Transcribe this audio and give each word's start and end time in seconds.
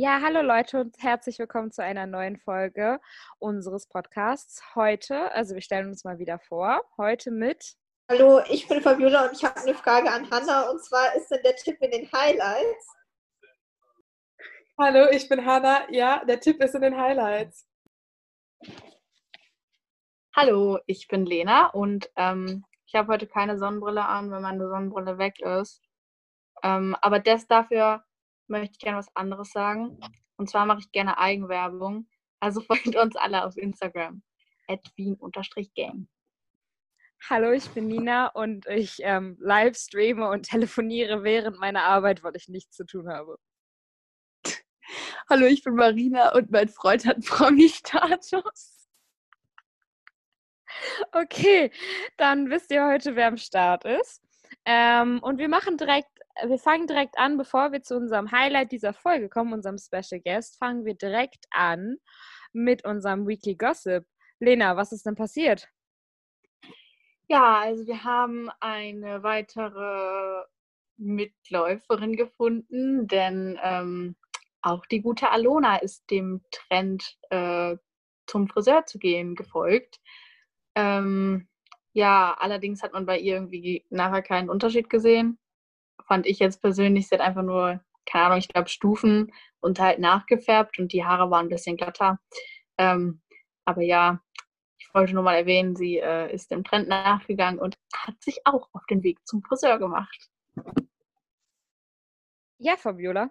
Ja, 0.00 0.20
hallo 0.22 0.42
Leute 0.42 0.80
und 0.80 0.96
herzlich 1.02 1.40
willkommen 1.40 1.72
zu 1.72 1.82
einer 1.82 2.06
neuen 2.06 2.36
Folge 2.36 3.00
unseres 3.40 3.88
Podcasts. 3.88 4.62
Heute, 4.76 5.32
also 5.32 5.56
wir 5.56 5.60
stellen 5.60 5.88
uns 5.88 6.04
mal 6.04 6.20
wieder 6.20 6.38
vor, 6.38 6.84
heute 6.96 7.32
mit. 7.32 7.74
Hallo, 8.08 8.40
ich 8.48 8.68
bin 8.68 8.80
Fabiola 8.80 9.26
und 9.26 9.32
ich 9.32 9.44
habe 9.44 9.58
eine 9.58 9.74
Frage 9.74 10.08
an 10.08 10.30
Hanna 10.30 10.70
und 10.70 10.84
zwar 10.84 11.16
ist 11.16 11.32
denn 11.32 11.42
der 11.42 11.56
Tipp 11.56 11.78
in 11.80 11.90
den 11.90 12.12
Highlights? 12.12 12.86
Hallo, 14.78 15.08
ich 15.10 15.28
bin 15.28 15.44
Hanna. 15.44 15.90
Ja, 15.90 16.24
der 16.24 16.38
Tipp 16.38 16.62
ist 16.62 16.76
in 16.76 16.82
den 16.82 16.96
Highlights. 16.96 17.66
Hallo, 20.36 20.78
ich 20.86 21.08
bin 21.08 21.26
Lena 21.26 21.70
und 21.70 22.08
ähm, 22.14 22.64
ich 22.86 22.94
habe 22.94 23.12
heute 23.12 23.26
keine 23.26 23.58
Sonnenbrille 23.58 24.04
an, 24.04 24.30
wenn 24.30 24.42
meine 24.42 24.68
Sonnenbrille 24.68 25.18
weg 25.18 25.40
ist. 25.40 25.82
Ähm, 26.62 26.96
aber 27.00 27.18
das 27.18 27.48
dafür 27.48 28.04
möchte 28.48 28.72
ich 28.72 28.78
gerne 28.78 28.98
was 28.98 29.14
anderes 29.14 29.50
sagen. 29.50 29.98
Und 30.36 30.48
zwar 30.48 30.66
mache 30.66 30.80
ich 30.80 30.92
gerne 30.92 31.18
Eigenwerbung. 31.18 32.08
Also 32.40 32.60
folgt 32.62 32.96
uns 32.96 33.16
alle 33.16 33.44
auf 33.44 33.56
Instagram. 33.56 34.22
At 34.68 34.80
wien-gang. 34.96 36.08
Hallo, 37.28 37.50
ich 37.50 37.68
bin 37.70 37.88
Nina 37.88 38.28
und 38.28 38.66
ich 38.66 38.98
ähm, 39.00 39.36
live 39.40 39.76
streame 39.76 40.28
und 40.28 40.44
telefoniere 40.48 41.24
während 41.24 41.58
meiner 41.58 41.82
Arbeit, 41.82 42.22
weil 42.22 42.36
ich 42.36 42.48
nichts 42.48 42.76
zu 42.76 42.86
tun 42.86 43.08
habe. 43.08 43.38
Hallo, 45.28 45.46
ich 45.46 45.64
bin 45.64 45.74
Marina 45.74 46.32
und 46.34 46.50
mein 46.50 46.68
Freund 46.68 47.06
hat 47.06 47.24
Promi-Status. 47.24 48.88
Okay, 51.12 51.72
dann 52.16 52.50
wisst 52.50 52.70
ihr 52.70 52.86
heute, 52.86 53.16
wer 53.16 53.26
am 53.26 53.36
Start 53.36 53.84
ist. 53.84 54.22
Ähm, 54.64 55.20
und 55.22 55.38
wir 55.38 55.48
machen 55.48 55.76
direkt 55.76 56.17
wir 56.46 56.58
fangen 56.58 56.86
direkt 56.86 57.18
an, 57.18 57.36
bevor 57.36 57.72
wir 57.72 57.82
zu 57.82 57.96
unserem 57.96 58.30
Highlight 58.30 58.72
dieser 58.72 58.92
Folge 58.92 59.28
kommen, 59.28 59.52
unserem 59.52 59.78
Special 59.78 60.20
Guest, 60.20 60.58
fangen 60.58 60.84
wir 60.84 60.94
direkt 60.94 61.46
an 61.50 61.96
mit 62.52 62.84
unserem 62.84 63.26
Weekly 63.26 63.56
Gossip. 63.56 64.06
Lena, 64.40 64.76
was 64.76 64.92
ist 64.92 65.06
denn 65.06 65.16
passiert? 65.16 65.68
Ja, 67.28 67.58
also 67.60 67.86
wir 67.86 68.04
haben 68.04 68.48
eine 68.60 69.22
weitere 69.22 70.44
Mitläuferin 70.96 72.16
gefunden, 72.16 73.06
denn 73.06 73.58
ähm, 73.62 74.16
auch 74.62 74.86
die 74.86 75.02
gute 75.02 75.30
Alona 75.30 75.76
ist 75.76 76.10
dem 76.10 76.42
Trend 76.50 77.18
äh, 77.30 77.76
zum 78.26 78.48
Friseur 78.48 78.86
zu 78.86 78.98
gehen 78.98 79.34
gefolgt. 79.34 80.00
Ähm, 80.74 81.48
ja, 81.92 82.36
allerdings 82.38 82.82
hat 82.82 82.92
man 82.92 83.06
bei 83.06 83.18
ihr 83.18 83.34
irgendwie 83.34 83.84
nachher 83.90 84.22
keinen 84.22 84.50
Unterschied 84.50 84.88
gesehen 84.88 85.38
fand 86.08 86.26
ich 86.26 86.38
jetzt 86.38 86.60
persönlich, 86.62 87.08
sie 87.08 87.14
hat 87.14 87.22
einfach 87.22 87.42
nur, 87.42 87.80
keine 88.06 88.24
Ahnung, 88.24 88.38
ich 88.38 88.48
glaube 88.48 88.68
Stufen 88.68 89.32
und 89.60 89.78
halt 89.78 89.98
nachgefärbt 89.98 90.78
und 90.78 90.92
die 90.92 91.04
Haare 91.04 91.30
waren 91.30 91.46
ein 91.46 91.50
bisschen 91.50 91.76
glatter. 91.76 92.18
Ähm, 92.78 93.20
aber 93.64 93.82
ja, 93.82 94.20
ich 94.78 94.88
wollte 94.94 95.14
nur 95.14 95.22
mal 95.22 95.36
erwähnen, 95.36 95.76
sie 95.76 95.98
äh, 95.98 96.32
ist 96.34 96.50
dem 96.50 96.64
Trend 96.64 96.88
nachgegangen 96.88 97.60
und 97.60 97.76
hat 97.94 98.22
sich 98.22 98.40
auch 98.44 98.68
auf 98.72 98.86
den 98.86 99.02
Weg 99.02 99.18
zum 99.26 99.42
Friseur 99.42 99.78
gemacht. 99.78 100.30
Ja, 102.58 102.76
Fabiola. 102.76 103.30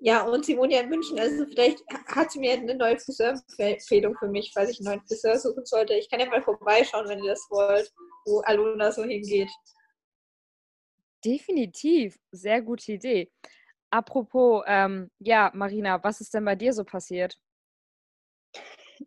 Ja, 0.00 0.22
und 0.22 0.44
sie 0.46 0.56
wohnt 0.56 0.72
ja 0.72 0.80
in 0.80 0.90
München, 0.90 1.18
also 1.18 1.44
vielleicht 1.46 1.82
hat 2.06 2.30
sie 2.30 2.38
mir 2.38 2.52
eine 2.52 2.76
neue 2.76 2.98
Friseurempfehlung 2.98 4.16
für 4.16 4.28
mich, 4.28 4.52
falls 4.54 4.70
ich 4.70 4.78
einen 4.78 4.94
neuen 4.94 5.06
Friseur 5.06 5.36
suchen 5.36 5.66
sollte. 5.66 5.94
Ich 5.94 6.08
kann 6.08 6.20
ja 6.20 6.26
mal 6.26 6.40
vorbeischauen, 6.40 7.08
wenn 7.08 7.18
ihr 7.18 7.30
das 7.30 7.44
wollt, 7.50 7.92
wo 8.24 8.40
Aluna 8.42 8.92
so 8.92 9.02
hingeht. 9.02 9.50
Definitiv, 11.24 12.18
sehr 12.30 12.62
gute 12.62 12.92
Idee. 12.92 13.30
Apropos, 13.90 14.62
ähm, 14.66 15.10
ja, 15.18 15.50
Marina, 15.54 16.02
was 16.04 16.20
ist 16.20 16.34
denn 16.34 16.44
bei 16.44 16.54
dir 16.54 16.72
so 16.72 16.84
passiert? 16.84 17.38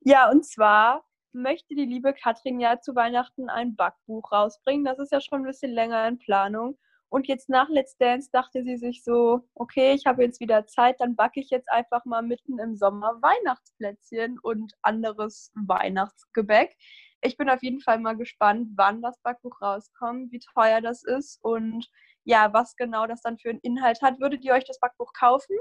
Ja, 0.02 0.30
und 0.30 0.46
zwar 0.46 1.06
möchte 1.34 1.76
die 1.76 1.86
liebe 1.86 2.14
Katrin 2.14 2.60
ja 2.60 2.80
zu 2.80 2.96
Weihnachten 2.96 3.50
ein 3.50 3.76
Backbuch 3.76 4.32
rausbringen. 4.32 4.86
Das 4.86 5.00
ist 5.00 5.12
ja 5.12 5.22
schon 5.22 5.42
ein 5.42 5.46
bisschen 5.46 5.72
länger 5.72 6.08
in 6.08 6.18
Planung. 6.18 6.78
Und 7.10 7.28
jetzt 7.28 7.50
nach 7.50 7.68
Let's 7.68 7.98
Dance 7.98 8.30
dachte 8.32 8.64
sie 8.64 8.78
sich 8.78 9.04
so, 9.04 9.42
okay, 9.54 9.94
ich 9.94 10.06
habe 10.06 10.24
jetzt 10.24 10.40
wieder 10.40 10.66
Zeit, 10.66 10.96
dann 11.00 11.16
backe 11.18 11.42
ich 11.42 11.50
jetzt 11.50 11.70
einfach 11.70 12.06
mal 12.06 12.22
mitten 12.22 12.58
im 12.58 12.78
Sommer 12.78 13.22
Weihnachtsplätzchen 13.22 14.40
und 14.40 14.74
anderes 14.82 15.52
Weihnachtsgebäck 15.56 16.76
ich 17.22 17.38
bin 17.38 17.50
auf 17.50 17.64
jeden 17.64 17.82
Fall 17.82 18.00
mal 18.00 18.18
gespannt, 18.18 18.70
wann 18.76 19.02
das 19.02 19.20
Backbuch 19.22 19.62
rauskommt, 19.62 20.32
wie 20.32 20.40
teuer 20.40 20.82
das 20.82 21.04
ist 21.04 21.40
und 21.44 21.88
ja, 22.24 22.54
was 22.54 22.76
genau 22.76 23.08
das 23.08 23.22
dann 23.22 23.38
für 23.38 23.50
einen 23.50 23.60
Inhalt 23.60 24.02
hat. 24.02 24.20
Würdet 24.20 24.44
ihr 24.44 24.54
euch 24.54 24.66
das 24.66 24.80
Backbuch 24.80 25.14
kaufen? 25.14 25.56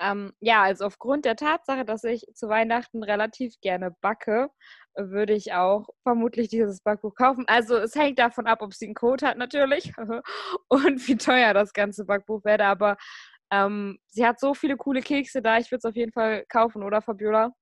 Ähm, 0.00 0.32
ja, 0.40 0.62
also 0.62 0.84
aufgrund 0.86 1.24
der 1.24 1.34
Tatsache, 1.36 1.84
dass 1.84 2.04
ich 2.04 2.24
zu 2.34 2.48
Weihnachten 2.48 3.02
relativ 3.02 3.54
gerne 3.60 3.94
backe, 4.00 4.48
würde 4.96 5.32
ich 5.34 5.52
auch 5.54 5.88
vermutlich 6.04 6.48
dieses 6.48 6.80
Backbuch 6.82 7.14
kaufen. 7.14 7.44
Also 7.48 7.76
es 7.76 7.94
hängt 7.96 8.18
davon 8.18 8.46
ab, 8.46 8.62
ob 8.62 8.74
sie 8.74 8.86
einen 8.86 8.94
Code 8.94 9.26
hat 9.26 9.38
natürlich 9.38 9.92
und 10.68 11.08
wie 11.08 11.16
teuer 11.16 11.52
das 11.52 11.72
ganze 11.72 12.04
Backbuch 12.04 12.44
werde. 12.44 12.66
Aber 12.66 12.96
ähm, 13.50 13.98
sie 14.08 14.24
hat 14.26 14.38
so 14.40 14.54
viele 14.54 14.76
coole 14.76 15.02
Kekse 15.02 15.42
da, 15.42 15.58
ich 15.58 15.70
würde 15.70 15.78
es 15.78 15.84
auf 15.84 15.96
jeden 15.96 16.12
Fall 16.12 16.44
kaufen, 16.48 16.82
oder 16.84 17.02
Fabiola? 17.02 17.52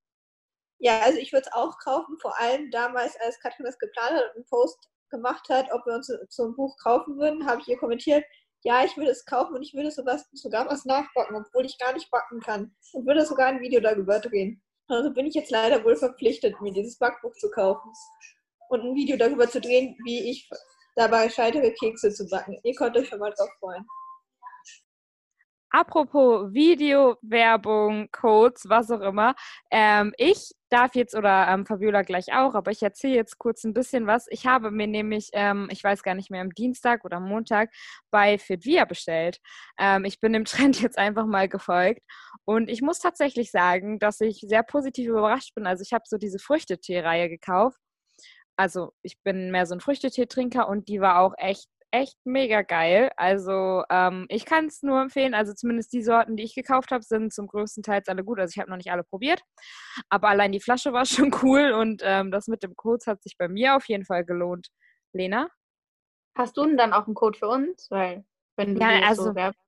Ja, 0.79 0.99
also 1.01 1.17
ich 1.17 1.33
würde 1.33 1.47
es 1.47 1.53
auch 1.53 1.77
kaufen, 1.79 2.17
vor 2.21 2.37
allem 2.39 2.69
damals, 2.71 3.15
als 3.19 3.39
Katrin 3.39 3.65
das 3.65 3.79
geplant 3.79 4.11
hat 4.11 4.23
und 4.29 4.35
einen 4.35 4.45
Post 4.45 4.89
gemacht 5.09 5.47
hat, 5.49 5.71
ob 5.71 5.85
wir 5.85 5.93
uns 5.93 6.11
so 6.29 6.45
ein 6.45 6.55
Buch 6.55 6.75
kaufen 6.83 7.17
würden, 7.17 7.47
habe 7.47 7.61
ich 7.61 7.67
ihr 7.67 7.77
kommentiert, 7.77 8.23
ja, 8.63 8.83
ich 8.83 8.95
würde 8.97 9.11
es 9.11 9.25
kaufen 9.25 9.55
und 9.55 9.63
ich 9.63 9.73
würde 9.73 9.91
sogar, 9.91 10.21
sogar 10.33 10.67
was 10.67 10.85
nachbacken, 10.85 11.35
obwohl 11.35 11.65
ich 11.65 11.77
gar 11.77 11.93
nicht 11.93 12.09
backen 12.11 12.39
kann. 12.41 12.75
Und 12.93 13.05
würde 13.05 13.25
sogar 13.25 13.47
ein 13.47 13.61
Video 13.61 13.79
darüber 13.79 14.19
drehen. 14.19 14.61
Also 14.87 15.13
bin 15.13 15.25
ich 15.25 15.35
jetzt 15.35 15.51
leider 15.51 15.83
wohl 15.83 15.95
verpflichtet, 15.95 16.59
mir 16.61 16.71
dieses 16.71 16.97
Backbuch 16.97 17.33
zu 17.33 17.49
kaufen 17.51 17.91
und 18.69 18.81
ein 18.81 18.95
Video 18.95 19.17
darüber 19.17 19.49
zu 19.49 19.61
drehen, 19.61 19.97
wie 20.05 20.31
ich 20.31 20.49
dabei 20.95 21.29
scheitere, 21.29 21.71
Kekse 21.71 22.11
zu 22.11 22.27
backen. 22.29 22.57
Ihr 22.63 22.73
könnt 22.75 22.97
euch 22.97 23.07
schon 23.07 23.19
mal 23.19 23.31
drauf 23.31 23.49
freuen. 23.59 23.85
Apropos 25.69 26.53
Video, 26.53 27.17
Werbung, 27.21 28.09
Codes, 28.11 28.69
was 28.69 28.89
auch 28.89 29.01
immer. 29.01 29.35
Ähm, 29.69 30.13
ich 30.17 30.53
darf 30.69 30.95
jetzt, 30.95 31.13
oder 31.13 31.47
ähm, 31.49 31.65
Fabiola 31.65 32.03
gleich 32.03 32.33
auch, 32.33 32.55
aber 32.55 32.71
ich 32.71 32.81
erzähle 32.81 33.15
jetzt 33.15 33.37
kurz 33.37 33.63
ein 33.65 33.73
bisschen 33.73 34.07
was. 34.07 34.27
Ich 34.29 34.45
habe 34.45 34.71
mir 34.71 34.87
nämlich, 34.87 35.29
ähm, 35.33 35.67
ich 35.69 35.83
weiß 35.83 36.03
gar 36.03 36.15
nicht 36.15 36.31
mehr, 36.31 36.41
am 36.41 36.51
Dienstag 36.51 37.03
oder 37.03 37.19
Montag 37.19 37.69
bei 38.11 38.37
Fitvia 38.37 38.85
bestellt. 38.85 39.39
Ähm, 39.77 40.05
ich 40.05 40.19
bin 40.21 40.33
dem 40.33 40.45
Trend 40.45 40.81
jetzt 40.81 40.97
einfach 40.97 41.25
mal 41.25 41.49
gefolgt. 41.49 42.01
Und 42.45 42.69
ich 42.69 42.81
muss 42.81 42.99
tatsächlich 42.99 43.51
sagen, 43.51 43.99
dass 43.99 44.21
ich 44.21 44.39
sehr 44.39 44.63
positiv 44.63 45.09
überrascht 45.09 45.53
bin. 45.53 45.67
Also 45.67 45.81
ich 45.81 45.91
habe 45.91 46.03
so 46.07 46.17
diese 46.17 46.39
Früchtetee-Reihe 46.39 47.27
gekauft. 47.29 47.77
Also 48.57 48.93
ich 49.03 49.21
bin 49.23 49.51
mehr 49.51 49.65
so 49.65 49.75
ein 49.75 49.81
Früchtetee-Trinker 49.81 50.67
und 50.69 50.87
die 50.87 51.01
war 51.01 51.19
auch 51.19 51.33
echt 51.37 51.67
echt 51.91 52.17
mega 52.25 52.61
geil. 52.61 53.11
Also 53.17 53.83
ähm, 53.89 54.25
ich 54.29 54.45
kann 54.45 54.65
es 54.65 54.83
nur 54.83 55.01
empfehlen. 55.01 55.33
Also 55.33 55.53
zumindest 55.53 55.93
die 55.93 56.03
Sorten, 56.03 56.35
die 56.35 56.43
ich 56.43 56.55
gekauft 56.55 56.91
habe, 56.91 57.03
sind 57.03 57.33
zum 57.33 57.47
größten 57.47 57.83
Teil 57.83 58.01
alle 58.07 58.23
gut. 58.23 58.39
Also 58.39 58.53
ich 58.53 58.59
habe 58.59 58.69
noch 58.69 58.77
nicht 58.77 58.91
alle 58.91 59.03
probiert, 59.03 59.41
aber 60.09 60.29
allein 60.29 60.51
die 60.51 60.59
Flasche 60.59 60.93
war 60.93 61.05
schon 61.31 61.33
cool 61.41 61.71
und 61.71 62.01
ähm, 62.03 62.31
das 62.31 62.47
mit 62.47 62.63
dem 62.63 62.75
Code 62.75 63.03
hat 63.05 63.23
sich 63.23 63.37
bei 63.37 63.47
mir 63.47 63.75
auf 63.75 63.87
jeden 63.87 64.05
Fall 64.05 64.25
gelohnt. 64.25 64.67
Lena? 65.13 65.49
Hast 66.37 66.57
du 66.57 66.65
denn 66.65 66.77
dann 66.77 66.93
auch 66.93 67.07
einen 67.07 67.15
Code 67.15 67.37
für 67.37 67.47
uns? 67.47 67.87
Weil 67.89 68.23
wenn 68.57 68.75
du 68.75 68.81
ja, 68.81 69.07
also, 69.07 69.23
so 69.23 69.35
werbst. 69.35 69.59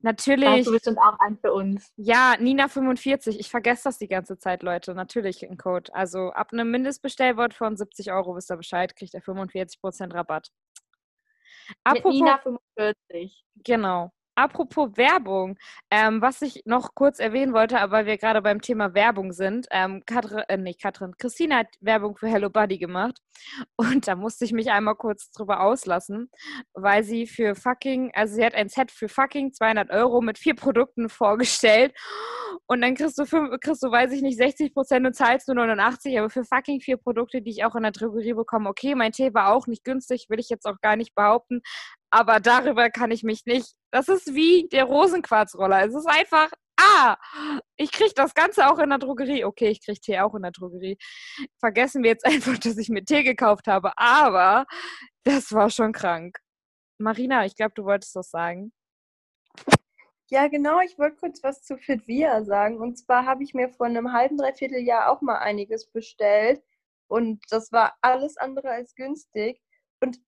Natürlich. 0.00 0.48
Hast 0.48 0.66
du 0.66 0.72
bestimmt 0.72 0.98
auch 0.98 1.18
einen 1.18 1.38
für 1.38 1.52
uns. 1.52 1.92
Ja, 1.96 2.34
Nina45. 2.38 3.38
Ich 3.38 3.50
vergesse 3.50 3.84
das 3.84 3.98
die 3.98 4.08
ganze 4.08 4.38
Zeit, 4.38 4.62
Leute. 4.62 4.94
Natürlich 4.94 5.48
ein 5.48 5.56
Code. 5.56 5.92
Also 5.94 6.30
ab 6.30 6.52
einem 6.52 6.70
Mindestbestellwort 6.70 7.52
von 7.54 7.76
70 7.76 8.12
Euro, 8.12 8.36
wisst 8.36 8.50
ihr 8.50 8.56
Bescheid, 8.56 8.94
kriegt 8.94 9.14
ihr 9.14 9.22
45% 9.22 10.14
Rabatt. 10.14 10.50
Apropos, 11.84 12.12
Nina 12.12 12.38
45. 12.38 13.44
Genau. 13.64 14.12
Apropos 14.34 14.96
Werbung, 14.96 15.58
ähm, 15.90 16.22
was 16.22 16.40
ich 16.40 16.62
noch 16.64 16.94
kurz 16.94 17.18
erwähnen 17.18 17.52
wollte, 17.52 17.80
aber 17.80 18.06
wir 18.06 18.16
gerade 18.16 18.40
beim 18.40 18.62
Thema 18.62 18.94
Werbung 18.94 19.32
sind, 19.32 19.66
ähm, 19.70 20.02
Katrin, 20.06 20.42
äh, 20.48 20.56
nicht 20.56 20.80
Katrin, 20.80 21.12
Christina 21.18 21.58
hat 21.58 21.66
Werbung 21.80 22.16
für 22.16 22.28
Hello 22.28 22.48
Buddy 22.48 22.78
gemacht. 22.78 23.18
Und 23.76 24.08
da 24.08 24.16
musste 24.16 24.46
ich 24.46 24.52
mich 24.52 24.70
einmal 24.70 24.94
kurz 24.94 25.30
drüber 25.32 25.60
auslassen, 25.60 26.30
weil 26.72 27.04
sie 27.04 27.26
für 27.26 27.54
fucking, 27.54 28.10
also 28.14 28.34
sie 28.34 28.44
hat 28.44 28.54
ein 28.54 28.70
Set 28.70 28.90
für 28.90 29.08
fucking 29.08 29.52
200 29.52 29.90
Euro 29.90 30.22
mit 30.22 30.38
vier 30.38 30.54
Produkten 30.54 31.10
vorgestellt. 31.10 31.92
Und 32.66 32.80
dann 32.80 32.94
kriegst 32.94 33.18
du, 33.18 33.26
fünf, 33.26 33.60
kriegst 33.60 33.82
du, 33.82 33.90
weiß 33.90 34.12
ich 34.12 34.22
nicht, 34.22 34.38
60 34.38 34.72
Prozent 34.72 35.06
und 35.06 35.14
zahlst 35.14 35.48
nur 35.48 35.56
89, 35.56 36.18
aber 36.18 36.30
für 36.30 36.44
fucking 36.44 36.80
vier 36.80 36.96
Produkte, 36.96 37.42
die 37.42 37.50
ich 37.50 37.64
auch 37.64 37.74
in 37.74 37.82
der 37.82 37.92
Drogerie 37.92 38.32
bekomme, 38.34 38.70
okay, 38.70 38.94
mein 38.94 39.12
Tee 39.12 39.34
war 39.34 39.52
auch 39.52 39.66
nicht 39.66 39.84
günstig, 39.84 40.26
will 40.30 40.40
ich 40.40 40.48
jetzt 40.48 40.66
auch 40.66 40.80
gar 40.80 40.96
nicht 40.96 41.14
behaupten, 41.14 41.60
aber 42.12 42.40
darüber 42.40 42.90
kann 42.90 43.10
ich 43.10 43.22
mich 43.22 43.46
nicht. 43.46 43.74
Das 43.90 44.08
ist 44.08 44.34
wie 44.34 44.68
der 44.68 44.84
Rosenquarzroller. 44.84 45.86
Es 45.86 45.94
ist 45.94 46.06
einfach, 46.06 46.50
ah, 46.78 47.16
ich 47.76 47.90
kriege 47.90 48.12
das 48.14 48.34
Ganze 48.34 48.70
auch 48.70 48.78
in 48.78 48.90
der 48.90 48.98
Drogerie. 48.98 49.44
Okay, 49.44 49.68
ich 49.68 49.82
kriege 49.82 49.98
Tee 49.98 50.20
auch 50.20 50.34
in 50.34 50.42
der 50.42 50.50
Drogerie. 50.52 50.98
Vergessen 51.58 52.02
wir 52.02 52.10
jetzt 52.10 52.26
einfach, 52.26 52.58
dass 52.58 52.76
ich 52.76 52.90
mir 52.90 53.02
Tee 53.02 53.22
gekauft 53.22 53.66
habe, 53.66 53.92
aber 53.96 54.66
das 55.24 55.52
war 55.52 55.70
schon 55.70 55.92
krank. 55.92 56.38
Marina, 56.98 57.46
ich 57.46 57.56
glaube, 57.56 57.72
du 57.74 57.84
wolltest 57.84 58.14
das 58.14 58.30
sagen. 58.30 58.72
Ja, 60.30 60.48
genau. 60.48 60.80
Ich 60.80 60.98
wollte 60.98 61.16
kurz 61.16 61.42
was 61.42 61.62
zu 61.62 61.78
Fitvia 61.78 62.44
sagen. 62.44 62.78
Und 62.78 62.98
zwar 62.98 63.24
habe 63.24 63.42
ich 63.42 63.54
mir 63.54 63.70
vor 63.70 63.86
einem 63.86 64.12
halben, 64.12 64.36
dreiviertel 64.36 64.80
Jahr 64.80 65.10
auch 65.10 65.22
mal 65.22 65.38
einiges 65.38 65.90
bestellt. 65.90 66.62
Und 67.08 67.42
das 67.50 67.72
war 67.72 67.94
alles 68.02 68.36
andere 68.36 68.70
als 68.70 68.94
günstig. 68.94 69.62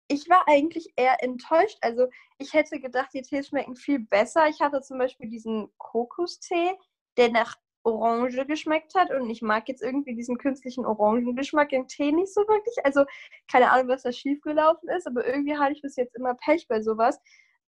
Ich 0.08 0.30
war 0.30 0.44
eigentlich 0.48 0.94
eher 0.96 1.24
enttäuscht. 1.24 1.78
Also 1.82 2.08
ich 2.38 2.54
hätte 2.54 2.80
gedacht, 2.80 3.10
die 3.14 3.22
Tees 3.22 3.48
schmecken 3.48 3.76
viel 3.76 4.00
besser. 4.00 4.48
Ich 4.48 4.62
hatte 4.62 4.82
zum 4.82 5.00
Beispiel 5.00 5.30
diesen 5.30 5.70
Kokostee, 5.78 6.74
der 7.18 7.32
nach 7.32 7.58
Orange 7.84 8.46
geschmeckt 8.46 8.94
hat. 8.96 9.12
Und 9.12 9.30
ich 9.30 9.42
mag 9.42 9.68
jetzt 9.68 9.82
irgendwie 9.82 10.16
diesen 10.16 10.38
künstlichen 10.38 10.86
Orangengeschmack 10.86 11.72
im 11.72 11.88
Tee 11.88 12.12
nicht 12.12 12.34
so 12.34 12.42
wirklich. 12.42 12.76
Also 12.84 13.06
keine 13.52 13.72
Ahnung, 13.72 13.88
was 13.88 14.04
da 14.04 14.12
schiefgelaufen 14.12 14.90
ist. 14.90 15.08
Aber 15.08 15.26
irgendwie 15.26 15.58
hatte 15.58 15.74
ich 15.74 15.82
bis 15.82 15.96
jetzt 15.96 16.16
immer 16.16 16.36
Pech 16.36 16.68
bei 16.68 16.82
sowas. 16.82 17.20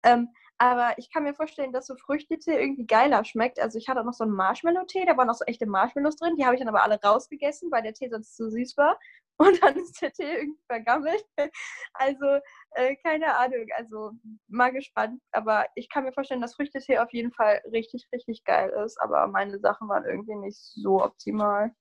Ähm, 0.04 0.30
aber 0.60 0.98
ich 0.98 1.12
kann 1.12 1.24
mir 1.24 1.34
vorstellen, 1.36 1.72
dass 1.72 1.86
so 1.88 1.96
Früchtetee 1.96 2.60
irgendwie 2.60 2.88
geiler 2.88 3.24
schmeckt. 3.24 3.60
Also 3.60 3.78
ich 3.78 3.88
hatte 3.88 4.02
auch 4.02 4.06
noch 4.06 4.14
so 4.14 4.24
einen 4.24 4.34
Marshmallow-Tee, 4.34 5.06
da 5.06 5.16
waren 5.16 5.28
noch 5.28 5.36
so 5.36 5.46
echte 5.46 5.68
Marshmallows 5.68 6.16
drin. 6.16 6.36
Die 6.38 6.46
habe 6.46 6.56
ich 6.56 6.60
dann 6.60 6.70
aber 6.70 6.84
alle 6.84 7.00
rausgegessen, 7.02 7.72
weil 7.72 7.84
der 7.84 7.94
Tee 7.94 8.10
sonst 8.10 8.36
zu 8.36 8.50
süß 8.50 8.76
war. 8.78 8.98
Und 9.38 9.62
dann 9.62 9.76
ist 9.78 10.02
der 10.02 10.12
Tee 10.12 10.24
irgendwie 10.34 10.64
vergammelt. 10.68 11.24
Also 11.94 12.26
äh, 12.72 12.96
keine 12.98 13.36
Ahnung. 13.38 13.68
Also 13.76 14.12
mal 14.48 14.72
gespannt. 14.72 15.22
Aber 15.32 15.66
ich 15.76 15.90
kann 15.90 16.04
mir 16.06 16.14
vorstellen, 16.14 16.42
dass 16.42 16.56
Früchtetee 16.56 16.98
auf 17.00 17.14
jeden 17.14 17.32
Fall 17.32 17.62
richtig, 17.72 18.08
richtig 18.14 18.44
geil 18.44 18.72
ist. 18.86 19.00
Aber 19.02 19.28
meine 19.28 19.60
Sachen 19.60 19.88
waren 19.90 20.06
irgendwie 20.06 20.36
nicht 20.36 20.58
so 20.58 21.04
optimal. 21.04 21.72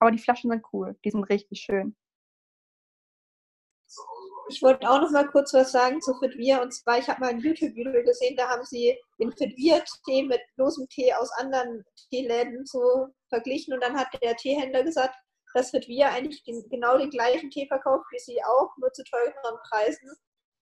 Aber 0.00 0.10
die 0.12 0.18
Flaschen 0.18 0.50
sind 0.50 0.64
cool. 0.72 0.96
Die 1.04 1.10
sind 1.10 1.24
richtig 1.24 1.60
schön. 1.60 1.96
Ich 4.48 4.62
wollte 4.62 4.88
auch 4.88 5.00
noch 5.00 5.10
mal 5.10 5.26
kurz 5.26 5.54
was 5.54 5.72
sagen 5.72 6.00
zu 6.00 6.14
Fitvia. 6.14 6.60
Und 6.60 6.72
zwar, 6.72 6.98
ich 6.98 7.08
habe 7.08 7.20
mal 7.20 7.30
ein 7.30 7.40
YouTube-Video 7.40 8.02
gesehen, 8.02 8.36
da 8.36 8.48
haben 8.48 8.64
sie 8.64 8.96
den 9.18 9.32
Fitvia-Tee 9.32 10.24
mit 10.24 10.40
losem 10.56 10.86
Tee 10.88 11.12
aus 11.14 11.30
anderen 11.38 11.84
Teeläden 12.10 12.66
so 12.66 13.08
verglichen. 13.28 13.74
Und 13.74 13.82
dann 13.82 13.96
hat 13.96 14.08
der 14.22 14.36
Teehändler 14.36 14.82
gesagt, 14.82 15.14
dass 15.54 15.70
Fitvia 15.70 16.10
eigentlich 16.10 16.42
den, 16.44 16.68
genau 16.68 16.98
den 16.98 17.10
gleichen 17.10 17.50
Tee 17.50 17.66
verkauft 17.66 18.04
wie 18.10 18.18
sie 18.18 18.42
auch, 18.42 18.76
nur 18.76 18.92
zu 18.92 19.04
teureren 19.04 19.58
Preisen, 19.68 20.10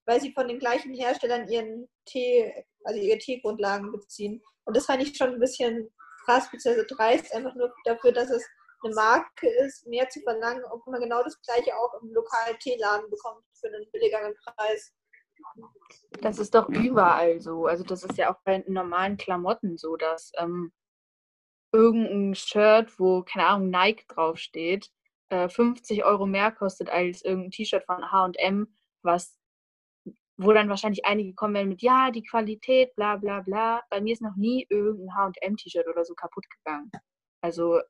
weil 0.06 0.20
sie 0.20 0.32
von 0.32 0.48
den 0.48 0.58
gleichen 0.58 0.94
Herstellern 0.94 1.48
ihren 1.48 1.88
Tee, 2.04 2.52
also 2.84 3.00
ihre 3.00 3.18
Teegrundlagen 3.18 3.90
beziehen. 3.90 4.42
Und 4.64 4.76
das 4.76 4.86
fand 4.86 5.02
ich 5.02 5.16
schon 5.16 5.34
ein 5.34 5.40
bisschen 5.40 5.90
krass, 6.24 6.50
beziehungsweise 6.50 6.86
dreist, 6.86 7.34
einfach 7.34 7.54
nur 7.54 7.72
dafür, 7.84 8.12
dass 8.12 8.30
es 8.30 8.46
eine 8.84 8.94
Marke 8.94 9.48
ist, 9.64 9.86
mehr 9.86 10.08
zu 10.08 10.20
verlangen, 10.20 10.64
ob 10.70 10.86
man 10.86 11.00
genau 11.00 11.22
das 11.22 11.40
gleiche 11.42 11.76
auch 11.76 12.00
im 12.02 12.12
lokalen 12.12 12.58
Teeladen 12.58 13.08
bekommt 13.10 13.44
für 13.54 13.68
einen 13.68 13.90
billigeren 13.92 14.34
Preis. 14.44 14.94
Das 16.20 16.38
ist 16.38 16.54
doch 16.54 16.68
überall 16.68 17.40
so. 17.40 17.66
Also 17.66 17.84
das 17.84 18.04
ist 18.04 18.16
ja 18.16 18.32
auch 18.32 18.40
bei 18.44 18.62
normalen 18.66 19.16
Klamotten 19.16 19.76
so, 19.76 19.96
dass 19.96 20.32
ähm, 20.38 20.72
irgendein 21.72 22.34
Shirt, 22.34 22.98
wo, 22.98 23.22
keine 23.22 23.46
Ahnung, 23.46 23.70
Nike 23.70 24.04
draufsteht, 24.08 24.90
äh, 25.30 25.48
50 25.48 26.04
Euro 26.04 26.26
mehr 26.26 26.52
kostet 26.52 26.90
als 26.90 27.22
irgendein 27.22 27.50
T-Shirt 27.50 27.84
von 27.84 28.04
HM, 28.12 28.68
was 29.02 29.36
wo 30.38 30.52
dann 30.52 30.68
wahrscheinlich 30.68 31.04
einige 31.04 31.34
kommen 31.34 31.54
werden 31.54 31.68
mit, 31.68 31.82
ja, 31.82 32.10
die 32.10 32.22
Qualität, 32.22 32.94
bla 32.96 33.16
bla 33.16 33.40
bla. 33.40 33.82
Bei 33.90 34.00
mir 34.00 34.12
ist 34.12 34.22
noch 34.22 34.36
nie 34.36 34.66
irgendein 34.68 35.14
HM-T-Shirt 35.14 35.86
oder 35.86 36.04
so 36.04 36.14
kaputt 36.14 36.44
gegangen. 36.50 36.90
Also 37.42 37.80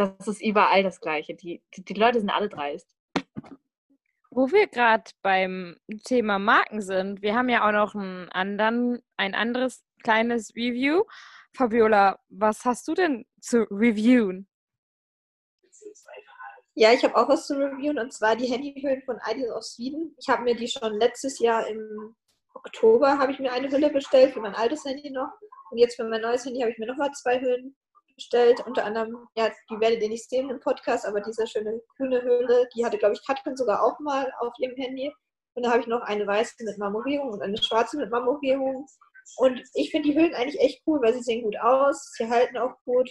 das 0.00 0.26
ist 0.26 0.42
überall 0.42 0.82
das 0.82 1.00
Gleiche. 1.00 1.34
Die, 1.34 1.62
die, 1.74 1.84
die 1.84 1.94
Leute 1.94 2.20
sind 2.20 2.30
alle 2.30 2.48
dreist. 2.48 2.88
Wo 4.30 4.50
wir 4.50 4.68
gerade 4.68 5.10
beim 5.22 5.76
Thema 6.04 6.38
Marken 6.38 6.80
sind, 6.80 7.20
wir 7.20 7.34
haben 7.34 7.48
ja 7.48 7.66
auch 7.66 7.72
noch 7.72 7.94
einen 7.94 8.28
anderen, 8.30 9.02
ein 9.16 9.34
anderes 9.34 9.84
kleines 10.02 10.54
Review. 10.54 11.04
Fabiola, 11.52 12.20
was 12.28 12.64
hast 12.64 12.86
du 12.88 12.94
denn 12.94 13.26
zu 13.40 13.64
reviewen? 13.70 14.48
Ja, 16.74 16.92
ich 16.92 17.02
habe 17.04 17.16
auch 17.16 17.28
was 17.28 17.46
zu 17.46 17.58
reviewen 17.58 17.98
und 17.98 18.12
zwar 18.12 18.36
die 18.36 18.46
Handyhüllen 18.46 19.02
von 19.02 19.18
Ideal 19.28 19.56
of 19.56 19.64
Sweden. 19.64 20.14
Ich 20.18 20.28
habe 20.28 20.44
mir 20.44 20.54
die 20.54 20.68
schon 20.68 20.94
letztes 20.94 21.40
Jahr 21.40 21.66
im 21.66 22.14
Oktober 22.54 23.18
habe 23.18 23.32
ich 23.32 23.38
mir 23.38 23.52
eine 23.52 23.70
Hülle 23.70 23.90
bestellt 23.90 24.32
für 24.32 24.40
mein 24.40 24.54
altes 24.54 24.84
Handy 24.84 25.10
noch 25.10 25.32
und 25.70 25.78
jetzt 25.78 25.96
für 25.96 26.04
mein 26.04 26.20
neues 26.20 26.44
Handy 26.44 26.60
habe 26.60 26.70
ich 26.70 26.78
mir 26.78 26.86
nochmal 26.86 27.10
zwei 27.12 27.40
Hüllen 27.40 27.76
bestellt. 28.20 28.60
Unter 28.66 28.84
anderem, 28.84 29.26
ja, 29.36 29.50
die 29.70 29.80
werdet 29.80 30.02
ihr 30.02 30.08
nicht 30.08 30.28
sehen 30.28 30.50
im 30.50 30.60
Podcast, 30.60 31.06
aber 31.06 31.20
diese 31.20 31.46
schöne 31.46 31.80
grüne 31.96 32.22
Höhle, 32.22 32.68
die 32.74 32.84
hatte, 32.84 32.98
glaube 32.98 33.14
ich, 33.14 33.26
Katrin 33.26 33.56
sogar 33.56 33.82
auch 33.82 33.98
mal 34.00 34.30
auf 34.38 34.52
ihrem 34.58 34.76
Handy. 34.76 35.12
Und 35.54 35.64
da 35.64 35.70
habe 35.70 35.80
ich 35.80 35.86
noch 35.86 36.02
eine 36.02 36.26
weiße 36.26 36.64
mit 36.64 36.78
Marmorierung 36.78 37.30
und 37.30 37.42
eine 37.42 37.60
schwarze 37.60 37.96
mit 37.96 38.10
Marmorierung. 38.10 38.86
Und 39.36 39.62
ich 39.74 39.90
finde 39.90 40.08
die 40.08 40.18
Höhlen 40.18 40.34
eigentlich 40.34 40.60
echt 40.60 40.82
cool, 40.86 41.00
weil 41.02 41.14
sie 41.14 41.22
sehen 41.22 41.42
gut 41.42 41.58
aus, 41.60 42.12
sie 42.16 42.28
halten 42.28 42.58
auch 42.58 42.74
gut. 42.84 43.10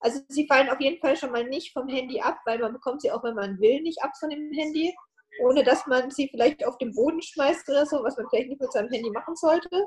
Also 0.00 0.20
sie 0.28 0.46
fallen 0.46 0.70
auf 0.70 0.80
jeden 0.80 1.00
Fall 1.00 1.16
schon 1.16 1.32
mal 1.32 1.44
nicht 1.44 1.72
vom 1.72 1.88
Handy 1.88 2.20
ab, 2.20 2.38
weil 2.46 2.58
man 2.58 2.72
bekommt 2.72 3.02
sie 3.02 3.10
auch, 3.10 3.24
wenn 3.24 3.34
man 3.34 3.58
will, 3.58 3.80
nicht 3.80 4.02
ab 4.02 4.12
von 4.18 4.30
dem 4.30 4.52
Handy, 4.52 4.94
ohne 5.42 5.64
dass 5.64 5.86
man 5.86 6.10
sie 6.10 6.28
vielleicht 6.28 6.64
auf 6.66 6.78
den 6.78 6.94
Boden 6.94 7.20
schmeißt 7.20 7.68
oder 7.68 7.86
so, 7.86 8.02
was 8.02 8.16
man 8.16 8.26
vielleicht 8.30 8.48
nicht 8.48 8.60
mit 8.60 8.72
seinem 8.72 8.90
Handy 8.90 9.10
machen 9.10 9.34
sollte. 9.34 9.86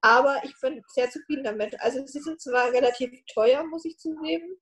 Aber 0.00 0.40
ich 0.44 0.54
bin 0.60 0.82
sehr 0.88 1.10
zufrieden 1.10 1.44
damit. 1.44 1.80
Also 1.80 2.04
sie 2.06 2.20
sind 2.20 2.40
zwar 2.40 2.72
relativ 2.72 3.10
teuer, 3.32 3.64
muss 3.64 3.84
ich 3.84 3.98
zugeben, 3.98 4.56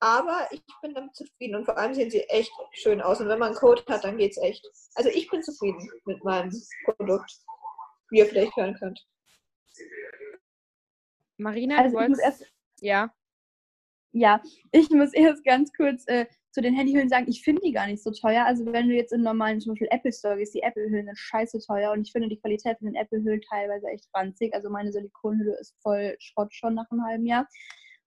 aber 0.00 0.48
ich 0.50 0.62
bin 0.80 0.94
damit 0.94 1.14
zufrieden 1.14 1.56
und 1.56 1.66
vor 1.66 1.76
allem 1.76 1.92
sehen 1.92 2.10
sie 2.10 2.22
echt 2.30 2.52
schön 2.72 3.02
aus. 3.02 3.20
Und 3.20 3.28
wenn 3.28 3.38
man 3.38 3.48
einen 3.48 3.58
Code 3.58 3.84
hat, 3.86 4.04
dann 4.04 4.16
geht's 4.16 4.38
echt. 4.38 4.66
Also 4.94 5.10
ich 5.10 5.28
bin 5.28 5.42
zufrieden 5.42 5.90
mit 6.06 6.24
meinem 6.24 6.50
Produkt, 6.84 7.30
wie 8.08 8.18
ihr 8.18 8.26
vielleicht 8.26 8.56
hören 8.56 8.74
könnt. 8.78 9.06
Marina, 11.36 11.76
Also 11.78 11.98
du 11.98 12.02
ich 12.02 12.08
muss 12.08 12.18
wolltest... 12.18 12.42
erst, 12.42 12.52
Ja. 12.80 13.14
Ja, 14.12 14.42
ich 14.72 14.90
muss 14.90 15.12
erst 15.12 15.44
ganz 15.44 15.72
kurz 15.72 16.04
äh, 16.06 16.26
zu 16.50 16.60
den 16.60 16.74
Handyhüllen 16.74 17.08
sagen, 17.08 17.26
ich 17.28 17.42
finde 17.42 17.62
die 17.64 17.72
gar 17.72 17.86
nicht 17.86 18.02
so 18.02 18.10
teuer. 18.10 18.44
Also 18.44 18.66
wenn 18.66 18.88
du 18.88 18.94
jetzt 18.94 19.12
in 19.12 19.22
normalen, 19.22 19.60
zum 19.60 19.72
Beispiel 19.72 19.88
Apple 19.90 20.12
Store 20.12 20.36
gehst, 20.36 20.54
die 20.54 20.62
Apple-Hüllen 20.62 21.06
sind 21.06 21.18
scheiße 21.18 21.60
teuer 21.60 21.92
und 21.92 22.02
ich 22.02 22.12
finde 22.12 22.28
die 22.28 22.38
Qualität 22.38 22.78
von 22.78 22.88
den 22.88 22.96
Apple-Hüllen 22.96 23.40
teilweise 23.42 23.86
echt 23.88 24.08
ranzig. 24.14 24.52
Also 24.54 24.68
meine 24.68 24.90
Silikonhülle 24.90 25.56
ist 25.60 25.76
voll 25.80 26.16
Schrott 26.18 26.52
schon 26.52 26.74
nach 26.74 26.90
einem 26.90 27.04
halben 27.04 27.26
Jahr. 27.26 27.46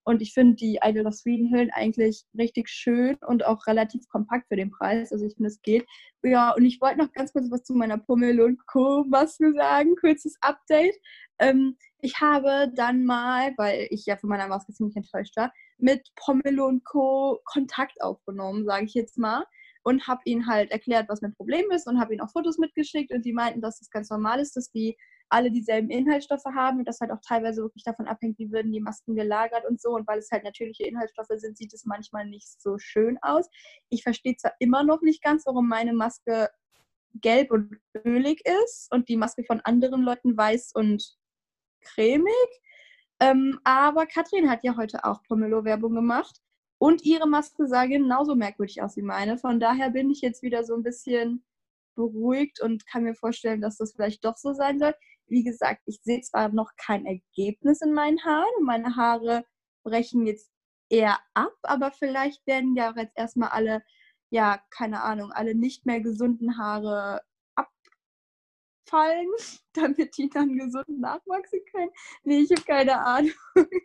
Und 0.05 0.21
ich 0.21 0.33
finde 0.33 0.55
die 0.55 0.79
Idol 0.83 1.07
of 1.07 1.13
Sweden 1.13 1.53
Hüllen 1.53 1.71
eigentlich 1.71 2.25
richtig 2.37 2.69
schön 2.69 3.15
und 3.27 3.45
auch 3.45 3.65
relativ 3.67 4.07
kompakt 4.09 4.47
für 4.49 4.57
den 4.57 4.71
Preis. 4.71 5.11
Also 5.11 5.25
ich 5.25 5.35
finde, 5.35 5.47
es 5.47 5.61
geht. 5.61 5.85
Ja, 6.23 6.51
und 6.51 6.65
ich 6.65 6.81
wollte 6.81 6.99
noch 6.99 7.11
ganz 7.13 7.31
kurz 7.31 7.49
was 7.49 7.63
zu 7.63 7.73
meiner 7.73 7.97
Pummel 7.97 8.41
und 8.41 8.65
Co. 8.67 9.05
Maske 9.07 9.53
sagen. 9.53 9.95
Kurzes 9.95 10.35
Update. 10.41 10.95
Ähm, 11.39 11.77
ich 12.01 12.19
habe 12.19 12.69
dann 12.75 13.05
mal, 13.05 13.53
weil 13.57 13.87
ich 13.89 14.05
ja 14.05 14.17
von 14.17 14.29
meiner 14.29 14.47
Maske 14.47 14.73
ziemlich 14.73 14.95
enttäuscht 14.97 15.37
war, 15.37 15.53
mit 15.77 16.05
Pomelo 16.15 16.67
und 16.67 16.83
Co. 16.83 17.39
Kontakt 17.45 18.01
aufgenommen, 18.01 18.65
sage 18.65 18.85
ich 18.85 18.93
jetzt 18.93 19.17
mal. 19.17 19.45
Und 19.85 20.07
habe 20.07 20.21
ihnen 20.25 20.47
halt 20.47 20.71
erklärt, 20.71 21.09
was 21.09 21.21
mein 21.21 21.35
Problem 21.35 21.69
ist 21.71 21.87
und 21.87 21.99
habe 21.99 22.13
ihnen 22.13 22.21
auch 22.21 22.31
Fotos 22.31 22.57
mitgeschickt. 22.57 23.11
Und 23.13 23.25
die 23.25 23.33
meinten, 23.33 23.61
dass 23.61 23.79
das 23.79 23.89
ganz 23.89 24.09
normal 24.09 24.39
ist, 24.39 24.55
dass 24.55 24.71
die 24.71 24.97
alle 25.29 25.51
dieselben 25.51 25.89
Inhaltsstoffe 25.89 26.45
haben 26.45 26.79
und 26.79 26.87
das 26.87 26.99
halt 26.99 27.11
auch 27.11 27.21
teilweise 27.25 27.61
wirklich 27.61 27.83
davon 27.83 28.07
abhängt, 28.07 28.37
wie 28.39 28.51
würden 28.51 28.71
die 28.71 28.81
Masken 28.81 29.15
gelagert 29.15 29.65
und 29.67 29.81
so. 29.81 29.89
Und 29.91 30.07
weil 30.07 30.19
es 30.19 30.29
halt 30.31 30.43
natürliche 30.43 30.85
Inhaltsstoffe 30.85 31.37
sind, 31.37 31.57
sieht 31.57 31.73
es 31.73 31.85
manchmal 31.85 32.25
nicht 32.27 32.61
so 32.61 32.77
schön 32.77 33.17
aus. 33.21 33.49
Ich 33.89 34.03
verstehe 34.03 34.35
zwar 34.35 34.53
immer 34.59 34.83
noch 34.83 35.01
nicht 35.01 35.23
ganz, 35.23 35.45
warum 35.45 35.67
meine 35.67 35.93
Maske 35.93 36.49
gelb 37.15 37.51
und 37.51 37.77
ölig 38.05 38.41
ist 38.65 38.91
und 38.91 39.09
die 39.09 39.17
Maske 39.17 39.43
von 39.43 39.59
anderen 39.61 40.01
Leuten 40.01 40.35
weiß 40.35 40.71
und 40.73 41.15
cremig. 41.81 42.33
Ähm, 43.19 43.59
aber 43.63 44.05
Katrin 44.05 44.49
hat 44.49 44.63
ja 44.63 44.75
heute 44.75 45.05
auch 45.05 45.23
Pomelo-Werbung 45.23 45.93
gemacht 45.95 46.39
und 46.77 47.03
ihre 47.05 47.27
Maske 47.27 47.67
sah 47.67 47.85
genauso 47.85 48.35
merkwürdig 48.35 48.81
aus 48.81 48.97
wie 48.97 49.03
meine. 49.03 49.37
Von 49.37 49.59
daher 49.59 49.91
bin 49.91 50.09
ich 50.09 50.21
jetzt 50.21 50.41
wieder 50.41 50.63
so 50.63 50.75
ein 50.75 50.83
bisschen 50.83 51.43
beruhigt 51.95 52.61
und 52.61 52.85
kann 52.87 53.03
mir 53.03 53.15
vorstellen, 53.15 53.61
dass 53.61 53.77
das 53.77 53.93
vielleicht 53.93 54.25
doch 54.25 54.37
so 54.37 54.53
sein 54.53 54.79
soll. 54.79 54.93
Wie 55.33 55.43
gesagt, 55.43 55.81
ich 55.87 55.99
sehe 56.03 56.21
zwar 56.21 56.49
noch 56.49 56.71
kein 56.77 57.07
Ergebnis 57.07 57.81
in 57.81 57.93
meinen 57.93 58.23
Haaren 58.23 58.63
meine 58.63 58.95
Haare 58.95 59.45
brechen 59.83 60.27
jetzt 60.27 60.51
eher 60.89 61.17
ab, 61.33 61.55
aber 61.63 61.91
vielleicht 61.91 62.45
werden 62.45 62.75
ja 62.75 62.91
auch 62.91 62.95
jetzt 62.95 63.17
erstmal 63.17 63.49
alle, 63.49 63.83
ja, 64.29 64.61
keine 64.69 65.01
Ahnung, 65.01 65.31
alle 65.31 65.55
nicht 65.55 65.87
mehr 65.87 66.01
gesunden 66.01 66.59
Haare 66.59 67.21
abfallen, 68.85 69.27
damit 69.73 70.15
die 70.17 70.29
dann 70.29 70.55
gesund 70.55 70.99
nachwachsen 70.99 71.61
können. 71.71 71.89
Nee, 72.23 72.41
ich 72.41 72.51
habe 72.51 72.61
keine 72.61 73.03
Ahnung. 73.03 73.33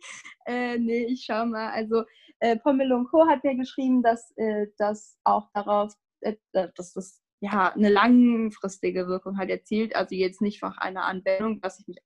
äh, 0.47 0.79
nee, 0.79 1.07
ich 1.07 1.25
schau 1.25 1.47
mal. 1.47 1.71
Also 1.71 2.05
äh, 2.41 2.59
Pomelo 2.59 3.05
Co. 3.05 3.27
hat 3.27 3.43
ja 3.43 3.55
geschrieben, 3.55 4.03
dass 4.03 4.33
äh, 4.37 4.67
das 4.77 5.19
auch 5.25 5.49
darauf, 5.55 5.95
äh, 6.21 6.37
dass 6.53 6.93
das 6.93 7.23
ja 7.41 7.73
eine 7.73 7.89
langfristige 7.89 9.07
Wirkung 9.09 9.39
halt 9.39 9.51
erzielt. 9.51 9.95
Also 9.97 10.15
jetzt 10.15 10.41
nicht 10.41 10.63
nach 10.63 10.79
einer 10.79 11.05
Anwendung, 11.05 11.61
was 11.63 11.81
ich 11.81 11.87
mich, 11.89 11.99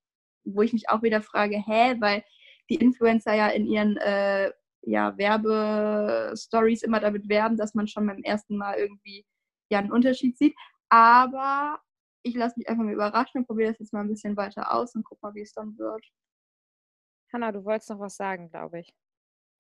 wo 0.45 0.62
ich 0.62 0.73
mich 0.73 0.91
auch 0.91 1.03
wieder 1.03 1.23
frage, 1.23 1.57
hä, 1.57 1.97
weil 2.01 2.25
die 2.69 2.77
Influencer 2.77 3.35
ja 3.35 3.49
in 3.49 3.67
ihren 3.67 3.97
äh, 3.99 4.53
ja, 4.83 5.17
Werbestories 5.17 6.83
immer 6.83 7.01
damit 7.01 7.29
werben, 7.29 7.57
dass 7.57 7.75
man 7.75 7.87
schon 7.87 8.07
beim 8.07 8.23
ersten 8.23 8.57
Mal 8.57 8.77
irgendwie 8.79 9.25
ja 9.71 9.79
einen 9.79 9.93
Unterschied 9.93 10.37
sieht. 10.37 10.55
Aber 10.89 11.81
ich 12.23 12.35
lasse 12.35 12.59
mich 12.59 12.69
einfach 12.69 12.85
mal 12.85 12.93
überraschen 12.93 13.41
und 13.41 13.47
probiere 13.47 13.71
das 13.71 13.79
jetzt 13.79 13.93
mal 13.93 14.01
ein 14.01 14.09
bisschen 14.09 14.37
weiter 14.37 14.73
aus 14.73 14.95
und 14.95 15.05
guck 15.05 15.23
mal, 15.23 15.35
wie 15.35 15.43
es 15.43 15.53
dann 15.55 15.77
wird. 15.79 16.05
Hanna, 17.33 17.53
du 17.53 17.65
wolltest 17.65 17.91
noch 17.91 18.01
was 18.01 18.17
sagen, 18.17 18.51
glaube 18.51 18.81
ich. 18.81 18.95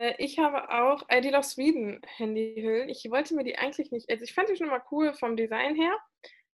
Äh, 0.02 0.14
Ich 0.18 0.38
habe 0.38 0.70
auch 0.70 1.04
ID 1.10 1.30
Love 1.30 1.44
Sweden 1.44 2.00
Handyhüllen. 2.16 2.88
Ich 2.88 3.04
wollte 3.10 3.34
mir 3.34 3.44
die 3.44 3.56
eigentlich 3.56 3.90
nicht, 3.92 4.10
also 4.10 4.24
ich 4.24 4.34
fand 4.34 4.48
die 4.48 4.56
schon 4.56 4.68
mal 4.68 4.82
cool 4.90 5.14
vom 5.14 5.36
Design 5.36 5.74
her 5.76 5.96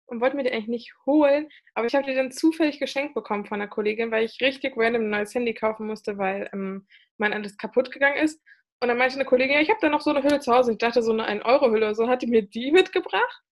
und 0.06 0.20
wollte 0.20 0.36
mir 0.36 0.44
die 0.44 0.52
eigentlich 0.52 0.68
nicht 0.68 0.94
holen, 1.06 1.48
aber 1.74 1.86
ich 1.86 1.94
habe 1.94 2.06
die 2.06 2.14
dann 2.14 2.32
zufällig 2.32 2.78
geschenkt 2.78 3.14
bekommen 3.14 3.46
von 3.46 3.60
einer 3.60 3.68
Kollegin, 3.70 4.10
weil 4.10 4.24
ich 4.24 4.40
richtig 4.40 4.74
random 4.76 5.02
ein 5.04 5.10
neues 5.10 5.34
Handy 5.34 5.54
kaufen 5.54 5.86
musste, 5.86 6.18
weil 6.18 6.48
ähm, 6.52 6.86
mein 7.18 7.32
anderes 7.32 7.56
kaputt 7.56 7.90
gegangen 7.90 8.16
ist. 8.18 8.42
Und 8.80 8.88
dann 8.88 8.98
meinte 8.98 9.14
eine 9.16 9.24
Kollegin, 9.24 9.54
ja, 9.56 9.60
ich 9.62 9.70
habe 9.70 9.80
da 9.80 9.88
noch 9.88 10.02
so 10.02 10.10
eine 10.10 10.22
Hülle 10.22 10.40
zu 10.40 10.52
Hause. 10.52 10.72
Ich 10.72 10.78
dachte, 10.78 11.02
so 11.02 11.12
eine 11.12 11.26
1-Euro-Hülle 11.28 11.86
oder 11.86 11.94
so, 11.94 12.08
hat 12.08 12.22
die 12.22 12.26
mir 12.26 12.42
die 12.42 12.70
mitgebracht. 12.72 13.42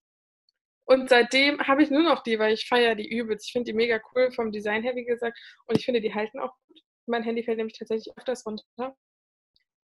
Und 0.85 1.09
seitdem 1.09 1.61
habe 1.61 1.83
ich 1.83 1.91
nur 1.91 2.03
noch 2.03 2.23
die, 2.23 2.39
weil 2.39 2.53
ich 2.53 2.69
feiere 2.69 2.95
die 2.97 3.09
übelst. 3.09 3.47
Ich 3.47 3.53
finde 3.53 3.71
die 3.71 3.77
mega 3.77 4.01
cool 4.15 4.31
vom 4.33 4.53
Design 4.53 4.83
her, 4.83 4.95
wie 4.97 5.05
gesagt. 5.05 5.39
Und 5.67 5.79
ich 5.79 5.85
finde, 5.87 6.01
die 6.03 6.13
halten 6.15 6.39
auch 6.39 6.53
gut. 6.69 6.81
Mein 7.07 7.23
Handy 7.23 7.43
fällt 7.45 7.59
nämlich 7.59 7.79
tatsächlich 7.79 8.13
öfters 8.17 8.45
runter. 8.45 8.97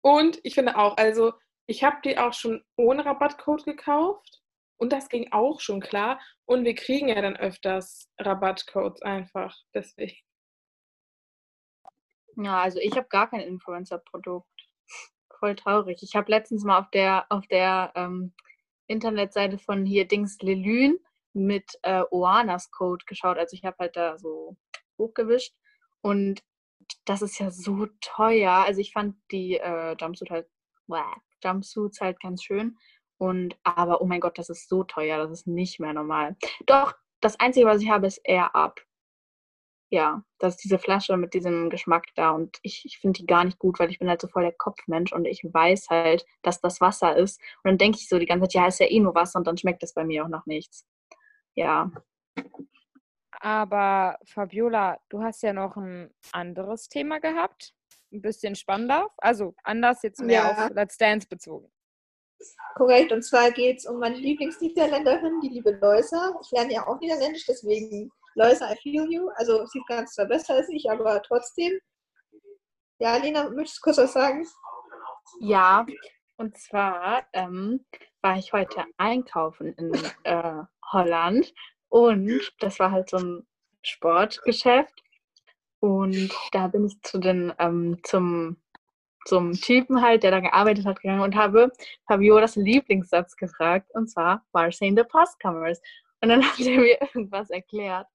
Und 0.06 0.38
ich 0.44 0.54
finde 0.54 0.76
auch, 0.76 0.96
also 0.98 1.32
ich 1.66 1.82
habe 1.82 1.96
die 2.04 2.16
auch 2.16 2.32
schon 2.32 2.64
ohne 2.76 3.04
Rabattcode 3.04 3.64
gekauft. 3.64 4.40
Und 4.76 4.92
das 4.92 5.08
ging 5.08 5.32
auch 5.32 5.58
schon 5.58 5.80
klar. 5.80 6.20
Und 6.44 6.64
wir 6.64 6.76
kriegen 6.76 7.08
ja 7.08 7.20
dann 7.20 7.34
öfters 7.34 8.08
Rabattcodes 8.16 9.02
einfach. 9.02 9.52
Deswegen. 9.74 10.16
Ja, 12.36 12.62
also 12.62 12.78
ich 12.78 12.96
habe 12.96 13.08
gar 13.08 13.28
kein 13.28 13.40
Influencer-Produkt. 13.40 14.46
Voll 15.40 15.56
traurig. 15.56 16.00
Ich 16.04 16.14
habe 16.14 16.30
letztens 16.30 16.62
mal 16.62 16.78
auf 16.78 16.90
der, 16.92 17.26
auf 17.28 17.44
der 17.48 17.90
ähm, 17.96 18.32
Internetseite 18.86 19.58
von 19.58 19.84
hier 19.84 20.06
Dings 20.06 20.38
Lelün 20.40 21.00
mit 21.32 21.80
äh, 21.82 22.04
Oanas 22.12 22.70
Code 22.70 23.04
geschaut. 23.08 23.38
Also 23.38 23.54
ich 23.54 23.64
habe 23.64 23.78
halt 23.80 23.96
da 23.96 24.18
so 24.18 24.56
hochgewischt. 24.98 25.52
Und 26.00 26.44
das 27.04 27.22
ist 27.22 27.38
ja 27.38 27.50
so 27.50 27.86
teuer. 28.00 28.52
Also 28.52 28.80
ich 28.80 28.92
fand 28.92 29.16
die 29.30 29.56
äh, 29.58 29.96
Jumpsuit 29.98 30.30
halt, 30.30 30.48
bäh, 30.86 31.00
Jumpsuits 31.42 32.00
halt 32.00 32.20
ganz 32.20 32.42
schön. 32.42 32.76
Und 33.18 33.56
aber 33.64 34.02
oh 34.02 34.06
mein 34.06 34.20
Gott, 34.20 34.38
das 34.38 34.50
ist 34.50 34.68
so 34.68 34.84
teuer, 34.84 35.18
das 35.18 35.30
ist 35.30 35.46
nicht 35.46 35.80
mehr 35.80 35.92
normal. 35.92 36.36
Doch, 36.66 36.94
das 37.20 37.40
Einzige, 37.40 37.66
was 37.66 37.82
ich 37.82 37.88
habe, 37.90 38.06
ist 38.06 38.20
Air 38.24 38.54
Up. 38.54 38.80
Ja, 39.90 40.24
das 40.38 40.54
ist 40.54 40.64
diese 40.64 40.78
Flasche 40.78 41.16
mit 41.16 41.32
diesem 41.32 41.70
Geschmack 41.70 42.08
da 42.16 42.30
und 42.30 42.58
ich, 42.62 42.84
ich 42.84 42.98
finde 42.98 43.20
die 43.20 43.26
gar 43.26 43.44
nicht 43.44 43.58
gut, 43.58 43.78
weil 43.78 43.88
ich 43.90 44.00
bin 44.00 44.08
halt 44.08 44.20
so 44.20 44.26
voll 44.26 44.42
der 44.42 44.52
Kopfmensch 44.52 45.12
und 45.12 45.26
ich 45.26 45.44
weiß 45.44 45.88
halt, 45.90 46.26
dass 46.42 46.60
das 46.60 46.80
Wasser 46.80 47.16
ist. 47.16 47.40
Und 47.62 47.70
dann 47.70 47.78
denke 47.78 47.98
ich 47.98 48.08
so 48.08 48.18
die 48.18 48.26
ganze 48.26 48.48
Zeit, 48.48 48.54
ja, 48.54 48.66
ist 48.66 48.80
ja 48.80 48.86
eh 48.90 48.98
nur 49.00 49.14
Wasser 49.14 49.38
und 49.38 49.46
dann 49.46 49.56
schmeckt 49.56 49.82
es 49.84 49.94
bei 49.94 50.04
mir 50.04 50.24
auch 50.24 50.28
noch 50.28 50.44
nichts. 50.46 50.84
Ja, 51.54 51.90
Aber 53.40 54.18
Fabiola, 54.24 54.98
du 55.08 55.22
hast 55.22 55.42
ja 55.42 55.52
noch 55.52 55.76
ein 55.76 56.12
anderes 56.32 56.88
Thema 56.88 57.18
gehabt. 57.20 57.74
Ein 58.12 58.22
bisschen 58.22 58.54
spannender. 58.54 59.10
Also 59.18 59.54
anders 59.64 60.02
jetzt 60.02 60.20
mehr 60.20 60.42
Ja. 60.42 60.66
auf 60.66 60.70
Let's 60.70 60.96
Dance 60.96 61.26
bezogen. 61.28 61.70
Korrekt, 62.74 63.12
und 63.12 63.22
zwar 63.22 63.50
geht 63.50 63.78
es 63.78 63.86
um 63.86 63.98
meine 63.98 64.16
Lieblingsniederländerin, 64.16 65.40
die 65.40 65.48
liebe 65.48 65.70
Loisa. 65.72 66.38
Ich 66.42 66.50
lerne 66.50 66.74
ja 66.74 66.86
auch 66.86 67.00
Niederländisch, 67.00 67.46
deswegen 67.46 68.10
Loisa, 68.34 68.70
I 68.70 68.76
feel 68.82 69.10
you. 69.10 69.30
Also 69.36 69.64
sie 69.66 69.78
ist 69.78 69.86
ganz 69.88 70.14
zwar 70.14 70.26
besser 70.26 70.54
als 70.54 70.68
ich, 70.68 70.90
aber 70.90 71.22
trotzdem. 71.22 71.72
Ja, 72.98 73.16
Lena, 73.16 73.48
möchtest 73.50 73.78
du 73.78 73.82
kurz 73.82 73.98
was 73.98 74.12
sagen? 74.12 74.46
Ja, 75.40 75.86
und 76.36 76.56
zwar 76.58 77.26
ähm, 77.32 77.84
war 78.22 78.36
ich 78.36 78.52
heute 78.52 78.84
einkaufen 78.98 79.72
in 79.74 79.92
äh, 80.24 80.62
Holland 80.92 81.52
und 81.88 82.52
das 82.60 82.78
war 82.78 82.90
halt 82.90 83.10
so 83.10 83.18
ein 83.18 83.46
Sportgeschäft 83.82 85.02
und 85.80 86.30
da 86.52 86.68
bin 86.68 86.86
ich 86.86 87.00
zu 87.02 87.18
den 87.18 87.52
ähm, 87.58 87.98
zum 88.02 88.56
zum 89.26 89.52
Typen 89.54 90.02
halt, 90.02 90.22
der 90.22 90.30
da 90.30 90.40
gearbeitet 90.40 90.86
hat, 90.86 91.00
gegangen 91.00 91.20
und 91.20 91.34
habe 91.34 91.72
Fabiolas 92.06 92.56
Lieblingssatz 92.56 93.36
gefragt 93.36 93.90
und 93.94 94.08
zwar 94.08 94.44
War 94.52 94.70
in 94.80 94.96
the 94.96 95.02
Postcommerce. 95.02 95.82
Und 96.22 96.30
dann 96.30 96.42
hat 96.46 96.60
er 96.60 96.80
mir 96.80 97.00
irgendwas 97.00 97.50
erklärt. 97.50 98.06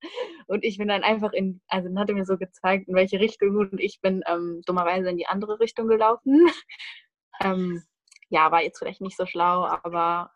Und 0.48 0.63
ich 0.63 0.78
bin 0.78 0.88
dann 0.88 1.04
einfach 1.04 1.34
in, 1.34 1.62
also 1.68 1.90
dann 1.90 2.00
hat 2.00 2.10
er 2.10 2.16
mir 2.16 2.25
so 2.25 2.38
gezeigt, 2.38 2.88
in 2.88 2.96
welche 2.96 3.20
Richtung 3.20 3.56
und 3.58 3.80
ich 3.80 4.01
bin 4.01 4.24
ähm, 4.25 4.62
dummerweise 4.66 5.10
in 5.10 5.18
die 5.18 5.28
andere 5.28 5.60
Richtung 5.60 5.88
gelaufen. 5.88 6.50
ähm, 7.44 7.84
ja, 8.30 8.51
war 8.51 8.63
jetzt 8.63 8.80
vielleicht 8.80 9.01
nicht 9.01 9.18
so 9.18 9.25
schlau, 9.25 9.66
aber 9.66 10.32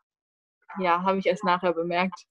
ja, 0.79 1.03
habe 1.03 1.17
ich 1.17 1.25
erst 1.25 1.45
nachher 1.45 1.73
bemerkt. 1.73 2.25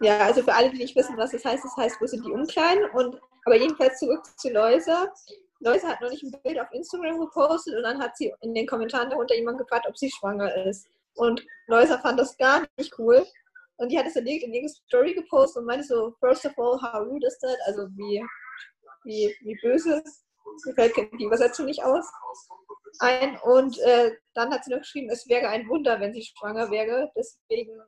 Ja, 0.00 0.18
also 0.18 0.42
für 0.42 0.54
alle, 0.54 0.70
die 0.70 0.78
nicht 0.78 0.96
wissen, 0.96 1.16
was 1.16 1.30
das 1.30 1.44
heißt, 1.44 1.64
das 1.64 1.76
heißt, 1.76 2.00
wo 2.00 2.06
sind 2.06 2.24
die 2.24 2.32
Unkleinen? 2.32 2.90
Und 2.90 3.20
aber 3.44 3.56
jedenfalls 3.56 3.98
zurück 3.98 4.24
zu 4.36 4.50
Loisa. 4.50 5.12
Loisa 5.60 5.88
hat 5.88 6.00
noch 6.00 6.10
nicht 6.10 6.22
ein 6.22 6.32
Bild 6.42 6.60
auf 6.60 6.72
Instagram 6.72 7.20
gepostet 7.20 7.74
und 7.76 7.82
dann 7.82 8.00
hat 8.00 8.16
sie 8.16 8.32
in 8.40 8.54
den 8.54 8.66
Kommentaren 8.66 9.10
darunter 9.10 9.34
jemand 9.34 9.58
gefragt, 9.58 9.86
ob 9.88 9.96
sie 9.96 10.10
schwanger 10.10 10.54
ist. 10.66 10.88
Und 11.14 11.44
Loisa 11.66 11.98
fand 11.98 12.18
das 12.18 12.36
gar 12.36 12.66
nicht 12.76 12.98
cool. 12.98 13.24
Und 13.76 13.90
die 13.90 13.98
hat 13.98 14.06
es 14.06 14.16
erlegt 14.16 14.44
in 14.44 14.52
ihre 14.52 14.68
Story 14.68 15.14
gepostet 15.14 15.60
und 15.60 15.66
meinte 15.66 15.84
so, 15.84 16.14
first 16.20 16.44
of 16.46 16.52
all, 16.56 16.80
how 16.80 17.06
rude 17.06 17.26
is 17.26 17.38
that? 17.40 17.56
Also 17.66 17.88
wie, 17.96 18.24
wie, 19.04 19.34
wie 19.40 19.58
böse. 19.62 20.02
Mir 20.66 20.74
fällt 20.74 20.96
die 20.96 21.24
Übersetzung 21.24 21.66
nicht 21.66 21.82
aus. 21.82 22.06
Ein. 22.98 23.38
Und 23.42 23.78
äh, 23.80 24.12
dann 24.34 24.52
hat 24.52 24.64
sie 24.64 24.70
noch 24.70 24.80
geschrieben, 24.80 25.10
es 25.10 25.26
wäre 25.28 25.48
ein 25.48 25.68
Wunder, 25.68 25.98
wenn 26.00 26.12
sie 26.12 26.22
schwanger 26.22 26.70
wäre. 26.70 27.10
Deswegen, 27.16 27.80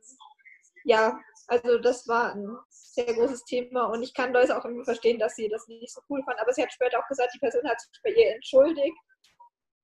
ja, 0.85 1.19
also 1.49 1.79
das 1.79 2.07
war 2.07 2.33
ein 2.35 2.57
sehr 2.69 3.13
großes 3.13 3.45
Thema 3.45 3.87
und 3.87 4.03
ich 4.03 4.15
kann 4.15 4.33
Leute 4.33 4.57
auch 4.57 4.65
irgendwie 4.65 4.85
verstehen, 4.85 5.19
dass 5.19 5.35
sie 5.35 5.49
das 5.49 5.67
nicht 5.69 5.93
so 5.93 6.01
cool 6.09 6.23
fand. 6.25 6.39
Aber 6.41 6.53
sie 6.53 6.63
hat 6.63 6.73
später 6.73 6.99
auch 6.99 7.09
gesagt, 7.09 7.33
die 7.35 7.39
Person 7.39 7.69
hat 7.69 7.81
sich 7.81 7.91
bei 8.03 8.11
ihr 8.11 8.35
entschuldigt 8.35 8.97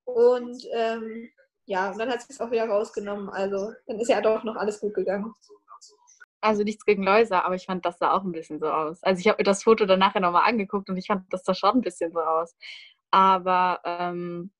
und 0.04 0.64
ähm, 0.73 1.30
ja, 1.66 1.90
und 1.90 1.99
dann 1.99 2.11
hat 2.11 2.23
sie 2.23 2.33
es 2.33 2.40
auch 2.40 2.50
wieder 2.50 2.69
rausgenommen. 2.69 3.28
Also 3.30 3.73
dann 3.87 3.99
ist 3.99 4.09
ja 4.09 4.21
doch 4.21 4.45
noch 4.45 4.57
alles 4.57 4.80
gut 4.80 4.95
gegangen. 4.95 5.33
Also 6.42 6.62
nichts 6.62 6.85
gegen 6.87 7.02
Läuser, 7.02 7.45
aber 7.45 7.54
ich 7.54 7.66
fand, 7.66 7.85
das 7.85 7.99
sah 7.99 8.12
auch 8.12 8.25
ein 8.25 8.33
bisschen 8.33 8.61
so 8.61 8.71
aus. 8.71 9.02
Also 9.02 9.21
ich 9.21 9.28
habe 9.28 9.38
mir 9.38 9.45
das 9.45 9.62
Foto 9.62 9.85
dann 9.87 9.99
nachher 9.99 10.21
nochmal 10.21 10.49
angeguckt 10.49 10.88
und 10.88 10.97
ich 10.97 11.07
fand, 11.07 11.30
das 11.33 11.45
sah 11.45 11.54
schon 11.54 11.76
ein 11.76 11.80
bisschen 11.83 12.12
so 12.12 12.21
aus. 12.21 12.57
Aber 13.11 13.80
ähm, 13.85 14.50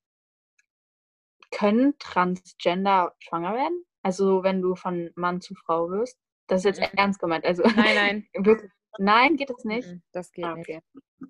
können 1.51 1.97
Transgender 1.99 3.13
schwanger 3.19 3.53
werden? 3.55 3.85
Also 4.03 4.43
wenn 4.43 4.61
du 4.61 4.75
von 4.75 5.11
Mann 5.15 5.41
zu 5.41 5.55
Frau 5.55 5.89
wirst? 5.89 6.20
Das 6.51 6.65
ist 6.65 6.77
jetzt 6.77 6.93
ernst 6.97 7.19
gemeint. 7.21 7.45
Also 7.45 7.63
Nein, 7.63 7.95
nein. 7.95 8.27
wirklich. 8.45 8.69
Nein, 8.97 9.37
geht 9.37 9.49
es 9.49 9.63
nicht? 9.63 9.87
Das 10.11 10.33
geht 10.33 10.43
Ah, 10.43 10.55
nicht. 10.55 10.67
okay. 10.67 10.81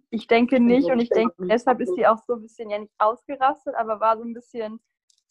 Ich 0.09 0.25
denke 0.25 0.59
nicht 0.59 0.89
und 0.89 0.99
ich 0.99 1.09
denke, 1.09 1.35
deshalb 1.45 1.79
ist 1.79 1.93
sie 1.95 2.07
auch 2.07 2.17
so 2.25 2.33
ein 2.33 2.41
bisschen 2.41 2.71
ja 2.71 2.79
nicht 2.79 2.91
ausgerastet, 2.97 3.75
aber 3.75 3.99
war 3.99 4.17
so 4.17 4.23
ein 4.23 4.33
bisschen 4.33 4.79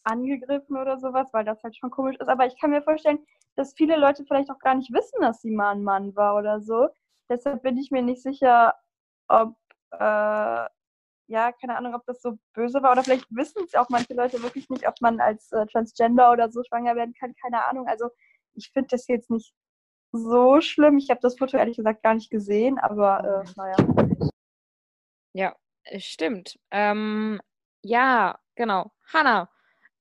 angegriffen 0.04 0.76
oder 0.76 0.98
sowas, 1.00 1.28
weil 1.32 1.44
das 1.44 1.60
halt 1.64 1.76
schon 1.76 1.90
komisch 1.90 2.16
ist. 2.20 2.28
Aber 2.28 2.46
ich 2.46 2.56
kann 2.60 2.70
mir 2.70 2.82
vorstellen, 2.82 3.18
dass 3.56 3.74
viele 3.74 3.96
Leute 3.96 4.24
vielleicht 4.24 4.48
auch 4.48 4.60
gar 4.60 4.76
nicht 4.76 4.92
wissen, 4.92 5.20
dass 5.22 5.40
sie 5.42 5.50
mal 5.50 5.72
ein 5.72 5.82
Mann 5.82 6.14
war 6.14 6.36
oder 6.36 6.60
so. 6.60 6.86
Deshalb 7.28 7.62
bin 7.64 7.76
ich 7.76 7.90
mir 7.90 8.02
nicht 8.02 8.22
sicher, 8.22 8.74
ob, 9.26 9.56
äh, 9.90 9.98
ja, 11.26 11.52
keine 11.60 11.76
Ahnung, 11.76 11.94
ob 11.96 12.06
das 12.06 12.22
so 12.22 12.38
böse 12.54 12.80
war. 12.80 12.92
Oder 12.92 13.02
vielleicht 13.02 13.26
wissen 13.30 13.64
es 13.64 13.74
auch 13.74 13.88
manche 13.88 14.14
Leute 14.14 14.40
wirklich 14.40 14.70
nicht, 14.70 14.86
ob 14.86 14.94
man 15.00 15.18
als 15.20 15.50
äh, 15.50 15.66
Transgender 15.66 16.30
oder 16.30 16.48
so 16.52 16.62
schwanger 16.62 16.94
werden 16.94 17.12
kann. 17.18 17.34
Keine 17.42 17.66
Ahnung. 17.66 17.88
Also 17.88 18.08
ich 18.54 18.70
finde 18.72 18.88
das 18.92 19.08
jetzt 19.08 19.30
nicht 19.30 19.52
so 20.12 20.60
schlimm. 20.60 20.98
Ich 20.98 21.10
habe 21.10 21.20
das 21.20 21.38
Foto 21.38 21.56
ehrlich 21.56 21.76
gesagt 21.76 22.02
gar 22.02 22.14
nicht 22.14 22.30
gesehen, 22.30 22.78
aber 22.78 23.44
äh, 23.44 23.50
naja. 23.56 23.76
Ja, 25.32 25.56
es 25.84 26.04
stimmt. 26.04 26.58
Ähm, 26.70 27.40
ja, 27.82 28.38
genau. 28.56 28.92
Hanna, 29.12 29.48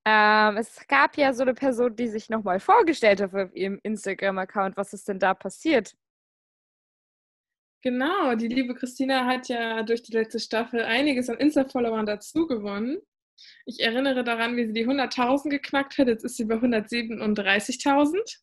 ähm, 0.05 0.57
es 0.57 0.87
gab 0.87 1.17
ja 1.17 1.33
so 1.33 1.43
eine 1.43 1.53
Person, 1.53 1.95
die 1.95 2.07
sich 2.07 2.29
nochmal 2.29 2.59
vorgestellt 2.59 3.21
hat 3.21 3.33
auf 3.35 3.55
ihrem 3.55 3.79
Instagram-Account. 3.83 4.77
Was 4.77 4.93
ist 4.93 5.07
denn 5.07 5.19
da 5.19 5.33
passiert? 5.33 5.95
Genau, 7.81 8.35
die 8.35 8.47
liebe 8.47 8.75
Christina 8.75 9.25
hat 9.25 9.47
ja 9.47 9.83
durch 9.83 10.01
die 10.01 10.11
letzte 10.11 10.39
Staffel 10.39 10.83
einiges 10.83 11.29
an 11.29 11.37
Insta-Followern 11.37 12.05
dazu 12.05 12.45
gewonnen. 12.45 12.99
Ich 13.65 13.79
erinnere 13.79 14.23
daran, 14.23 14.57
wie 14.57 14.65
sie 14.65 14.73
die 14.73 14.85
100.000 14.85 15.49
geknackt 15.49 15.97
hat. 15.97 16.07
Jetzt 16.07 16.25
ist 16.25 16.35
sie 16.35 16.45
bei 16.45 16.55
137.000. 16.55 18.39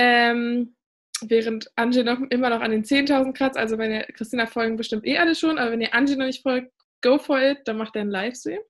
Ähm, 0.00 0.76
während 1.22 1.68
Angie 1.74 2.04
noch 2.04 2.20
immer 2.30 2.50
noch 2.50 2.60
an 2.60 2.70
den 2.70 2.84
10.000 2.84 3.32
kratzt. 3.32 3.58
Also 3.58 3.78
wenn 3.78 3.90
ihr 3.90 4.02
Christina 4.14 4.46
folgen, 4.46 4.76
bestimmt 4.76 5.04
eh 5.04 5.18
alle 5.18 5.34
schon. 5.34 5.58
Aber 5.58 5.72
wenn 5.72 5.80
ihr 5.80 5.92
Angie 5.92 6.14
noch 6.14 6.26
nicht 6.26 6.42
folgt, 6.42 6.72
go 7.02 7.18
for 7.18 7.40
it. 7.40 7.58
Dann 7.64 7.78
macht 7.78 7.96
er 7.96 8.02
einen 8.02 8.10
Livestream. 8.10 8.60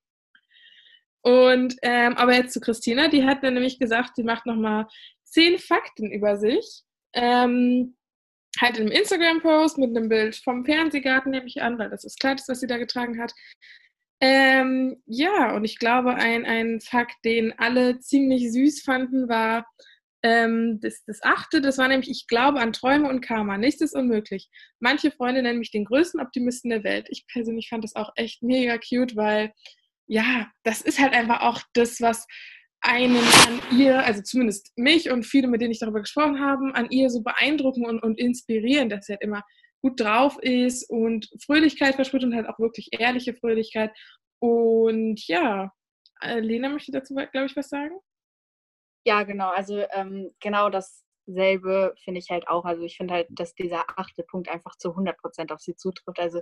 Und 1.20 1.76
ähm, 1.82 2.16
aber 2.16 2.35
jetzt 2.35 2.54
zu 2.54 2.61
Christina, 2.61 3.08
die 3.08 3.25
hat 3.25 3.44
dann 3.44 3.54
nämlich 3.54 3.78
gesagt, 3.78 4.16
sie 4.16 4.23
macht 4.23 4.47
nochmal 4.47 4.87
zehn 5.25 5.58
Fakten 5.58 6.11
über 6.11 6.38
sich. 6.38 6.85
Ähm, 7.12 7.97
halt 8.58 8.78
in 8.78 8.87
einem 8.87 8.92
Instagram-Post 8.92 9.76
mit 9.76 9.94
einem 9.94 10.08
Bild 10.08 10.37
vom 10.37 10.64
Fernsehgarten, 10.64 11.32
nehme 11.32 11.47
ich 11.47 11.61
an, 11.61 11.78
weil 11.78 11.90
das 11.90 12.02
das 12.02 12.16
Kleid 12.16 12.40
ist, 12.40 12.49
was 12.49 12.61
sie 12.61 12.66
da 12.66 12.78
getragen 12.78 13.20
hat. 13.20 13.32
Ähm, 14.20 15.02
ja, 15.06 15.54
und 15.54 15.64
ich 15.64 15.78
glaube, 15.78 16.14
ein, 16.14 16.44
ein 16.44 16.80
Fakt, 16.80 17.25
den 17.25 17.56
alle 17.58 18.00
ziemlich 18.00 18.50
süß 18.50 18.82
fanden, 18.82 19.28
war, 19.28 19.66
Ähm, 20.28 20.78
das, 20.82 21.04
das 21.06 21.23
achte, 21.23 21.62
das 21.62 21.78
war 21.78 21.88
nämlich, 21.88 22.11
ich 22.11 22.26
glaube 22.26 22.61
an 22.61 22.75
Träume 22.75 23.08
und 23.08 23.23
Karma. 23.23 23.56
Nichts 23.56 23.80
ist 23.80 23.94
unmöglich. 23.94 24.50
Manche 24.78 25.11
Freunde 25.11 25.42
nennen 25.42 25.58
mich 25.58 25.70
den 25.70 25.87
größten 25.87 26.20
Optimisten 26.20 26.70
der 26.70 26.85
Welt. 26.85 27.06
Ich 27.08 27.26
persönlich 27.26 27.68
fand 27.70 27.82
das 27.82 27.97
auch 27.97 28.12
echt 28.16 28.42
mega 28.42 28.76
cute, 28.76 29.16
weil 29.16 29.52
ja, 30.06 30.50
das 30.64 30.82
ist 30.82 30.99
halt 30.99 31.14
einfach 31.14 31.40
auch 31.40 31.62
das, 31.73 32.00
was 32.00 32.26
einen 32.80 33.16
an 33.16 33.78
ihr, 33.78 34.04
also 34.04 34.23
zumindest 34.23 34.73
mich 34.76 35.11
und 35.11 35.25
viele, 35.25 35.49
mit 35.49 35.62
denen 35.62 35.73
ich 35.73 35.80
darüber 35.80 36.00
gesprochen 36.00 36.40
habe, 36.40 36.75
an 36.75 36.90
ihr 36.90 37.08
so 37.11 37.23
beeindrucken 37.23 37.87
und, 37.87 38.02
und 38.02 38.18
inspirieren, 38.18 38.90
dass 38.90 39.06
sie 39.06 39.14
halt 39.14 39.23
immer 39.23 39.42
gut 39.80 39.99
drauf 39.99 40.38
ist 40.42 40.88
und 40.90 41.28
Fröhlichkeit 41.44 41.94
verspricht 41.94 42.25
und 42.25 42.35
halt 42.35 42.49
auch 42.49 42.58
wirklich 42.58 42.88
ehrliche 42.92 43.35
Fröhlichkeit. 43.35 43.92
Und 44.40 45.26
ja, 45.26 45.73
Lena 46.23 46.68
möchte 46.68 46.92
dazu, 46.92 47.14
glaube 47.14 47.47
ich, 47.47 47.56
was 47.56 47.68
sagen. 47.68 47.97
Ja, 49.07 49.23
genau. 49.23 49.50
Also 49.50 49.78
ähm, 49.93 50.31
genau 50.40 50.69
dasselbe 50.71 51.95
finde 52.05 52.21
ich 52.21 52.31
halt 52.31 52.49
auch. 52.49 52.64
Also 52.64 52.83
ich 52.83 52.97
finde 52.97 53.14
halt, 53.14 53.28
dass 53.31 53.55
dieser 53.55 53.85
achte 53.99 54.23
Punkt 54.25 54.49
einfach 54.49 54.76
zu 54.76 54.95
100 54.95 55.17
Prozent 55.19 55.52
auf 55.52 55.61
sie 55.61 55.76
zutrifft. 55.76 56.19
Also 56.19 56.40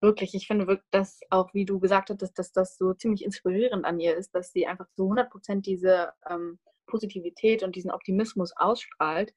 wirklich, 0.00 0.34
ich 0.34 0.46
finde 0.46 0.66
wirklich, 0.66 0.88
dass 0.90 1.20
auch, 1.30 1.52
wie 1.54 1.64
du 1.64 1.80
gesagt 1.80 2.10
hattest, 2.10 2.38
dass 2.38 2.52
das 2.52 2.76
so 2.78 2.94
ziemlich 2.94 3.24
inspirierend 3.24 3.84
an 3.84 4.00
ihr 4.00 4.16
ist, 4.16 4.34
dass 4.34 4.52
sie 4.52 4.66
einfach 4.66 4.86
zu 4.96 5.04
100 5.04 5.30
Prozent 5.30 5.66
diese 5.66 6.12
ähm, 6.30 6.58
Positivität 6.86 7.62
und 7.62 7.76
diesen 7.76 7.90
Optimismus 7.90 8.52
ausstrahlt. 8.56 9.34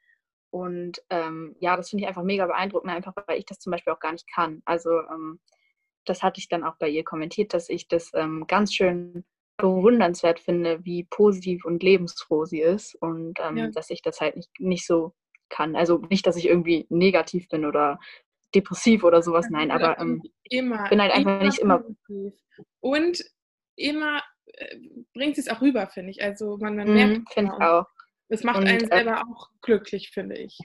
Und 0.51 1.01
ähm, 1.10 1.56
ja, 1.60 1.77
das 1.77 1.89
finde 1.89 2.03
ich 2.03 2.08
einfach 2.10 2.24
mega 2.24 2.46
beeindruckend, 2.46 2.91
einfach 2.91 3.13
weil 3.27 3.39
ich 3.39 3.46
das 3.46 3.60
zum 3.60 3.72
Beispiel 3.72 3.94
auch 3.94 4.00
gar 4.00 4.12
nicht 4.13 4.27
kann. 4.34 4.62
Also 4.65 4.91
ähm, 5.12 5.39
das 6.06 6.24
hatte 6.24 6.39
ich 6.39 6.50
dann 6.50 6.63
auch 6.63 6.77
bei 6.77 6.89
ihr 6.89 7.03
kommentiert, 7.03 7.53
dass 7.53 7.70
ich 7.70 7.88
das 7.88 8.12
ähm, 8.15 8.46
ganz 8.48 8.74
schön 8.74 9.25
bewundernswert 9.62 10.39
finde, 10.39 10.84
wie 10.84 11.06
positiv 11.06 11.65
und 11.65 11.84
lebensfroh 11.84 12.46
sie 12.46 12.62
ist 12.62 12.96
und 12.96 13.39
ähm, 13.39 13.58
ja. 13.58 13.68
dass 13.68 13.89
ich 13.89 14.01
das 14.01 14.20
halt 14.20 14.36
nicht, 14.36 14.50
nicht 14.60 14.86
so 14.86 15.13
kann. 15.50 15.75
Also 15.75 16.00
nicht, 16.10 16.25
dass 16.27 16.36
ich 16.36 16.48
irgendwie 16.48 16.86
negativ 16.89 17.48
bin 17.50 17.65
oder 17.65 18.00
depressiv 18.53 19.03
oder 19.03 19.22
sowas, 19.22 19.48
nein, 19.50 19.72
aber 19.72 19.98
ähm, 20.00 20.22
immer, 20.44 20.89
bin 20.89 21.01
halt 21.01 21.13
einfach 21.13 21.41
nicht 21.41 21.60
immer. 21.60 21.80
Positiv. 21.80 22.34
Und 22.82 23.24
immer 23.75 24.22
äh, 24.46 24.77
bringt 25.13 25.38
es 25.38 25.48
auch 25.48 25.62
rüber, 25.62 25.88
finde 25.88 26.12
ich. 26.12 26.22
Also 26.22 26.58
man, 26.58 26.75
man 26.75 26.94
merkt 26.94 27.18
mhm, 27.18 27.25
finde 27.32 27.53
ich 27.56 27.63
auch. 27.63 27.86
Es 28.27 28.44
macht 28.44 28.60
und, 28.60 28.68
einen 28.68 28.84
äh 28.84 28.88
selber 28.88 29.18
äh, 29.18 29.24
auch 29.32 29.50
glücklich, 29.62 30.10
finde 30.12 30.38
ich. 30.38 30.58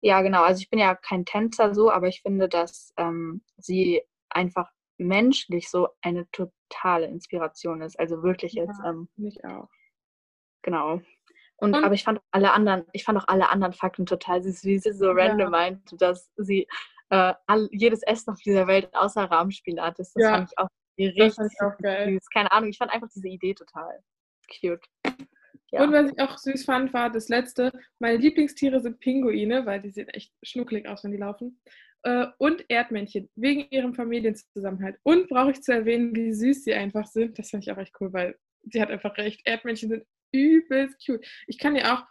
Ja, 0.00 0.22
genau. 0.22 0.42
Also 0.42 0.60
ich 0.60 0.70
bin 0.70 0.78
ja 0.78 0.94
kein 0.94 1.24
Tänzer 1.24 1.74
so, 1.74 1.90
aber 1.90 2.08
ich 2.08 2.22
finde, 2.22 2.48
dass 2.48 2.92
ähm, 2.96 3.42
sie 3.56 4.02
einfach 4.30 4.70
menschlich 4.98 5.68
so 5.70 5.88
eine 6.00 6.28
totale 6.68 7.06
Inspiration 7.06 7.82
ist. 7.82 7.98
Also 7.98 8.22
wirklich 8.22 8.54
ja, 8.54 8.64
jetzt. 8.64 8.80
Ähm, 8.84 9.08
mich 9.16 9.44
auch. 9.44 9.68
Genau. 10.62 11.00
Und, 11.56 11.74
und, 11.74 11.84
aber 11.84 11.94
ich 11.94 12.04
fand 12.04 12.20
alle 12.30 12.52
anderen, 12.52 12.84
ich 12.92 13.04
fand 13.04 13.18
auch 13.18 13.26
alle 13.28 13.48
anderen 13.48 13.72
Fakten 13.72 14.06
total 14.06 14.42
süß, 14.42 14.64
wie 14.64 14.78
sie 14.78 14.92
so 14.92 15.10
random 15.10 15.40
ja. 15.40 15.50
meinte, 15.50 15.96
dass 15.96 16.30
sie 16.36 16.68
äh, 17.10 17.34
all, 17.46 17.68
jedes 17.72 18.02
Essen 18.02 18.30
auf 18.30 18.40
dieser 18.40 18.66
Welt 18.66 18.94
außer 18.94 19.24
Rahmenspielart 19.24 19.98
ist. 19.98 20.14
Das 20.14 20.22
ja. 20.22 20.30
fand 20.30 20.50
ich 20.50 20.58
auch 20.58 20.68
richtig 20.98 21.34
fand 21.34 21.52
ich 21.52 21.60
auch 21.60 21.78
geil. 21.78 22.12
süß. 22.12 22.30
Keine 22.30 22.52
Ahnung, 22.52 22.70
ich 22.70 22.78
fand 22.78 22.92
einfach 22.92 23.08
diese 23.08 23.28
Idee 23.28 23.54
total 23.54 24.02
cute. 24.48 24.84
Ja. 25.70 25.82
Und 25.82 25.92
was 25.92 26.10
ich 26.10 26.20
auch 26.20 26.38
süß 26.38 26.64
fand, 26.64 26.92
war 26.94 27.10
das 27.10 27.28
letzte. 27.28 27.72
Meine 27.98 28.16
Lieblingstiere 28.16 28.80
sind 28.80 29.00
Pinguine, 29.00 29.66
weil 29.66 29.82
die 29.82 29.90
sehen 29.90 30.08
echt 30.08 30.32
schnucklig 30.42 30.88
aus, 30.88 31.04
wenn 31.04 31.12
die 31.12 31.18
laufen. 31.18 31.60
Äh, 32.04 32.26
und 32.38 32.64
Erdmännchen, 32.68 33.28
wegen 33.34 33.66
ihrem 33.70 33.94
Familienzusammenhalt. 33.94 34.98
Und 35.02 35.28
brauche 35.28 35.50
ich 35.50 35.62
zu 35.62 35.72
erwähnen, 35.72 36.14
wie 36.14 36.32
süß 36.32 36.64
sie 36.64 36.74
einfach 36.74 37.06
sind. 37.06 37.38
Das 37.38 37.50
fand 37.50 37.64
ich 37.64 37.72
auch 37.72 37.78
echt 37.78 37.94
cool, 38.00 38.12
weil 38.12 38.36
sie 38.62 38.80
hat 38.80 38.90
einfach 38.90 39.16
recht. 39.18 39.42
Erdmännchen 39.44 39.90
sind 39.90 40.04
übelst 40.32 41.04
cute. 41.04 41.26
Ich 41.46 41.58
kann 41.58 41.76
ja 41.76 41.94
auch 41.94 42.06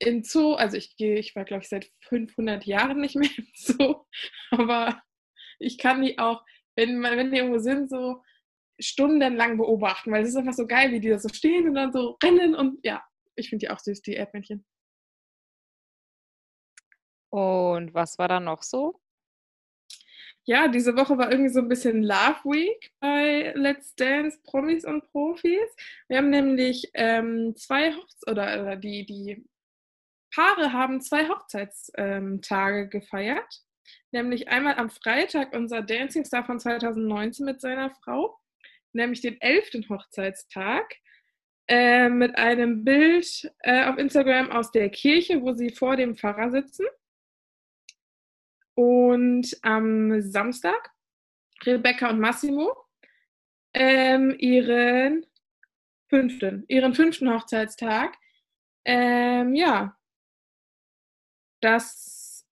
im 0.00 0.22
Zoo, 0.22 0.54
also 0.54 0.76
ich 0.76 0.96
gehe, 0.96 1.18
ich 1.18 1.34
war 1.34 1.44
glaube 1.44 1.62
ich 1.62 1.68
seit 1.68 1.90
500 2.02 2.64
Jahren 2.64 3.00
nicht 3.00 3.16
mehr 3.16 3.30
im 3.36 3.46
Zoo, 3.54 4.04
aber 4.50 5.02
ich 5.58 5.78
kann 5.78 6.02
die 6.02 6.18
auch, 6.18 6.44
wenn, 6.76 7.02
wenn 7.02 7.32
die 7.32 7.38
irgendwo 7.38 7.58
sind, 7.58 7.90
so 7.90 8.22
stundenlang 8.78 9.56
beobachten, 9.56 10.12
weil 10.12 10.22
es 10.22 10.30
ist 10.30 10.36
einfach 10.36 10.54
so 10.54 10.66
geil, 10.66 10.92
wie 10.92 11.00
die 11.00 11.08
da 11.08 11.18
so 11.18 11.28
stehen 11.28 11.68
und 11.68 11.74
dann 11.74 11.92
so 11.92 12.16
rennen 12.22 12.54
und 12.54 12.84
ja, 12.84 13.02
ich 13.36 13.48
finde 13.48 13.66
die 13.66 13.70
auch 13.70 13.78
süß, 13.78 14.02
die 14.02 14.14
Erdmännchen. 14.14 14.64
Und 17.30 17.92
was 17.94 18.18
war 18.18 18.28
da 18.28 18.40
noch 18.40 18.62
so? 18.62 19.00
Ja, 20.44 20.66
diese 20.66 20.96
Woche 20.96 21.18
war 21.18 21.30
irgendwie 21.30 21.52
so 21.52 21.60
ein 21.60 21.68
bisschen 21.68 22.02
Love 22.02 22.42
Week 22.44 22.90
bei 23.00 23.52
Let's 23.54 23.94
Dance 23.96 24.38
Promis 24.44 24.86
und 24.86 25.06
Profis. 25.12 25.76
Wir 26.08 26.16
haben 26.16 26.30
nämlich 26.30 26.90
ähm, 26.94 27.54
zwei 27.54 27.92
Hochz 27.92 28.22
oder, 28.26 28.62
oder 28.62 28.76
die, 28.76 29.04
die 29.04 29.44
Paare 30.34 30.72
haben 30.72 31.02
zwei 31.02 31.28
Hochzeitstage 31.28 32.82
ähm, 32.82 32.90
gefeiert. 32.90 33.62
Nämlich 34.10 34.48
einmal 34.48 34.76
am 34.76 34.88
Freitag 34.88 35.54
unser 35.54 35.82
Dancing 35.82 36.24
Star 36.24 36.44
von 36.44 36.58
2019 36.58 37.44
mit 37.44 37.60
seiner 37.60 37.90
Frau, 37.90 38.38
nämlich 38.92 39.20
den 39.20 39.40
11. 39.40 39.88
Hochzeitstag, 39.88 40.94
äh, 41.68 42.08
mit 42.08 42.36
einem 42.38 42.84
Bild 42.84 43.52
äh, 43.60 43.84
auf 43.84 43.98
Instagram 43.98 44.50
aus 44.50 44.70
der 44.70 44.88
Kirche, 44.88 45.42
wo 45.42 45.52
sie 45.52 45.70
vor 45.70 45.96
dem 45.96 46.16
Pfarrer 46.16 46.50
sitzen. 46.50 46.86
Und 48.74 49.56
am 49.62 50.20
Samstag 50.20 50.92
Rebecca 51.64 52.08
und 52.08 52.20
Massimo 52.20 52.72
ähm, 53.74 54.34
ihren 54.38 55.26
fünften, 56.08 56.64
ihren 56.68 56.94
fünften 56.94 57.32
Hochzeitstag. 57.32 58.16
Ähm, 58.84 59.54
ja, 59.54 59.98
das 61.60 62.46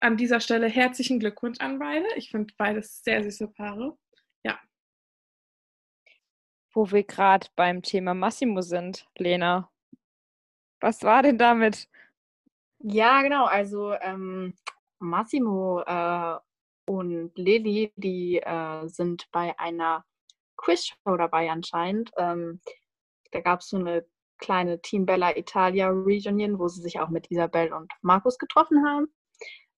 an 0.00 0.16
dieser 0.16 0.40
Stelle 0.40 0.68
herzlichen 0.68 1.20
Glückwunsch 1.20 1.60
an 1.60 1.78
beide. 1.78 2.06
Ich 2.16 2.30
finde 2.30 2.52
beides 2.56 3.02
sehr 3.02 3.22
süße 3.22 3.48
Paare. 3.48 3.96
Wo 6.72 6.90
wir 6.90 7.02
gerade 7.02 7.48
beim 7.56 7.82
Thema 7.82 8.14
Massimo 8.14 8.62
sind, 8.62 9.08
Lena. 9.16 9.70
Was 10.80 11.02
war 11.02 11.22
denn 11.22 11.38
damit? 11.38 11.88
Ja, 12.78 13.22
genau. 13.22 13.44
Also 13.46 13.92
ähm, 13.94 14.54
Massimo 14.98 15.82
äh, 15.82 16.36
und 16.86 17.32
Lilly, 17.36 17.92
die 17.96 18.38
äh, 18.38 18.86
sind 18.88 19.28
bei 19.32 19.58
einer 19.58 20.04
Quizshow 20.56 21.16
dabei 21.16 21.50
anscheinend. 21.50 22.10
Ähm, 22.16 22.60
da 23.32 23.40
gab 23.40 23.60
es 23.60 23.68
so 23.68 23.76
eine 23.76 24.06
kleine 24.38 24.80
Team 24.80 25.06
Bella 25.06 25.36
Italia 25.36 25.88
Reunion, 25.88 26.58
wo 26.58 26.68
sie 26.68 26.80
sich 26.80 27.00
auch 27.00 27.08
mit 27.08 27.30
Isabel 27.30 27.72
und 27.72 27.92
Markus 28.02 28.38
getroffen 28.38 28.84
haben. 28.86 29.12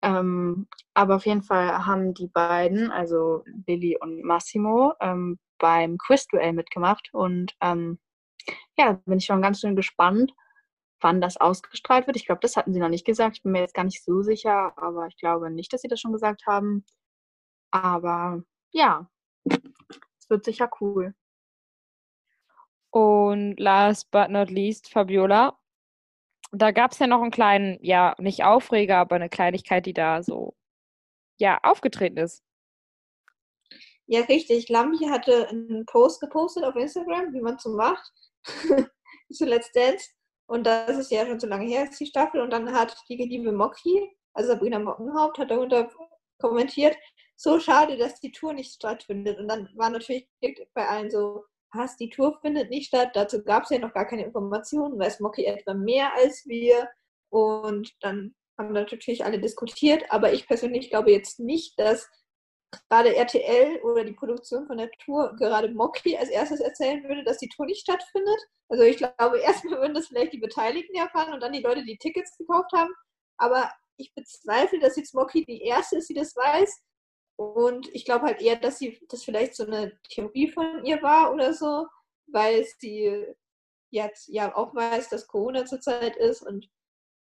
Ähm, 0.03 0.69
aber 0.95 1.17
auf 1.17 1.27
jeden 1.27 1.43
Fall 1.43 1.87
haben 1.87 2.15
die 2.15 2.29
beiden, 2.29 2.91
also 2.91 3.45
Lilly 3.67 3.97
und 4.01 4.23
Massimo, 4.25 4.95
ähm, 5.01 5.39
beim 5.59 5.97
Quiz-Duell 5.99 6.53
mitgemacht. 6.53 7.11
Und 7.13 7.55
ähm, 7.61 7.99
ja, 8.77 9.01
bin 9.07 9.19
ich 9.19 9.27
schon 9.27 9.43
ganz 9.43 9.61
schön 9.61 9.77
gespannt, 9.77 10.35
wann 11.01 11.21
das 11.21 11.37
ausgestrahlt 11.37 12.07
wird. 12.07 12.17
Ich 12.17 12.27
glaube, 12.27 12.41
das 12.41 12.57
hatten 12.57 12.73
sie 12.73 12.81
noch 12.81 12.89
nicht 12.89 13.07
gesagt. 13.07 13.37
Ich 13.39 13.43
bin 13.43 13.53
mir 13.53 13.61
jetzt 13.61 13.75
gar 13.75 13.85
nicht 13.85 14.05
so 14.05 14.23
sicher, 14.23 14.73
aber 14.77 15.07
ich 15.07 15.17
glaube 15.17 15.51
nicht, 15.51 15.73
dass 15.73 15.83
sie 15.83 15.89
das 15.89 16.01
schon 16.01 16.13
gesagt 16.13 16.47
haben. 16.47 16.85
Aber 17.71 18.43
ja, 18.73 19.09
es 19.45 20.29
wird 20.29 20.45
sicher 20.45 20.71
cool. 20.81 21.15
Und 22.91 23.59
last 23.59 24.11
but 24.11 24.31
not 24.31 24.51
least, 24.51 24.91
Fabiola. 24.91 25.59
Da 26.53 26.71
gab 26.71 26.93
es 26.93 26.99
ja 26.99 27.07
noch 27.07 27.23
einen 27.23 27.31
kleinen, 27.31 27.79
ja, 27.81 28.15
nicht 28.19 28.45
Aufreger, 28.45 28.99
aber 28.99 29.17
eine 29.17 29.31
Kleinigkeit, 29.31 29.87
die 29.87 29.95
da 29.95 30.23
so, 30.23 30.55
ja, 31.39 31.59
aufgetreten 31.63 32.19
ist. 32.19 32.43
Ja, 34.07 34.21
richtig. 34.23 34.69
Lambi 34.69 35.07
hatte 35.09 35.49
einen 35.49 35.87
Post 35.87 36.21
gepostet 36.21 36.65
auf 36.65 36.77
Instagram, 36.77 37.33
wie 37.33 37.41
man 37.41 37.59
so 37.59 37.71
macht, 37.75 38.13
zu 39.33 39.47
Let's 39.47 39.73
Dance. 39.73 40.11
Und 40.47 40.67
das 40.67 40.99
ist 40.99 41.11
ja 41.11 41.25
schon 41.25 41.41
so 41.41 41.47
lange 41.47 41.67
her, 41.67 41.85
ist 41.85 41.99
die 41.99 42.07
Staffel. 42.07 42.43
Und 42.43 42.51
dann 42.51 42.71
hat 42.73 42.95
die 43.09 43.17
liebe 43.17 43.53
Mocky, 43.53 44.15
also 44.35 44.51
Sabrina 44.51 44.79
Mockenhaupt, 44.79 45.39
hat 45.39 45.51
darunter 45.51 45.91
kommentiert, 46.39 46.97
so 47.37 47.59
schade, 47.59 47.97
dass 47.97 48.21
die 48.21 48.33
Tour 48.33 48.53
nicht 48.53 48.75
stattfindet. 48.75 49.39
Und 49.39 49.49
dann 49.49 49.71
war 49.77 49.89
natürlich 49.89 50.29
bei 50.75 50.87
allen 50.87 51.11
so, 51.11 51.45
was, 51.73 51.97
die 51.97 52.11
Tour 52.11 52.39
findet 52.41 52.71
nicht 52.71 52.89
statt. 52.89 53.11
Dazu 53.15 53.43
gab 53.43 53.65
es 53.65 53.71
ja 53.71 53.79
noch 53.79 53.95
gar 53.95 54.07
keine 54.07 54.25
Informationen, 54.25 54.99
weiß 54.99 55.21
Mocky 55.21 55.45
etwa 55.45 55.75
mehr 55.75 56.15
als 56.15 56.47
wir. 56.47 56.89
Und 57.31 57.93
dann 58.01 58.35
haben 58.59 58.73
natürlich 58.73 59.25
alle 59.25 59.41
diskutiert. 59.41 60.05
Aber 60.11 60.33
ich 60.33 60.47
persönlich 60.47 60.91
glaube 60.91 61.13
jetzt 61.13 61.41
nicht, 61.41 61.79
dass 61.79 62.09
gerade 62.89 63.15
RTL 63.15 63.81
oder 63.83 64.05
die 64.05 64.13
Produktion 64.13 64.67
von 64.67 64.79
der 64.79 64.91
Tour 65.05 65.35
gerade 65.37 65.71
Mocky 65.71 66.17
als 66.17 66.31
erstes 66.31 66.61
erzählen 66.61 67.03
würde, 67.05 67.25
dass 67.25 67.39
die 67.39 67.49
Tour 67.49 67.67
nicht 67.67 67.81
stattfindet. 67.81 68.39
Also 68.69 68.85
ich 68.85 68.97
glaube, 68.97 69.39
erstmal 69.43 69.81
würden 69.81 69.95
das 69.95 70.09
vielleicht 70.09 70.33
die 70.33 70.39
Beteiligten 70.39 70.97
erfahren 70.97 71.35
und 71.35 71.41
dann 71.41 71.53
die 71.53 71.63
Leute, 71.63 71.85
die 71.85 71.99
Tickets 71.99 72.37
gekauft 72.39 72.73
haben. 72.73 72.93
Aber 73.39 73.71
ich 73.97 74.15
bezweifle, 74.15 74.79
dass 74.79 74.97
jetzt 74.97 75.15
Mocky 75.15 75.45
die 75.45 75.63
erste 75.63 75.97
ist, 75.97 76.09
die 76.09 76.15
das 76.15 76.35
weiß. 76.35 76.83
Und 77.43 77.89
ich 77.95 78.05
glaube 78.05 78.27
halt 78.27 78.41
eher, 78.41 78.57
dass 78.57 78.79
sie 78.79 79.01
das 79.09 79.25
vielleicht 79.25 79.55
so 79.57 79.67
eine 79.67 79.99
Theorie 80.09 80.51
von 80.51 80.85
ihr 80.85 81.03
war 81.03 81.33
oder 81.33 81.53
so, 81.53 81.87
weil 82.27 82.65
sie 82.79 83.27
jetzt 83.91 84.29
ja 84.29 84.55
auch 84.57 84.75
weiß, 84.75 85.11
dass 85.11 85.27
Corona 85.27 85.67
zurzeit 85.67 86.17
ist 86.17 86.43
und 86.43 86.69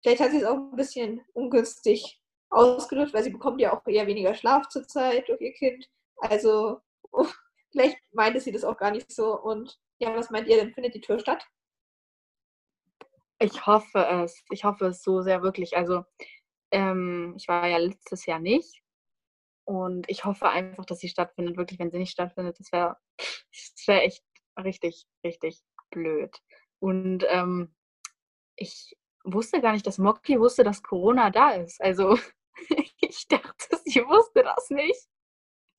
vielleicht 0.01 0.21
hat 0.21 0.31
sie 0.31 0.37
es 0.37 0.45
auch 0.45 0.55
ein 0.55 0.75
bisschen 0.75 1.21
ungünstig 1.33 2.21
ausgedrückt, 2.49 3.13
weil 3.13 3.23
sie 3.23 3.29
bekommt 3.29 3.61
ja 3.61 3.73
auch 3.73 3.85
eher 3.87 4.07
weniger 4.07 4.33
Schlaf 4.33 4.67
zurzeit 4.69 5.27
durch 5.27 5.41
ihr 5.41 5.53
Kind. 5.53 5.87
Also 6.17 6.81
vielleicht 7.71 7.97
meinte 8.11 8.39
sie 8.39 8.51
das 8.51 8.63
auch 8.63 8.77
gar 8.77 8.91
nicht 8.91 9.11
so. 9.11 9.39
Und 9.39 9.77
ja, 9.99 10.15
was 10.15 10.29
meint 10.29 10.47
ihr 10.47 10.57
denn? 10.57 10.73
Findet 10.73 10.95
die 10.95 11.01
Tour 11.01 11.19
statt? 11.19 11.45
Ich 13.39 13.65
hoffe 13.67 13.99
es. 14.23 14.43
Ich 14.49 14.63
hoffe 14.63 14.87
es 14.87 15.03
so 15.03 15.21
sehr 15.21 15.43
wirklich. 15.43 15.75
Also 15.77 16.05
ähm, 16.71 17.35
ich 17.37 17.47
war 17.47 17.67
ja 17.67 17.77
letztes 17.77 18.25
Jahr 18.25 18.39
nicht. 18.39 18.81
Und 19.67 20.09
ich 20.09 20.23
hoffe 20.23 20.47
einfach, 20.47 20.85
dass 20.85 20.99
sie 20.99 21.09
stattfindet. 21.09 21.57
Wirklich, 21.57 21.77
wenn 21.77 21.91
sie 21.91 21.97
nicht 21.97 22.11
stattfindet, 22.11 22.57
das 22.57 22.71
wäre 22.71 22.95
wär 23.85 24.03
echt 24.03 24.23
richtig, 24.57 25.05
richtig 25.25 25.61
blöd. 25.91 26.41
Und 26.79 27.25
ähm, 27.27 27.75
ich 28.55 28.95
wusste 29.25 29.59
gar 29.59 29.73
nicht, 29.73 29.85
dass 29.85 29.97
Mokki 29.97 30.39
wusste, 30.39 30.63
dass 30.63 30.83
Corona 30.83 31.31
da 31.31 31.51
ist. 31.51 31.81
Also 31.81 32.17
ich 33.01 33.27
dachte, 33.27 33.77
sie 33.83 34.05
wusste 34.05 34.43
das 34.43 34.69
nicht. 34.69 35.05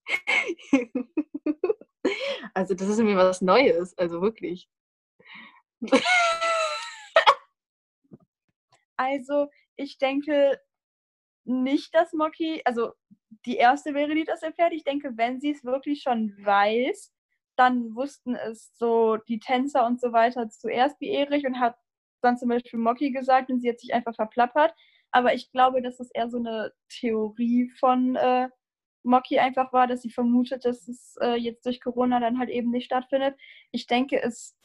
also 2.53 2.75
das 2.75 2.89
ist 2.89 2.99
mir 2.99 3.17
was 3.17 3.41
Neues, 3.41 3.97
also 3.97 4.21
wirklich. 4.21 4.69
Also 8.99 9.49
ich 9.77 9.97
denke 9.97 10.61
nicht, 11.45 11.95
dass 11.95 12.13
Moki, 12.13 12.61
also 12.67 12.93
die 13.49 13.57
erste 13.57 13.95
wäre, 13.95 14.15
die 14.15 14.25
das 14.25 14.43
erfährt. 14.43 14.75
Ich 14.75 14.85
denke, 14.85 15.17
wenn 15.17 15.41
sie 15.41 15.53
es 15.53 15.65
wirklich 15.65 16.03
schon 16.03 16.35
weiß, 16.45 17.13
dann 17.57 17.95
wussten 17.95 18.37
es 18.37 18.77
so 18.77 19.17
die 19.17 19.41
Tänzer 19.41 19.87
und 19.87 20.01
so 20.01 20.13
weiter 20.13 20.51
zuerst 20.51 21.01
wie 21.01 21.09
Erich 21.09 21.47
und 21.47 21.59
hat 21.59 21.77
dann 22.21 22.37
zum 22.37 22.51
Beispiel 22.51 22.79
Moki 22.79 23.11
gesagt 23.11 23.51
und 23.51 23.61
sie 23.61 23.71
hat 23.71 23.81
sich 23.81 23.95
einfach 23.95 24.15
verplappert. 24.15 24.75
Aber 25.13 25.33
ich 25.33 25.51
glaube, 25.51 25.81
dass 25.81 25.99
es 25.99 26.11
eher 26.11 26.29
so 26.29 26.39
eine 26.39 26.73
Theorie 26.91 27.71
von 27.81 28.17
äh, 28.17 28.51
Moki 29.03 29.39
einfach 29.39 29.73
war, 29.73 29.87
dass 29.87 30.03
sie 30.03 30.11
vermutet, 30.11 30.67
dass 30.67 30.87
es 30.87 31.17
äh, 31.23 31.37
jetzt 31.37 31.65
durch 31.65 31.81
Corona 31.81 32.21
dann 32.21 32.39
halt 32.39 32.51
eben 32.51 32.71
nicht 32.71 32.85
stattfindet. 32.85 33.35
Ich 33.71 33.87
denke, 33.87 34.21
es 34.23 34.59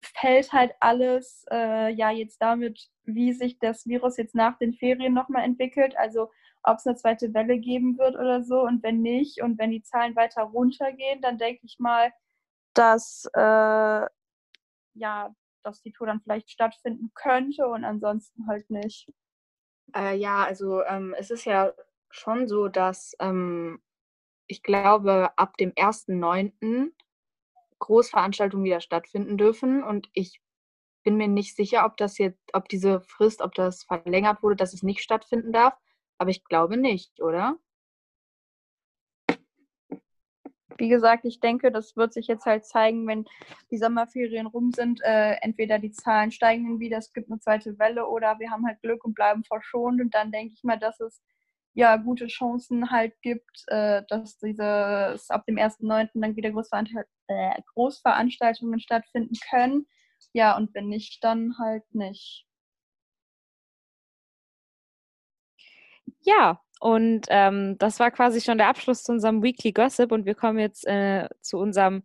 fällt 0.00 0.52
halt 0.52 0.72
alles 0.80 1.44
äh, 1.50 1.92
ja 1.92 2.10
jetzt 2.10 2.40
damit, 2.40 2.88
wie 3.04 3.34
sich 3.34 3.58
das 3.58 3.86
Virus 3.86 4.16
jetzt 4.16 4.34
nach 4.34 4.56
den 4.56 4.72
Ferien 4.72 5.12
nochmal 5.12 5.44
entwickelt. 5.44 5.98
Also 5.98 6.30
ob 6.62 6.78
es 6.78 6.86
eine 6.86 6.96
zweite 6.96 7.34
Welle 7.34 7.58
geben 7.58 7.98
wird 7.98 8.16
oder 8.16 8.42
so. 8.42 8.62
Und 8.62 8.82
wenn 8.82 9.00
nicht 9.00 9.42
und 9.42 9.58
wenn 9.58 9.70
die 9.70 9.82
Zahlen 9.82 10.16
weiter 10.16 10.42
runtergehen, 10.42 11.20
dann 11.20 11.38
denke 11.38 11.60
ich 11.64 11.78
mal, 11.78 12.12
dass 12.74 13.28
äh, 13.34 14.06
ja, 14.94 15.34
dass 15.62 15.82
die 15.82 15.92
Tour 15.92 16.06
dann 16.06 16.20
vielleicht 16.20 16.50
stattfinden 16.50 17.12
könnte 17.14 17.66
und 17.66 17.84
ansonsten 17.84 18.46
halt 18.46 18.68
nicht. 18.70 19.08
Äh, 19.94 20.16
ja, 20.16 20.44
also 20.44 20.82
ähm, 20.82 21.14
es 21.18 21.30
ist 21.30 21.44
ja 21.44 21.72
schon 22.10 22.48
so, 22.48 22.68
dass 22.68 23.14
ähm, 23.20 23.80
ich 24.46 24.62
glaube, 24.62 25.30
ab 25.36 25.56
dem 25.56 25.72
1.9. 25.72 26.92
Großveranstaltungen 27.78 28.64
wieder 28.64 28.80
stattfinden 28.80 29.36
dürfen. 29.36 29.82
Und 29.82 30.08
ich 30.12 30.40
bin 31.04 31.16
mir 31.16 31.28
nicht 31.28 31.56
sicher, 31.56 31.84
ob 31.84 31.96
das 31.96 32.18
jetzt, 32.18 32.38
ob 32.52 32.68
diese 32.68 33.00
Frist, 33.00 33.40
ob 33.40 33.54
das 33.54 33.84
verlängert 33.84 34.42
wurde, 34.42 34.56
dass 34.56 34.72
es 34.72 34.82
nicht 34.82 35.00
stattfinden 35.00 35.52
darf. 35.52 35.74
Aber 36.18 36.30
ich 36.30 36.44
glaube 36.44 36.76
nicht, 36.76 37.20
oder? 37.20 37.58
Wie 40.78 40.88
gesagt, 40.88 41.24
ich 41.24 41.40
denke, 41.40 41.70
das 41.70 41.96
wird 41.96 42.12
sich 42.12 42.26
jetzt 42.26 42.46
halt 42.46 42.64
zeigen, 42.66 43.06
wenn 43.06 43.24
die 43.70 43.78
Sommerferien 43.78 44.46
rum 44.46 44.72
sind. 44.72 45.00
Äh, 45.02 45.34
entweder 45.42 45.78
die 45.78 45.92
Zahlen 45.92 46.32
steigen 46.32 46.80
wieder, 46.80 46.98
es 46.98 47.12
gibt 47.12 47.30
eine 47.30 47.40
zweite 47.40 47.78
Welle 47.78 48.06
oder 48.06 48.38
wir 48.38 48.50
haben 48.50 48.66
halt 48.66 48.80
Glück 48.80 49.04
und 49.04 49.14
bleiben 49.14 49.44
verschont. 49.44 50.00
Und 50.00 50.14
dann 50.14 50.32
denke 50.32 50.54
ich 50.54 50.64
mal, 50.64 50.78
dass 50.78 50.98
es 51.00 51.22
ja 51.74 51.96
gute 51.96 52.26
Chancen 52.26 52.90
halt 52.90 53.14
gibt, 53.22 53.64
äh, 53.68 54.02
dass 54.08 54.38
dieses 54.38 55.30
ab 55.30 55.46
dem 55.46 55.56
1.9. 55.56 56.10
dann 56.14 56.36
wieder 56.36 56.50
äh, 57.28 57.62
Großveranstaltungen 57.74 58.80
stattfinden 58.80 59.36
können. 59.50 59.86
Ja, 60.32 60.56
und 60.56 60.74
wenn 60.74 60.88
nicht, 60.88 61.22
dann 61.24 61.56
halt 61.58 61.84
nicht. 61.94 62.46
Ja, 66.22 66.60
und 66.80 67.26
ähm, 67.28 67.76
das 67.78 68.00
war 68.00 68.10
quasi 68.10 68.40
schon 68.40 68.58
der 68.58 68.68
Abschluss 68.68 69.04
zu 69.04 69.12
unserem 69.12 69.42
Weekly 69.42 69.72
Gossip 69.72 70.12
und 70.12 70.24
wir 70.24 70.34
kommen 70.34 70.58
jetzt 70.58 70.86
äh, 70.86 71.28
zu 71.40 71.58
unserem 71.58 72.04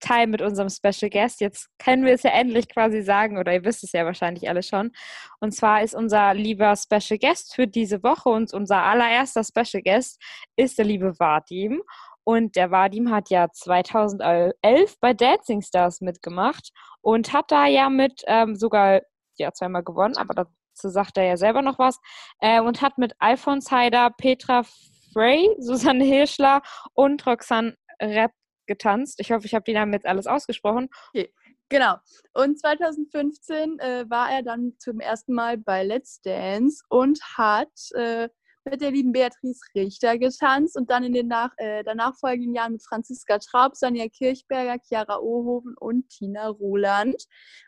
Teil 0.00 0.26
mit 0.26 0.42
unserem 0.42 0.68
Special 0.68 1.10
Guest. 1.10 1.40
Jetzt 1.40 1.68
können 1.78 2.04
wir 2.04 2.12
es 2.14 2.22
ja 2.22 2.30
endlich 2.30 2.68
quasi 2.68 3.02
sagen, 3.02 3.38
oder 3.38 3.54
ihr 3.54 3.64
wisst 3.64 3.84
es 3.84 3.92
ja 3.92 4.04
wahrscheinlich 4.04 4.48
alle 4.48 4.62
schon. 4.62 4.92
Und 5.40 5.52
zwar 5.52 5.82
ist 5.82 5.94
unser 5.94 6.34
lieber 6.34 6.74
Special 6.76 7.18
Guest 7.18 7.54
für 7.54 7.66
diese 7.66 8.02
Woche 8.02 8.28
und 8.28 8.52
unser 8.52 8.82
allererster 8.82 9.42
Special 9.44 9.82
Guest 9.82 10.20
ist 10.56 10.78
der 10.78 10.84
liebe 10.84 11.18
Vadim. 11.18 11.82
Und 12.24 12.56
der 12.56 12.70
Vadim 12.72 13.10
hat 13.10 13.30
ja 13.30 13.48
2011 13.50 14.98
bei 15.00 15.14
Dancing 15.14 15.62
Stars 15.62 16.00
mitgemacht 16.00 16.70
und 17.00 17.32
hat 17.32 17.52
da 17.52 17.66
ja 17.66 17.88
mit 17.88 18.22
ähm, 18.26 18.56
sogar 18.56 19.02
ja 19.38 19.52
zweimal 19.52 19.84
gewonnen, 19.84 20.16
aber 20.16 20.34
dazu 20.76 20.88
sagt 20.88 21.16
er 21.16 21.24
ja 21.24 21.36
selber 21.36 21.62
noch 21.62 21.78
was. 21.78 21.98
Äh, 22.40 22.60
und 22.60 22.82
hat 22.82 22.98
mit 22.98 23.14
Alphonse 23.18 23.70
Heider, 23.70 24.10
Petra 24.10 24.64
Frey, 25.12 25.48
Susanne 25.58 26.04
Hirschler 26.04 26.62
und 26.92 27.26
Roxanne 27.26 27.76
Repp 28.00 28.32
getanzt. 28.66 29.20
Ich 29.20 29.32
hoffe, 29.32 29.46
ich 29.46 29.54
habe 29.54 29.64
die 29.64 29.72
Namen 29.72 29.92
jetzt 29.92 30.06
alles 30.06 30.26
ausgesprochen. 30.26 30.88
Okay. 31.14 31.32
Genau. 31.68 31.96
Und 32.32 32.60
2015 32.60 33.80
äh, 33.80 34.04
war 34.08 34.30
er 34.30 34.42
dann 34.42 34.74
zum 34.78 35.00
ersten 35.00 35.34
Mal 35.34 35.58
bei 35.58 35.82
Let's 35.82 36.20
Dance 36.20 36.84
und 36.88 37.18
hat 37.36 37.72
äh, 37.94 38.28
mit 38.70 38.80
der 38.80 38.90
lieben 38.90 39.12
Beatrice 39.12 39.60
Richter 39.74 40.18
getanzt 40.18 40.76
und 40.76 40.90
dann 40.90 41.04
in 41.04 41.12
den 41.12 41.28
nach, 41.28 41.52
äh, 41.56 41.84
danach 41.84 42.16
folgenden 42.18 42.54
Jahren 42.54 42.72
mit 42.72 42.82
Franziska 42.82 43.38
Traub, 43.38 43.76
Sonja 43.76 44.08
Kirchberger, 44.08 44.78
Chiara 44.82 45.18
Ohoven 45.18 45.74
und 45.78 46.08
Tina 46.08 46.48
Roland. 46.48 47.26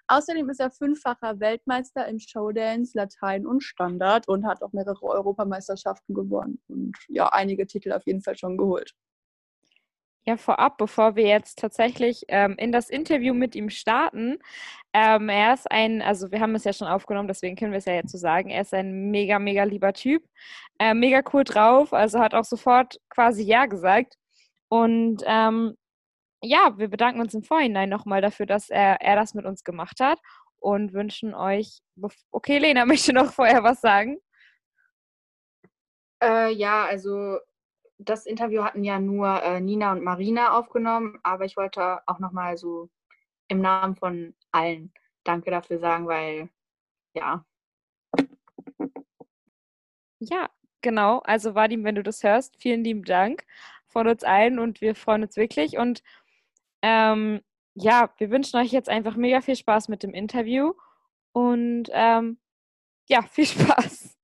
Außerdem 0.08 0.48
ist 0.50 0.60
er 0.60 0.70
fünffacher 0.70 1.38
Weltmeister 1.40 2.06
im 2.08 2.18
Showdance, 2.18 2.96
Latein 2.96 3.46
und 3.46 3.62
Standard 3.62 4.26
und 4.28 4.46
hat 4.46 4.62
auch 4.62 4.72
mehrere 4.72 5.02
Europameisterschaften 5.02 6.14
gewonnen 6.14 6.60
und 6.68 6.96
ja, 7.08 7.28
einige 7.28 7.66
Titel 7.66 7.92
auf 7.92 8.06
jeden 8.06 8.22
Fall 8.22 8.36
schon 8.36 8.56
geholt. 8.56 8.94
Ja, 10.26 10.36
vorab, 10.36 10.76
bevor 10.76 11.16
wir 11.16 11.26
jetzt 11.26 11.58
tatsächlich 11.58 12.24
ähm, 12.28 12.54
in 12.58 12.70
das 12.70 12.90
Interview 12.90 13.32
mit 13.32 13.54
ihm 13.54 13.70
starten, 13.70 14.38
ähm, 14.92 15.28
er 15.28 15.54
ist 15.54 15.70
ein, 15.70 16.02
also 16.02 16.30
wir 16.30 16.40
haben 16.40 16.54
es 16.54 16.64
ja 16.64 16.72
schon 16.72 16.88
aufgenommen, 16.88 17.28
deswegen 17.28 17.56
können 17.56 17.72
wir 17.72 17.78
es 17.78 17.86
ja 17.86 17.94
jetzt 17.94 18.12
so 18.12 18.18
sagen, 18.18 18.50
er 18.50 18.62
ist 18.62 18.74
ein 18.74 19.10
mega, 19.10 19.38
mega 19.38 19.64
lieber 19.64 19.92
Typ, 19.94 20.22
äh, 20.78 20.92
mega 20.92 21.22
cool 21.32 21.44
drauf, 21.44 21.92
also 21.94 22.20
hat 22.20 22.34
auch 22.34 22.44
sofort 22.44 22.98
quasi 23.08 23.42
Ja 23.42 23.66
gesagt. 23.66 24.16
Und 24.68 25.22
ähm, 25.26 25.76
ja, 26.42 26.74
wir 26.78 26.88
bedanken 26.88 27.20
uns 27.20 27.34
im 27.34 27.42
Vorhinein 27.42 27.88
nochmal 27.88 28.20
dafür, 28.20 28.46
dass 28.46 28.70
er, 28.70 29.00
er 29.00 29.16
das 29.16 29.34
mit 29.34 29.44
uns 29.46 29.64
gemacht 29.64 30.00
hat 30.00 30.20
und 30.60 30.92
wünschen 30.92 31.34
euch, 31.34 31.80
okay, 32.30 32.58
Lena 32.58 32.84
möchte 32.86 33.12
noch 33.12 33.32
vorher 33.32 33.62
was 33.62 33.80
sagen. 33.80 34.18
Äh, 36.22 36.52
ja, 36.52 36.84
also 36.84 37.38
das 37.98 38.26
Interview 38.26 38.62
hatten 38.62 38.84
ja 38.84 38.98
nur 38.98 39.42
äh, 39.42 39.60
Nina 39.60 39.92
und 39.92 40.02
Marina 40.04 40.56
aufgenommen, 40.56 41.18
aber 41.22 41.44
ich 41.44 41.56
wollte 41.56 42.00
auch 42.06 42.18
nochmal 42.20 42.56
so 42.56 42.88
im 43.48 43.60
Namen 43.60 43.96
von 43.96 44.34
allen 44.52 44.92
Danke 45.24 45.50
dafür 45.50 45.78
sagen, 45.78 46.06
weil 46.06 46.48
ja. 47.14 47.44
Ja, 50.20 50.48
genau. 50.80 51.18
Also 51.20 51.54
Vadim, 51.54 51.84
wenn 51.84 51.94
du 51.94 52.02
das 52.02 52.22
hörst, 52.22 52.56
vielen 52.60 52.84
lieben 52.84 53.04
Dank 53.04 53.44
von 53.86 54.06
uns 54.06 54.24
allen 54.24 54.58
und 54.58 54.80
wir 54.80 54.94
freuen 54.94 55.22
uns 55.22 55.36
wirklich. 55.36 55.78
Und 55.78 56.02
ähm, 56.82 57.40
ja, 57.74 58.12
wir 58.18 58.30
wünschen 58.30 58.58
euch 58.58 58.72
jetzt 58.72 58.88
einfach 58.88 59.16
mega 59.16 59.40
viel 59.40 59.56
Spaß 59.56 59.88
mit 59.88 60.02
dem 60.02 60.14
Interview 60.14 60.74
und 61.32 61.88
ähm, 61.92 62.38
ja, 63.08 63.22
viel 63.22 63.46
Spaß. 63.46 64.17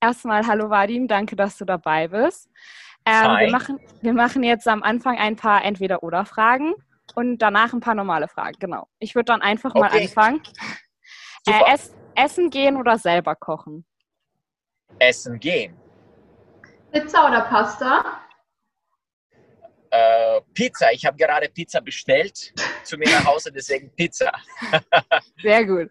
Erstmal 0.00 0.46
hallo 0.46 0.70
Vadim, 0.70 1.08
danke, 1.08 1.36
dass 1.36 1.56
du 1.56 1.64
dabei 1.64 2.08
bist. 2.08 2.50
Ähm, 3.06 3.38
wir, 3.38 3.50
machen, 3.50 3.78
wir 4.02 4.12
machen 4.12 4.42
jetzt 4.42 4.66
am 4.66 4.82
Anfang 4.82 5.16
ein 5.16 5.36
paar 5.36 5.64
Entweder-Oder-Fragen 5.64 6.74
und 7.14 7.38
danach 7.38 7.72
ein 7.72 7.80
paar 7.80 7.94
normale 7.94 8.28
Fragen. 8.28 8.56
Genau. 8.58 8.88
Ich 8.98 9.14
würde 9.14 9.26
dann 9.26 9.42
einfach 9.42 9.70
okay. 9.74 9.80
mal 9.80 9.90
anfangen. 9.90 10.42
Äh, 11.46 11.72
ess, 11.72 11.94
essen 12.16 12.50
gehen 12.50 12.76
oder 12.76 12.98
selber 12.98 13.36
kochen? 13.36 13.86
Essen 14.98 15.38
gehen. 15.38 15.76
Pizza 16.90 17.28
oder 17.28 17.42
Pasta? 17.42 18.20
Äh, 19.90 20.40
Pizza. 20.52 20.92
Ich 20.92 21.06
habe 21.06 21.16
gerade 21.16 21.48
Pizza 21.48 21.80
bestellt 21.80 22.52
zu 22.82 22.98
mir 22.98 23.08
nach 23.08 23.24
Hause, 23.26 23.52
deswegen 23.52 23.94
Pizza. 23.94 24.32
Sehr 25.42 25.64
gut. 25.64 25.88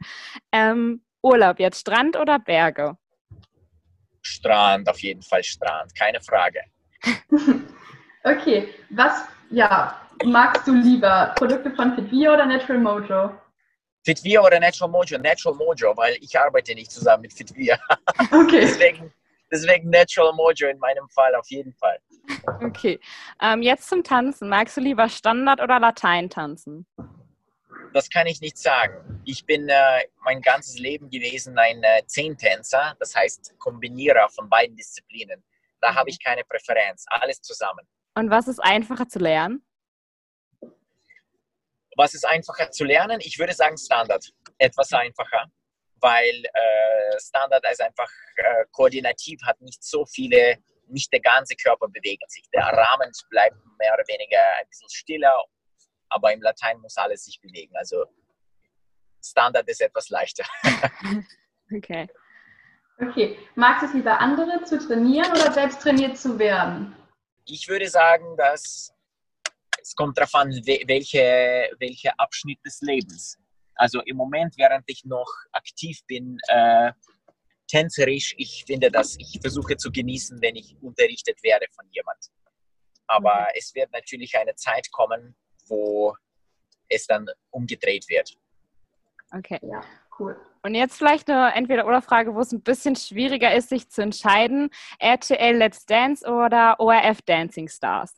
Ähm, 0.51 1.01
Urlaub 1.23 1.59
jetzt 1.59 1.79
Strand 1.79 2.17
oder 2.17 2.39
Berge? 2.39 2.97
Strand, 4.35 4.87
auf 4.89 4.99
jeden 4.99 5.21
Fall 5.21 5.43
Strand, 5.43 5.95
keine 5.95 6.19
Frage. 6.21 6.61
okay, 8.23 8.69
was 8.89 9.25
ja, 9.49 10.01
magst 10.23 10.67
du 10.67 10.73
lieber? 10.73 11.33
Produkte 11.35 11.71
von 11.71 11.95
Fit 11.95 12.11
oder 12.11 12.45
Natural 12.45 12.79
Mojo? 12.79 13.31
Fitvia 14.05 14.41
oder 14.41 14.59
Natural 14.59 14.89
Mojo? 14.89 15.17
Natural 15.17 15.55
Mojo, 15.55 15.97
weil 15.97 16.15
ich 16.21 16.37
arbeite 16.37 16.75
nicht 16.75 16.91
zusammen 16.91 17.23
mit 17.23 17.33
Fitvia. 17.33 17.77
Okay. 18.31 18.61
deswegen, 18.61 19.13
deswegen 19.51 19.89
Natural 19.89 20.33
Mojo 20.33 20.67
in 20.67 20.77
meinem 20.79 21.07
Fall 21.09 21.33
auf 21.35 21.47
jeden 21.49 21.73
Fall. 21.73 21.97
Okay. 22.61 22.99
Ähm, 23.41 23.61
jetzt 23.61 23.89
zum 23.89 24.03
Tanzen. 24.03 24.49
Magst 24.49 24.77
du 24.77 24.81
lieber 24.81 25.09
Standard 25.09 25.61
oder 25.61 25.79
Latein 25.79 26.29
tanzen? 26.29 26.85
Das 27.95 28.09
kann 28.09 28.27
ich 28.27 28.41
nicht 28.41 28.57
sagen. 28.57 29.21
Ich 29.23 29.45
bin 29.45 29.69
äh, 29.69 30.03
mein 30.19 30.41
ganzes 30.41 30.77
Leben 30.77 31.09
gewesen 31.09 31.57
ein 31.57 31.81
äh, 31.81 32.05
Zehntänzer, 32.05 32.93
das 32.99 33.15
heißt 33.15 33.57
Kombinierer 33.57 34.27
von 34.27 34.49
beiden 34.49 34.75
Disziplinen. 34.75 35.41
Da 35.79 35.95
habe 35.95 36.09
ich 36.09 36.21
keine 36.21 36.43
Präferenz, 36.43 37.05
alles 37.07 37.41
zusammen. 37.41 37.87
Und 38.15 38.29
was 38.29 38.49
ist 38.49 38.59
einfacher 38.59 39.07
zu 39.07 39.19
lernen? 39.19 39.65
Was 41.95 42.13
ist 42.13 42.25
einfacher 42.25 42.69
zu 42.69 42.83
lernen? 42.83 43.21
Ich 43.21 43.39
würde 43.39 43.53
sagen 43.53 43.77
Standard. 43.77 44.29
Etwas 44.57 44.91
einfacher, 44.91 45.49
weil 46.01 46.43
äh, 46.51 47.17
Standard 47.17 47.63
ist 47.71 47.81
einfach 47.81 48.11
äh, 48.35 48.65
koordinativ, 48.71 49.41
hat 49.45 49.61
nicht 49.61 49.81
so 49.81 50.05
viele, 50.05 50.57
nicht 50.87 51.13
der 51.13 51.21
ganze 51.21 51.55
Körper 51.55 51.87
bewegt 51.87 52.29
sich. 52.29 52.43
Der 52.53 52.63
Rahmen 52.63 53.09
bleibt 53.29 53.55
mehr 53.79 53.93
oder 53.93 54.03
weniger 54.05 54.41
ein 54.59 54.67
bisschen 54.67 54.89
stiller, 54.89 55.33
aber 56.09 56.33
im 56.33 56.41
Latein 56.41 56.79
muss 56.79 56.97
alles 56.97 57.25
sich 57.25 57.39
bewegen. 57.41 57.75
Also 57.75 58.05
Standard 59.23 59.67
ist 59.69 59.81
etwas 59.81 60.09
leichter. 60.09 60.45
Okay. 61.75 62.07
Okay. 62.99 63.39
Magst 63.55 63.81
du 63.81 63.87
es 63.87 63.93
lieber 63.95 64.19
andere 64.19 64.63
zu 64.65 64.77
trainieren 64.77 65.31
oder 65.31 65.51
selbst 65.51 65.81
trainiert 65.81 66.15
zu 66.15 66.37
werden? 66.37 66.95
Ich 67.45 67.67
würde 67.67 67.89
sagen, 67.89 68.37
dass 68.37 68.93
es 69.81 69.95
kommt 69.95 70.15
darauf 70.17 70.35
an, 70.35 70.51
we- 70.51 70.83
welche, 70.85 71.71
welcher 71.79 72.13
Abschnitt 72.19 72.59
des 72.63 72.81
Lebens. 72.81 73.39
Also 73.73 73.99
im 74.03 74.15
Moment, 74.15 74.53
während 74.57 74.83
ich 74.87 75.05
noch 75.05 75.27
aktiv 75.53 75.99
bin, 76.05 76.37
äh, 76.49 76.91
tänzerisch, 77.67 78.35
ich 78.37 78.63
finde 78.67 78.91
das, 78.91 79.15
ich 79.17 79.39
versuche 79.41 79.75
zu 79.75 79.91
genießen, 79.91 80.39
wenn 80.41 80.55
ich 80.55 80.77
unterrichtet 80.81 81.41
werde 81.41 81.65
von 81.75 81.85
jemand. 81.91 82.29
Aber 83.07 83.47
es 83.55 83.73
wird 83.73 83.91
natürlich 83.91 84.37
eine 84.37 84.53
Zeit 84.55 84.91
kommen, 84.91 85.35
wo 85.67 86.15
es 86.89 87.07
dann 87.07 87.27
umgedreht 87.51 88.07
wird. 88.09 88.37
Okay. 89.31 89.59
Ja, 89.61 89.81
cool. 90.19 90.39
Und 90.63 90.75
jetzt 90.75 90.97
vielleicht 90.97 91.29
eine 91.29 91.53
Entweder-Oder-Frage, 91.53 92.33
wo 92.33 92.39
es 92.39 92.51
ein 92.51 92.61
bisschen 92.61 92.95
schwieriger 92.95 93.53
ist, 93.53 93.69
sich 93.69 93.89
zu 93.89 94.01
entscheiden. 94.01 94.69
RTL 94.99 95.55
Let's 95.55 95.85
Dance 95.85 96.25
oder 96.25 96.79
ORF 96.79 97.21
Dancing 97.21 97.67
Stars? 97.67 98.15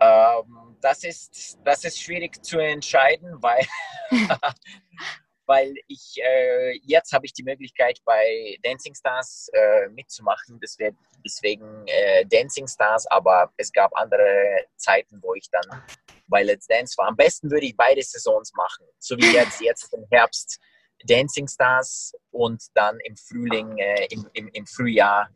Ähm, 0.00 0.76
das, 0.80 1.04
ist, 1.04 1.58
das 1.62 1.84
ist 1.84 2.00
schwierig 2.00 2.42
zu 2.42 2.58
entscheiden, 2.58 3.40
weil, 3.42 3.64
weil 5.50 5.74
ich 5.88 6.14
äh, 6.22 6.78
jetzt 6.84 7.12
habe 7.12 7.26
ich 7.26 7.32
die 7.32 7.42
Möglichkeit 7.42 7.98
bei 8.04 8.56
Dancing 8.62 8.94
Stars 8.94 9.50
äh, 9.52 9.88
mitzumachen. 9.88 10.60
Deswegen, 10.62 10.96
deswegen 11.24 11.84
äh, 11.88 12.24
Dancing 12.26 12.68
Stars, 12.68 13.04
aber 13.08 13.52
es 13.56 13.72
gab 13.72 13.90
andere 13.96 14.64
Zeiten, 14.76 15.20
wo 15.20 15.34
ich 15.34 15.50
dann 15.50 15.82
bei 16.28 16.44
Let's 16.44 16.68
Dance 16.68 16.96
war. 16.98 17.08
Am 17.08 17.16
besten 17.16 17.50
würde 17.50 17.66
ich 17.66 17.76
beide 17.76 18.00
Saisons 18.00 18.52
machen, 18.54 18.86
so 19.00 19.16
wie 19.16 19.32
jetzt, 19.34 19.60
jetzt 19.60 19.92
im 19.92 20.06
Herbst 20.12 20.60
Dancing 21.08 21.48
Stars 21.48 22.14
und 22.30 22.62
dann 22.74 23.00
im 23.00 23.16
Frühling, 23.16 23.76
äh, 23.78 24.06
im, 24.10 24.30
im, 24.34 24.48
im 24.52 24.66
Frühjahr 24.66 25.28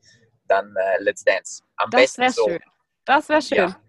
dann 0.47 0.77
äh, 0.77 1.03
Let's 1.03 1.25
Dance. 1.25 1.61
Am 1.79 1.91
Das 1.91 2.03
besten 2.03 2.23
wäre 2.23 2.33
so. 2.33 2.49
schön. 2.49 2.61
Das 3.05 3.29
wäre 3.29 3.43
schön. 3.43 3.59
Ja. 3.59 3.81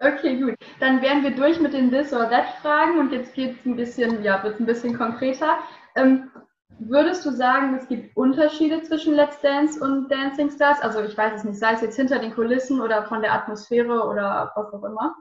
Okay, 0.00 0.36
gut. 0.36 0.54
Dann 0.80 1.00
wären 1.00 1.22
wir 1.22 1.30
durch 1.30 1.58
mit 1.58 1.72
den 1.72 1.90
This 1.90 2.12
or 2.12 2.28
That 2.28 2.46
Fragen 2.60 2.98
und 2.98 3.12
jetzt 3.12 3.34
geht 3.34 3.58
es 3.58 3.64
ein 3.64 3.76
bisschen, 3.76 4.22
ja, 4.22 4.42
wird 4.42 4.60
ein 4.60 4.66
bisschen 4.66 4.96
konkreter. 4.96 5.58
Ähm, 5.94 6.30
würdest 6.78 7.24
du 7.24 7.30
sagen, 7.30 7.74
es 7.76 7.88
gibt 7.88 8.14
Unterschiede 8.16 8.82
zwischen 8.82 9.14
Let's 9.14 9.40
Dance 9.40 9.80
und 9.80 10.10
Dancing 10.10 10.50
Stars? 10.50 10.80
Also 10.80 11.02
ich 11.02 11.16
weiß 11.16 11.40
es 11.40 11.44
nicht, 11.44 11.58
sei 11.58 11.72
es 11.72 11.80
jetzt 11.80 11.96
hinter 11.96 12.18
den 12.18 12.34
Kulissen 12.34 12.80
oder 12.80 13.06
von 13.06 13.22
der 13.22 13.32
Atmosphäre 13.32 14.04
oder 14.04 14.52
was 14.54 14.72
auch 14.72 14.84
immer. 14.84 15.14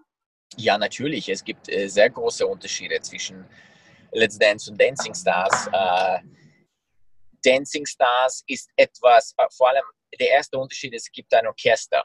Ja, 0.58 0.78
natürlich. 0.78 1.30
Es 1.30 1.44
gibt 1.44 1.70
äh, 1.70 1.88
sehr 1.88 2.10
große 2.10 2.46
Unterschiede 2.46 3.00
zwischen 3.02 3.46
Let's 4.12 4.38
Dance 4.38 4.70
und 4.70 4.80
Dancing 4.80 5.14
Stars. 5.14 5.68
Äh, 5.72 6.20
Dancing 7.44 7.86
Stars 7.86 8.44
ist 8.48 8.70
etwas, 8.76 9.34
äh, 9.38 9.46
vor 9.56 9.70
allem 9.70 9.84
der 10.20 10.30
erste 10.30 10.58
Unterschied 10.58 10.94
es 10.94 11.12
gibt 11.12 11.34
ein 11.34 11.48
Orchester. 11.48 12.04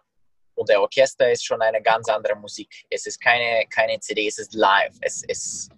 Und 0.61 0.69
der 0.69 0.83
Orchester 0.83 1.33
ist 1.33 1.43
schon 1.43 1.63
eine 1.63 1.81
ganz 1.81 2.07
andere 2.11 2.37
Musik. 2.37 2.85
Es 2.91 3.07
ist 3.07 3.19
keine, 3.19 3.67
keine 3.71 3.99
CD, 3.99 4.27
es 4.27 4.39
ist 4.39 4.53
live. 4.53 4.95
Es, 5.01 5.25
es, 5.27 5.71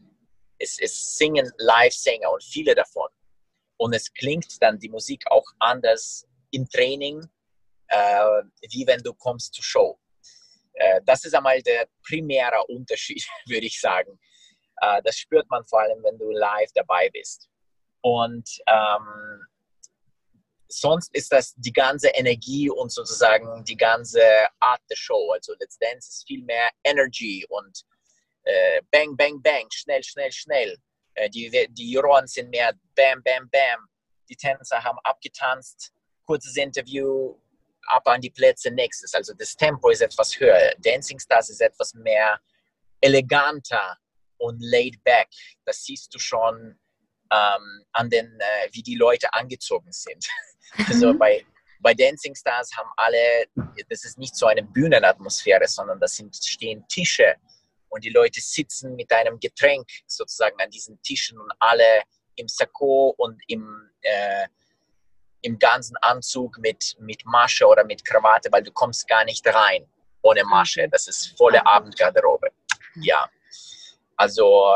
es, 0.58 0.76
es 0.80 1.16
singen 1.16 1.48
Live-Sänger 1.58 2.28
und 2.28 2.42
viele 2.42 2.74
davon. 2.74 3.08
Und 3.76 3.94
es 3.94 4.12
klingt 4.12 4.60
dann 4.60 4.80
die 4.80 4.88
Musik 4.88 5.22
auch 5.30 5.44
anders 5.60 6.26
im 6.50 6.68
Training, 6.68 7.24
äh, 7.86 8.42
wie 8.72 8.84
wenn 8.88 9.00
du 9.04 9.14
kommst 9.14 9.54
zur 9.54 9.62
Show. 9.62 10.00
Äh, 10.72 11.00
das 11.06 11.24
ist 11.26 11.34
einmal 11.36 11.62
der 11.62 11.86
primäre 12.04 12.64
Unterschied, 12.66 13.24
würde 13.46 13.66
ich 13.66 13.80
sagen. 13.80 14.18
Äh, 14.80 15.00
das 15.04 15.16
spürt 15.16 15.48
man 15.48 15.64
vor 15.64 15.80
allem, 15.80 16.02
wenn 16.02 16.18
du 16.18 16.28
live 16.32 16.72
dabei 16.74 17.08
bist. 17.10 17.48
Und 18.00 18.50
ähm, 18.66 19.46
sonst 20.72 21.14
ist 21.14 21.32
das 21.32 21.54
die 21.56 21.72
ganze 21.72 22.08
Energie 22.08 22.70
und 22.70 22.92
sozusagen 22.92 23.64
die 23.64 23.76
ganze 23.76 24.22
Art 24.60 24.80
der 24.90 24.96
Show. 24.96 25.32
Also 25.32 25.54
Let's 25.60 25.78
Dance 25.78 26.08
ist 26.08 26.24
viel 26.26 26.42
mehr 26.44 26.70
Energy 26.84 27.44
und 27.48 27.82
äh, 28.44 28.82
Bang, 28.90 29.16
Bang, 29.16 29.40
Bang, 29.42 29.66
schnell, 29.72 30.02
schnell, 30.02 30.32
schnell. 30.32 30.76
Äh, 31.14 31.30
die, 31.30 31.50
die 31.70 31.92
Juroren 31.92 32.26
sind 32.26 32.50
mehr 32.50 32.72
Bam, 32.94 33.22
Bam, 33.22 33.48
Bam. 33.50 33.86
Die 34.28 34.36
Tänzer 34.36 34.82
haben 34.82 34.98
abgetanzt, 35.04 35.92
kurzes 36.24 36.56
Interview, 36.56 37.36
ab 37.88 38.06
an 38.06 38.20
die 38.20 38.30
Plätze, 38.30 38.70
nächstes. 38.70 39.14
Also 39.14 39.34
das 39.34 39.54
Tempo 39.54 39.90
ist 39.90 40.02
etwas 40.02 40.38
höher. 40.38 40.72
Dancing 40.78 41.18
Stars 41.18 41.50
ist 41.50 41.60
etwas 41.60 41.94
mehr 41.94 42.40
eleganter 43.00 43.98
und 44.38 44.58
laid 44.60 45.02
back. 45.04 45.28
Das 45.64 45.84
siehst 45.84 46.14
du 46.14 46.18
schon 46.18 46.78
ähm, 47.32 47.84
an 47.92 48.10
den, 48.10 48.26
äh, 48.38 48.68
wie 48.72 48.82
die 48.82 48.96
Leute 48.96 49.32
angezogen 49.32 49.92
sind. 49.92 50.26
Also 50.88 51.12
bei, 51.12 51.44
bei 51.80 51.92
Dancing 51.92 52.34
Stars 52.34 52.74
haben 52.74 52.88
alle, 52.96 53.44
das 53.90 54.04
ist 54.04 54.16
nicht 54.16 54.34
so 54.34 54.46
eine 54.46 54.62
Bühnenatmosphäre, 54.62 55.68
sondern 55.68 56.00
das 56.00 56.16
sind, 56.16 56.34
stehen 56.34 56.82
Tische 56.88 57.34
und 57.90 58.02
die 58.04 58.08
Leute 58.08 58.40
sitzen 58.40 58.96
mit 58.96 59.12
einem 59.12 59.38
Getränk 59.38 59.86
sozusagen 60.06 60.58
an 60.62 60.70
diesen 60.70 60.98
Tischen 61.02 61.38
und 61.38 61.52
alle 61.58 61.84
im 62.36 62.48
Sakko 62.48 63.14
und 63.18 63.42
im, 63.48 63.90
äh, 64.00 64.46
im 65.42 65.58
ganzen 65.58 65.98
Anzug 65.98 66.56
mit, 66.58 66.96
mit 67.00 67.22
Masche 67.26 67.66
oder 67.66 67.84
mit 67.84 68.02
Krawatte, 68.02 68.50
weil 68.50 68.62
du 68.62 68.72
kommst 68.72 69.06
gar 69.08 69.26
nicht 69.26 69.46
rein 69.46 69.86
ohne 70.22 70.42
Masche. 70.44 70.88
Das 70.88 71.06
ist 71.06 71.36
volle 71.36 71.66
Abendgarderobe. 71.66 72.48
Ja, 72.94 73.28
also 74.16 74.74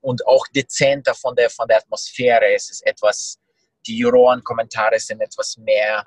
und 0.00 0.26
auch 0.26 0.46
dezenter 0.48 1.14
von 1.14 1.34
der, 1.34 1.50
von 1.50 1.68
der 1.68 1.78
Atmosphäre. 1.78 2.54
Es 2.54 2.70
ist 2.70 2.86
etwas, 2.86 3.38
die 3.86 3.98
Juroren-Kommentare 3.98 4.98
sind 4.98 5.20
etwas 5.20 5.56
mehr 5.58 6.04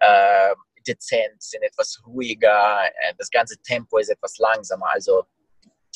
äh, 0.00 0.54
dezent, 0.86 1.42
sind 1.42 1.62
etwas 1.62 2.00
ruhiger. 2.06 2.84
Äh, 2.84 3.14
Das 3.18 3.30
ganze 3.30 3.56
Tempo 3.62 3.98
ist 3.98 4.08
etwas 4.08 4.38
langsamer. 4.38 4.90
Also 4.90 5.24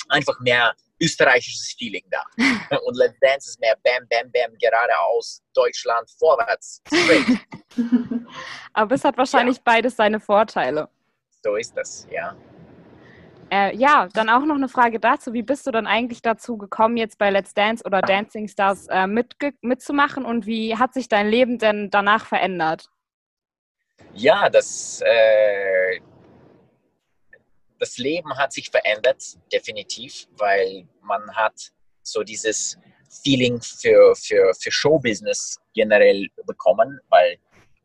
einfach 0.09 0.39
mehr 0.41 0.75
österreichisches 1.01 1.75
Feeling 1.79 2.05
da. 2.11 2.23
Und 2.87 2.97
Let's 2.97 3.19
Dance 3.21 3.51
ist 3.51 3.61
mehr 3.61 3.77
Bam, 3.83 4.07
Bam, 4.09 4.31
Bam, 4.31 4.57
geradeaus, 4.59 5.43
Deutschland, 5.55 6.09
vorwärts, 6.19 6.81
straight. 6.87 7.39
Aber 8.73 8.95
es 8.95 9.05
hat 9.05 9.17
wahrscheinlich 9.17 9.61
beides 9.61 9.97
seine 9.97 10.21
Vorteile. 10.21 10.89
So 11.43 11.57
ist 11.57 11.77
das, 11.77 12.07
ja. 12.11 12.37
Äh, 13.53 13.77
ja, 13.77 14.09
dann 14.15 14.31
auch 14.31 14.47
noch 14.47 14.55
eine 14.55 14.71
Frage 14.71 14.99
dazu. 14.99 15.35
Wie 15.35 15.43
bist 15.43 15.67
du 15.67 15.73
dann 15.73 15.87
eigentlich 15.87 16.23
dazu 16.23 16.57
gekommen, 16.57 16.97
jetzt 16.97 17.19
bei 17.19 17.29
Let's 17.29 17.53
Dance 17.53 17.85
oder 17.85 18.01
Dancing 18.01 18.49
Stars 18.49 18.87
äh, 18.87 19.05
mitge- 19.05 19.53
mitzumachen 19.61 20.25
und 20.25 20.47
wie 20.47 20.79
hat 20.79 20.95
sich 20.95 21.07
dein 21.07 21.29
Leben 21.29 21.59
denn 21.59 21.91
danach 21.91 22.25
verändert? 22.25 22.89
Ja, 24.15 24.49
das, 24.49 25.03
äh, 25.05 26.01
das 27.79 27.99
Leben 27.99 28.35
hat 28.39 28.55
sich 28.55 28.71
verändert, 28.71 29.23
definitiv, 29.53 30.29
weil 30.39 30.89
man 31.03 31.21
hat 31.37 31.73
so 32.01 32.23
dieses 32.23 32.79
Feeling 33.23 33.61
für, 33.61 34.15
für, 34.15 34.55
für 34.55 34.73
Showbusiness 34.73 35.61
generell 35.75 36.27
bekommen, 36.47 36.99
weil 37.11 37.37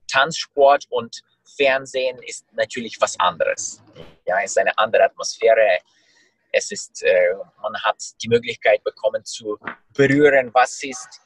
Tanzsport 0.10 0.86
und 0.90 1.20
Fernsehen 1.58 2.22
ist 2.24 2.46
natürlich 2.54 2.96
was 3.02 3.20
anderes. 3.20 3.84
Ja, 4.26 4.40
es 4.44 4.52
ist 4.52 4.60
eine 4.60 4.78
andere 4.78 5.06
Atmosphäre. 5.06 5.80
Es 6.52 6.70
ist, 6.72 7.02
äh, 7.04 7.34
man 7.62 7.76
hat 7.84 8.02
die 8.22 8.30
Möglichkeit 8.30 8.84
bekommen 8.84 9.26
zu 9.26 9.58
berühren, 9.94 10.52
was 10.54 10.84
ist 10.84 11.22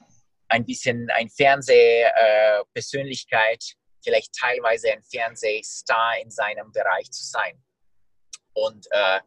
ein 0.47 0.65
bisschen 0.65 1.09
ein 1.11 1.29
Fernsehpersönlichkeit, 1.29 3.63
äh, 3.63 3.67
vielleicht 4.03 4.33
teilweise 4.33 4.91
ein 4.91 5.03
Fernsehstar 5.03 6.17
in 6.21 6.31
seinem 6.31 6.71
Bereich 6.71 7.11
zu 7.11 7.23
sein. 7.23 7.63
Und 8.53 8.87
äh, 8.91 9.19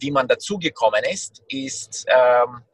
wie 0.00 0.10
man 0.10 0.26
dazugekommen 0.26 1.04
ist, 1.04 1.42
ist 1.48 2.06
ähm, 2.08 2.64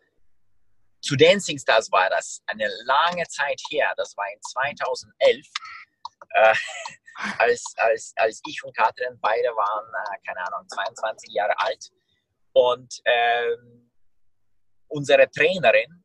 zu 1.02 1.16
Dancing 1.16 1.58
Stars 1.58 1.90
war 1.90 2.10
das 2.10 2.42
eine 2.46 2.68
lange 2.84 3.26
Zeit 3.28 3.60
her, 3.70 3.92
das 3.96 4.16
war 4.16 4.26
in 4.32 4.40
2011, 4.42 5.46
äh, 6.30 6.54
als, 7.38 7.64
als, 7.76 8.12
als 8.16 8.40
ich 8.46 8.62
und 8.64 8.76
Katrin 8.76 9.18
beide 9.20 9.48
waren, 9.48 9.86
äh, 9.88 10.26
keine 10.26 10.46
Ahnung, 10.46 10.68
22 10.68 11.32
Jahre 11.32 11.58
alt. 11.58 11.90
Und 12.52 13.00
ähm, 13.04 13.90
unsere 14.88 15.30
Trainerin 15.30 16.04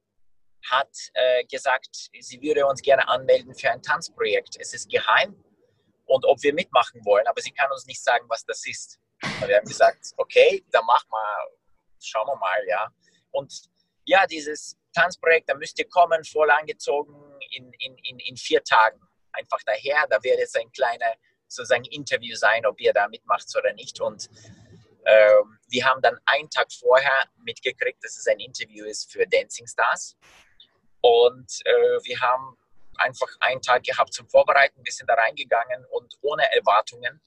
hat 0.70 0.90
äh, 1.14 1.44
gesagt, 1.46 2.10
sie 2.20 2.42
würde 2.42 2.66
uns 2.66 2.82
gerne 2.82 3.08
anmelden 3.08 3.54
für 3.54 3.70
ein 3.70 3.82
Tanzprojekt. 3.82 4.58
Es 4.60 4.74
ist 4.74 4.90
geheim 4.90 5.36
und 6.06 6.26
ob 6.26 6.42
wir 6.42 6.54
mitmachen 6.54 7.04
wollen, 7.06 7.26
aber 7.28 7.42
sie 7.42 7.52
kann 7.52 7.72
uns 7.72 7.86
nicht 7.86 8.04
sagen, 8.04 8.26
was 8.30 8.46
das 8.46 8.66
ist. 8.66 9.00
Und 9.22 9.48
wir 9.48 9.58
haben 9.58 9.68
gesagt, 9.68 10.14
okay, 10.18 10.64
dann 10.72 10.86
mach 10.86 11.08
mal, 11.10 11.48
schauen 12.02 12.28
wir 12.28 12.36
mal, 12.36 12.68
ja. 12.68 12.90
Und 13.32 13.54
ja, 14.06 14.26
dieses 14.28 14.78
Tanzprojekt, 14.94 15.50
da 15.50 15.56
müsst 15.56 15.80
ihr 15.80 15.90
kommen, 15.90 16.24
voll 16.24 16.50
angezogen 16.52 17.14
in, 17.52 17.72
in, 17.80 17.98
in, 17.98 18.20
in 18.20 18.38
vier 18.38 18.64
Tagen. 18.64 19.00
Einfach 19.38 19.60
daher, 19.66 20.06
da 20.10 20.22
wird 20.24 20.40
jetzt 20.40 20.58
ein 20.58 20.72
kleiner 20.72 21.14
sozusagen 21.48 21.86
Interview 21.86 22.36
sein, 22.36 22.66
ob 22.66 22.80
ihr 22.80 22.94
da 22.94 23.08
mitmacht 23.08 23.48
oder 23.58 23.74
nicht. 23.74 24.00
Und 24.00 24.30
äh, 25.06 25.34
wir 25.70 25.86
haben 25.86 26.02
dann 26.02 26.18
einen 26.26 26.50
Tag 26.50 26.72
vorher 26.72 27.30
mitgekriegt, 27.44 28.04
dass 28.04 28.18
es 28.18 28.28
ein 28.28 28.40
Interview 28.40 28.86
ist 28.86 29.12
für 29.12 29.26
Dancing 29.28 29.68
Stars. 29.68 30.18
Und 31.02 31.62
äh, 31.66 32.00
wir 32.04 32.20
haben 32.20 32.58
einfach 32.98 33.28
einen 33.40 33.62
Tag 33.62 33.84
gehabt 33.84 34.14
zum 34.14 34.28
Vorbereiten, 34.28 34.82
wir 34.84 34.92
sind 34.92 35.10
da 35.10 35.14
reingegangen 35.14 35.86
und 35.92 36.16
ohne 36.22 36.44
Erwartungen 36.54 37.22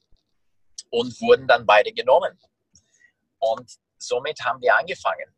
und 0.90 1.20
wurden 1.20 1.46
dann 1.46 1.66
beide 1.66 1.92
genommen. 1.92 2.38
Und 3.38 3.70
somit 3.98 4.40
haben 4.44 4.60
wir 4.60 4.76
angefangen. 4.76 5.34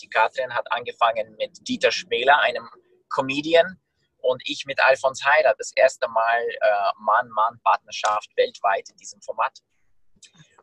Die 0.00 0.08
Katrin 0.08 0.54
hat 0.54 0.70
angefangen 0.70 1.34
mit 1.36 1.66
Dieter 1.66 1.90
Schmäler, 1.90 2.40
einem 2.40 2.68
Comedian, 3.08 3.80
und 4.24 4.42
ich 4.46 4.64
mit 4.66 4.80
Alfons 4.80 5.24
Heider, 5.24 5.54
das 5.58 5.72
erste 5.74 6.08
Mal 6.08 6.40
äh, 6.48 6.90
Mann-Mann-Partnerschaft 6.98 8.30
weltweit 8.36 8.88
in 8.88 8.96
diesem 8.96 9.20
Format. 9.20 9.58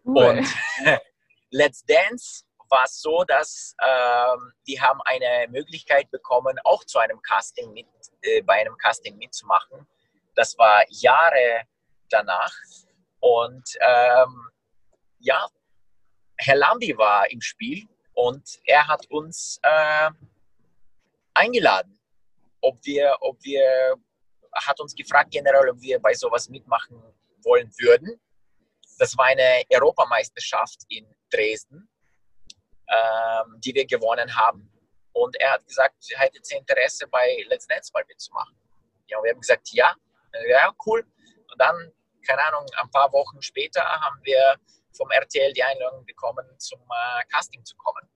Cool. 0.04 0.40
Und 0.40 0.48
Let's 1.52 1.84
Dance 1.86 2.44
war 2.70 2.86
es 2.86 3.02
so, 3.02 3.24
dass 3.26 3.76
ähm, 3.86 4.54
die 4.66 4.82
haben 4.82 5.00
eine 5.04 5.48
Möglichkeit 5.50 6.10
bekommen, 6.10 6.58
auch 6.64 6.84
zu 6.86 7.00
einem 7.00 7.22
Casting 7.22 7.72
mit, 7.74 7.86
äh, 8.22 8.42
bei 8.42 8.62
einem 8.62 8.78
Casting 8.78 9.18
mitzumachen. 9.18 9.88
Das 10.36 10.58
war 10.58 10.84
Jahre 10.90 11.64
danach. 12.10 12.54
Und 13.20 13.78
ähm, 13.82 14.50
ja, 15.20 15.48
Herr 16.38 16.56
Lambi 16.56 16.98
war 16.98 17.30
im 17.30 17.42
Spiel 17.42 17.88
und 18.14 18.60
er 18.66 18.88
hat 18.88 19.06
uns 19.12 19.60
äh, 19.62 20.10
eingeladen, 21.34 22.01
ob 22.62 22.78
wir, 22.86 23.16
ob 23.22 23.44
wir, 23.44 23.96
hat 24.54 24.80
uns 24.80 24.96
gefragt 24.96 25.32
generell, 25.32 25.70
ob 25.70 25.82
wir 25.82 26.00
bei 26.00 26.14
sowas 26.14 26.50
mitmachen 26.50 27.02
wollen 27.44 27.72
würden. 27.80 28.20
Das 29.00 29.18
war 29.18 29.26
eine 29.26 29.64
Europameisterschaft 29.72 30.84
in 30.90 31.08
Dresden, 31.32 31.90
ähm, 32.88 33.60
die 33.60 33.74
wir 33.74 33.86
gewonnen 33.86 34.36
haben. 34.36 34.72
Und 35.14 35.36
er 35.38 35.54
hat 35.54 35.66
gesagt, 35.66 35.96
sie 36.00 36.16
hätte 36.18 36.40
Interesse 36.56 37.08
bei 37.08 37.44
Let's 37.50 37.68
Dance 37.68 37.92
mal 37.94 38.04
mitzumachen. 38.08 38.56
Ja, 39.08 39.18
und 39.18 39.24
wir 39.24 39.32
haben 39.32 39.42
gesagt, 39.42 39.70
ja, 39.72 39.94
ja, 40.48 40.74
cool. 40.86 41.06
Und 41.52 41.60
dann, 41.60 41.92
keine 42.26 42.44
Ahnung, 42.46 42.66
ein 42.78 42.90
paar 42.92 43.12
Wochen 43.12 43.42
später 43.42 43.82
haben 43.84 44.20
wir 44.24 44.56
vom 44.96 45.10
RTL 45.10 45.54
die 45.54 45.64
Einladung 45.64 46.06
bekommen, 46.06 46.46
zum 46.60 46.80
äh, 46.80 47.24
Casting 47.34 47.64
zu 47.66 47.76
kommen. 47.78 48.08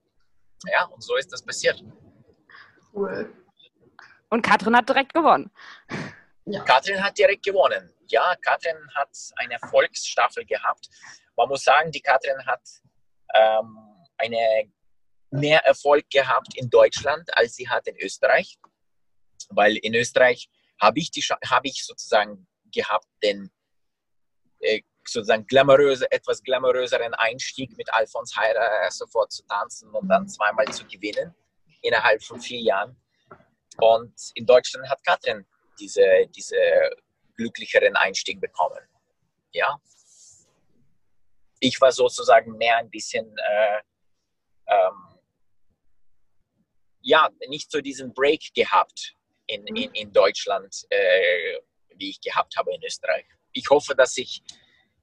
Ja, 0.66 0.84
und 0.84 1.02
so 1.02 1.16
ist 1.16 1.32
das 1.32 1.44
passiert. 1.44 1.82
Cool. 2.92 3.45
Und 4.28 4.42
Katrin 4.42 4.76
hat 4.76 4.88
direkt 4.88 5.14
gewonnen. 5.14 5.50
Ja. 6.44 6.62
Katrin 6.64 7.02
hat 7.02 7.18
direkt 7.18 7.44
gewonnen. 7.44 7.92
Ja, 8.08 8.34
Katrin 8.40 8.76
hat 8.94 9.10
eine 9.36 9.54
Erfolgsstaffel 9.54 10.44
gehabt. 10.44 10.88
Man 11.36 11.48
muss 11.48 11.64
sagen, 11.64 11.90
die 11.90 12.00
Katrin 12.00 12.44
hat 12.46 12.62
ähm, 13.34 13.76
eine 14.16 14.70
mehr 15.30 15.64
Erfolg 15.64 16.08
gehabt 16.10 16.56
in 16.56 16.70
Deutschland, 16.70 17.36
als 17.36 17.56
sie 17.56 17.68
hat 17.68 17.86
in 17.86 17.96
Österreich. 17.98 18.58
Weil 19.50 19.76
in 19.76 19.94
Österreich 19.94 20.48
habe 20.80 20.98
ich, 20.98 21.10
die, 21.10 21.20
hab 21.20 21.64
ich 21.64 21.84
sozusagen 21.84 22.46
gehabt 22.72 23.06
den 23.22 23.50
äh, 24.60 24.82
sozusagen 25.08 25.46
glamouröse, 25.46 26.10
etwas 26.10 26.42
glamouröseren 26.42 27.14
Einstieg 27.14 27.76
mit 27.76 27.92
Alfons 27.92 28.36
Heider 28.36 28.68
sofort 28.90 29.32
zu 29.32 29.44
tanzen 29.46 29.90
und 29.90 30.08
dann 30.08 30.28
zweimal 30.28 30.66
zu 30.68 30.84
gewinnen 30.86 31.34
innerhalb 31.82 32.22
von 32.22 32.40
vier 32.40 32.60
Jahren. 32.60 32.96
Und 33.78 34.14
in 34.34 34.46
Deutschland 34.46 34.88
hat 34.88 35.04
Katrin 35.04 35.44
diese, 35.78 36.04
diese 36.34 36.56
glücklicheren 37.36 37.96
Einstieg 37.96 38.40
bekommen. 38.40 38.80
Ja. 39.52 39.78
Ich 41.60 41.80
war 41.80 41.92
sozusagen 41.92 42.56
mehr 42.56 42.76
ein 42.78 42.90
bisschen, 42.90 43.26
äh, 43.38 43.80
ähm, 44.66 45.18
ja, 47.00 47.30
nicht 47.48 47.70
so 47.70 47.80
diesen 47.80 48.12
Break 48.12 48.52
gehabt 48.54 49.14
in, 49.46 49.62
mhm. 49.62 49.76
in, 49.76 49.94
in 49.94 50.12
Deutschland, 50.12 50.84
äh, 50.90 51.58
wie 51.96 52.10
ich 52.10 52.20
gehabt 52.20 52.56
habe 52.56 52.74
in 52.74 52.82
Österreich. 52.82 53.26
Ich 53.52 53.68
hoffe, 53.70 53.94
dass 53.94 54.16
ich 54.18 54.42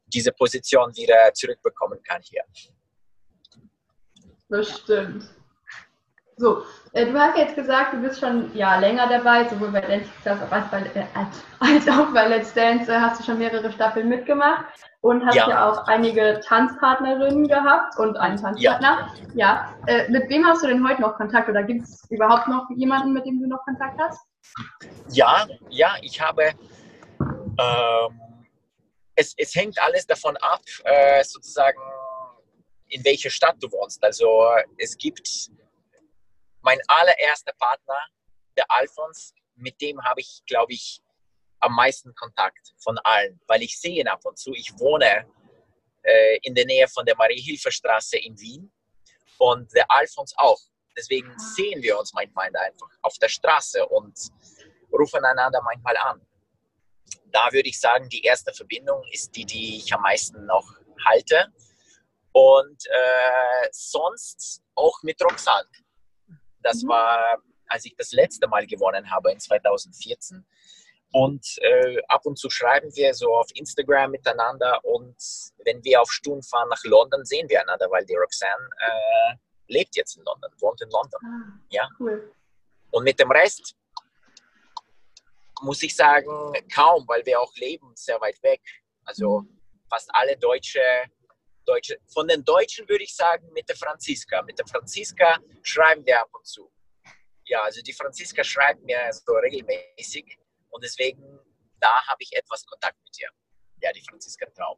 diese 0.06 0.32
Position 0.32 0.96
wieder 0.96 1.34
zurückbekommen 1.34 2.02
kann 2.04 2.22
hier. 2.22 2.44
Das 4.50 4.80
stimmt. 4.80 5.28
So, 6.38 6.64
äh, 6.94 7.06
du 7.06 7.20
hast 7.20 7.38
jetzt 7.38 7.56
gesagt, 7.56 7.94
du 7.94 8.02
bist 8.02 8.20
schon 8.20 8.56
ja, 8.56 8.80
länger 8.80 9.08
dabei, 9.08 9.48
sowohl 9.48 9.72
bei 9.72 9.82
Dance 9.82 10.10
Stars 10.22 10.40
als, 10.52 10.70
bei, 10.72 10.80
äh, 10.96 11.06
als, 11.60 11.88
auch 11.88 12.12
bei 12.14 12.28
Let's 12.28 12.54
Dance 12.54 12.92
äh, 12.92 13.00
hast 13.00 13.20
du 13.20 13.24
schon 13.24 13.38
mehrere 13.38 13.72
Staffeln 13.72 14.10
mitgemacht 14.10 14.66
und 15.02 15.26
hast 15.26 15.36
ja, 15.36 15.50
ja 15.50 15.70
auch 15.70 15.88
einige 15.88 16.42
Tanzpartnerinnen 16.46 17.48
gehabt 17.48 18.00
und 18.00 18.18
einen 18.18 18.38
Tanzpartner. 18.38 19.10
Ja. 19.36 19.76
ja. 19.78 19.78
Äh, 19.88 20.10
mit 20.10 20.30
wem 20.30 20.46
hast 20.46 20.64
du 20.64 20.68
denn 20.68 20.88
heute 20.88 21.02
noch 21.02 21.16
Kontakt 21.18 21.50
oder 21.50 21.64
gibt 21.64 21.84
es 21.84 22.10
überhaupt 22.10 22.48
noch 22.48 22.68
jemanden, 22.76 23.14
mit 23.14 23.26
dem 23.26 23.40
du 23.40 23.48
noch 23.48 23.64
Kontakt 23.66 24.00
hast? 24.00 24.20
Ja, 25.10 25.46
ja, 25.70 25.96
ich 26.02 26.20
habe. 26.20 26.52
Ähm, 27.20 28.20
es, 29.16 29.36
es 29.38 29.54
hängt 29.54 29.80
alles 29.80 30.08
davon 30.08 30.36
ab, 30.38 30.62
äh, 30.84 31.24
sozusagen, 31.24 31.78
in 32.88 33.06
welcher 33.06 33.30
Stadt 33.30 33.56
du 33.62 33.72
wohnst. 33.72 34.04
Also 34.04 34.48
es 34.78 34.98
gibt 34.98 35.52
mein 36.64 36.80
allererster 36.88 37.54
Partner, 37.60 38.00
der 38.58 38.66
Alfons, 38.70 39.34
mit 39.56 39.80
dem 39.82 40.02
habe 40.04 40.22
ich, 40.22 40.42
glaube 40.48 40.74
ich, 40.74 41.02
am 41.60 41.76
meisten 41.76 42.14
Kontakt 42.16 42.74
von 42.78 42.98
allen, 43.00 43.40
weil 43.48 43.62
ich 43.62 43.80
sehe 43.80 44.02
ihn 44.02 44.08
ab 44.08 44.26
und 44.26 44.38
zu. 44.38 44.54
Ich 44.54 44.78
wohne 44.80 45.26
äh, 46.04 46.38
in 46.42 46.56
der 46.56 46.66
Nähe 46.66 46.88
von 46.88 47.06
der 47.06 47.16
Marie-Hilfer-Straße 47.16 48.18
in 48.18 48.38
Wien 48.40 48.72
und 49.38 49.74
der 49.74 49.90
Alfons 49.90 50.34
auch. 50.38 50.60
Deswegen 50.98 51.34
sehen 51.38 51.82
wir 51.82 51.98
uns 51.98 52.14
manchmal 52.14 52.56
einfach 52.56 52.90
auf 53.02 53.18
der 53.18 53.30
Straße 53.30 53.86
und 53.88 54.18
rufen 54.92 55.24
einander 55.24 55.62
manchmal 55.64 55.98
an. 55.98 56.26
Da 57.28 57.52
würde 57.52 57.70
ich 57.70 57.80
sagen, 57.80 58.10
die 58.10 58.22
erste 58.22 58.54
Verbindung 58.54 59.04
ist 59.12 59.36
die, 59.36 59.46
die 59.46 59.78
ich 59.78 59.94
am 59.94 60.02
meisten 60.02 60.46
noch 60.46 60.76
halte. 61.06 61.48
Und 62.32 62.86
äh, 62.88 63.70
sonst 63.72 64.62
auch 64.76 65.02
mit 65.04 65.22
Roxanne. 65.22 65.70
Das 66.64 66.84
mhm. 66.84 66.90
war, 66.90 67.38
als 67.68 67.86
ich 67.86 67.96
das 67.96 68.12
letzte 68.12 68.48
Mal 68.48 68.66
gewonnen 68.66 69.10
habe 69.12 69.32
in 69.32 69.40
2014. 69.40 70.46
Und 71.12 71.46
äh, 71.62 72.02
ab 72.08 72.26
und 72.26 72.40
zu 72.40 72.50
schreiben 72.50 72.90
wir 72.96 73.14
so 73.14 73.36
auf 73.36 73.48
Instagram 73.54 74.10
miteinander 74.12 74.84
und 74.84 75.16
wenn 75.64 75.84
wir 75.84 76.02
auf 76.02 76.12
Stunden 76.12 76.42
fahren 76.42 76.70
nach 76.70 76.84
London, 76.86 77.24
sehen 77.24 77.48
wir 77.50 77.62
einander, 77.62 77.88
weil 77.92 78.04
die 78.06 78.16
Roxanne 78.16 78.68
äh, 78.80 79.36
lebt 79.68 79.96
jetzt 79.96 80.18
in 80.18 80.24
London, 80.24 80.52
wohnt 80.60 80.82
in 80.82 80.90
London. 80.90 81.22
Ah, 81.24 81.60
ja. 81.70 81.88
Cool. 82.00 82.34
Und 82.90 83.04
mit 83.04 83.20
dem 83.20 83.30
Rest 83.30 83.76
muss 85.62 85.84
ich 85.84 85.96
sagen, 85.96 86.54
kaum, 86.74 87.08
weil 87.08 87.24
wir 87.26 87.40
auch 87.40 87.56
leben 87.58 87.92
sehr 87.96 88.20
weit 88.20 88.42
weg. 88.42 88.62
Also 89.06 89.42
mhm. 89.42 89.60
fast 89.90 90.10
alle 90.14 90.36
Deutsche 90.38 90.82
Deutsche. 91.66 91.98
Von 92.14 92.28
den 92.28 92.44
Deutschen 92.44 92.88
würde 92.88 93.04
ich 93.04 93.16
sagen 93.16 93.52
mit 93.54 93.68
der 93.70 93.76
Franziska. 93.76 94.42
Mit 94.44 94.60
der 94.60 94.68
Franziska 94.68 95.38
schreiben 95.62 96.06
wir 96.06 96.22
ab 96.22 96.30
und 96.34 96.46
zu. 96.46 96.72
Ja, 97.46 97.62
also 97.64 97.82
die 97.82 97.94
Franziska 97.94 98.44
schreibt 98.44 98.84
mir 98.84 98.98
so 99.12 99.34
regelmäßig 99.34 100.38
und 100.70 100.84
deswegen, 100.84 101.22
da 101.80 102.06
habe 102.08 102.18
ich 102.20 102.34
etwas 102.34 102.66
Kontakt 102.66 102.98
mit 103.04 103.20
ihr. 103.20 103.30
Ja, 103.82 103.92
die 103.92 104.04
Franziska 104.10 104.46
Traum. 104.56 104.78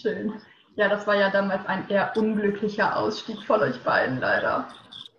Schön. 0.00 0.40
Ja, 0.76 0.88
das 0.88 1.06
war 1.06 1.16
ja 1.16 1.30
damals 1.30 1.66
ein 1.66 1.88
eher 1.88 2.12
unglücklicher 2.16 2.96
Ausstieg 2.96 3.42
von 3.44 3.62
euch 3.62 3.82
beiden, 3.82 4.20
leider. 4.20 4.68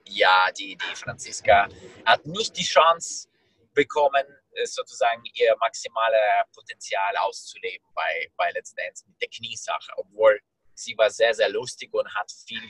Ja, 0.05 0.49
die, 0.57 0.77
die 0.77 0.95
Franziska 0.95 1.67
hat 2.05 2.25
nicht 2.25 2.55
die 2.57 2.63
Chance 2.63 3.27
bekommen, 3.73 4.23
sozusagen 4.63 5.23
ihr 5.33 5.55
maximales 5.59 6.19
Potenzial 6.53 7.15
auszuleben 7.17 7.85
bei, 7.93 8.31
bei 8.37 8.51
Let's 8.51 8.73
Dance 8.73 9.03
mit 9.07 9.21
der 9.21 9.29
Kniesache, 9.29 9.91
obwohl 9.97 10.39
sie 10.77 10.97
war 10.97 11.09
sehr, 11.09 11.33
sehr 11.33 11.49
lustig 11.49 11.93
und 11.93 12.07
hat 12.13 12.31
viel, 12.45 12.61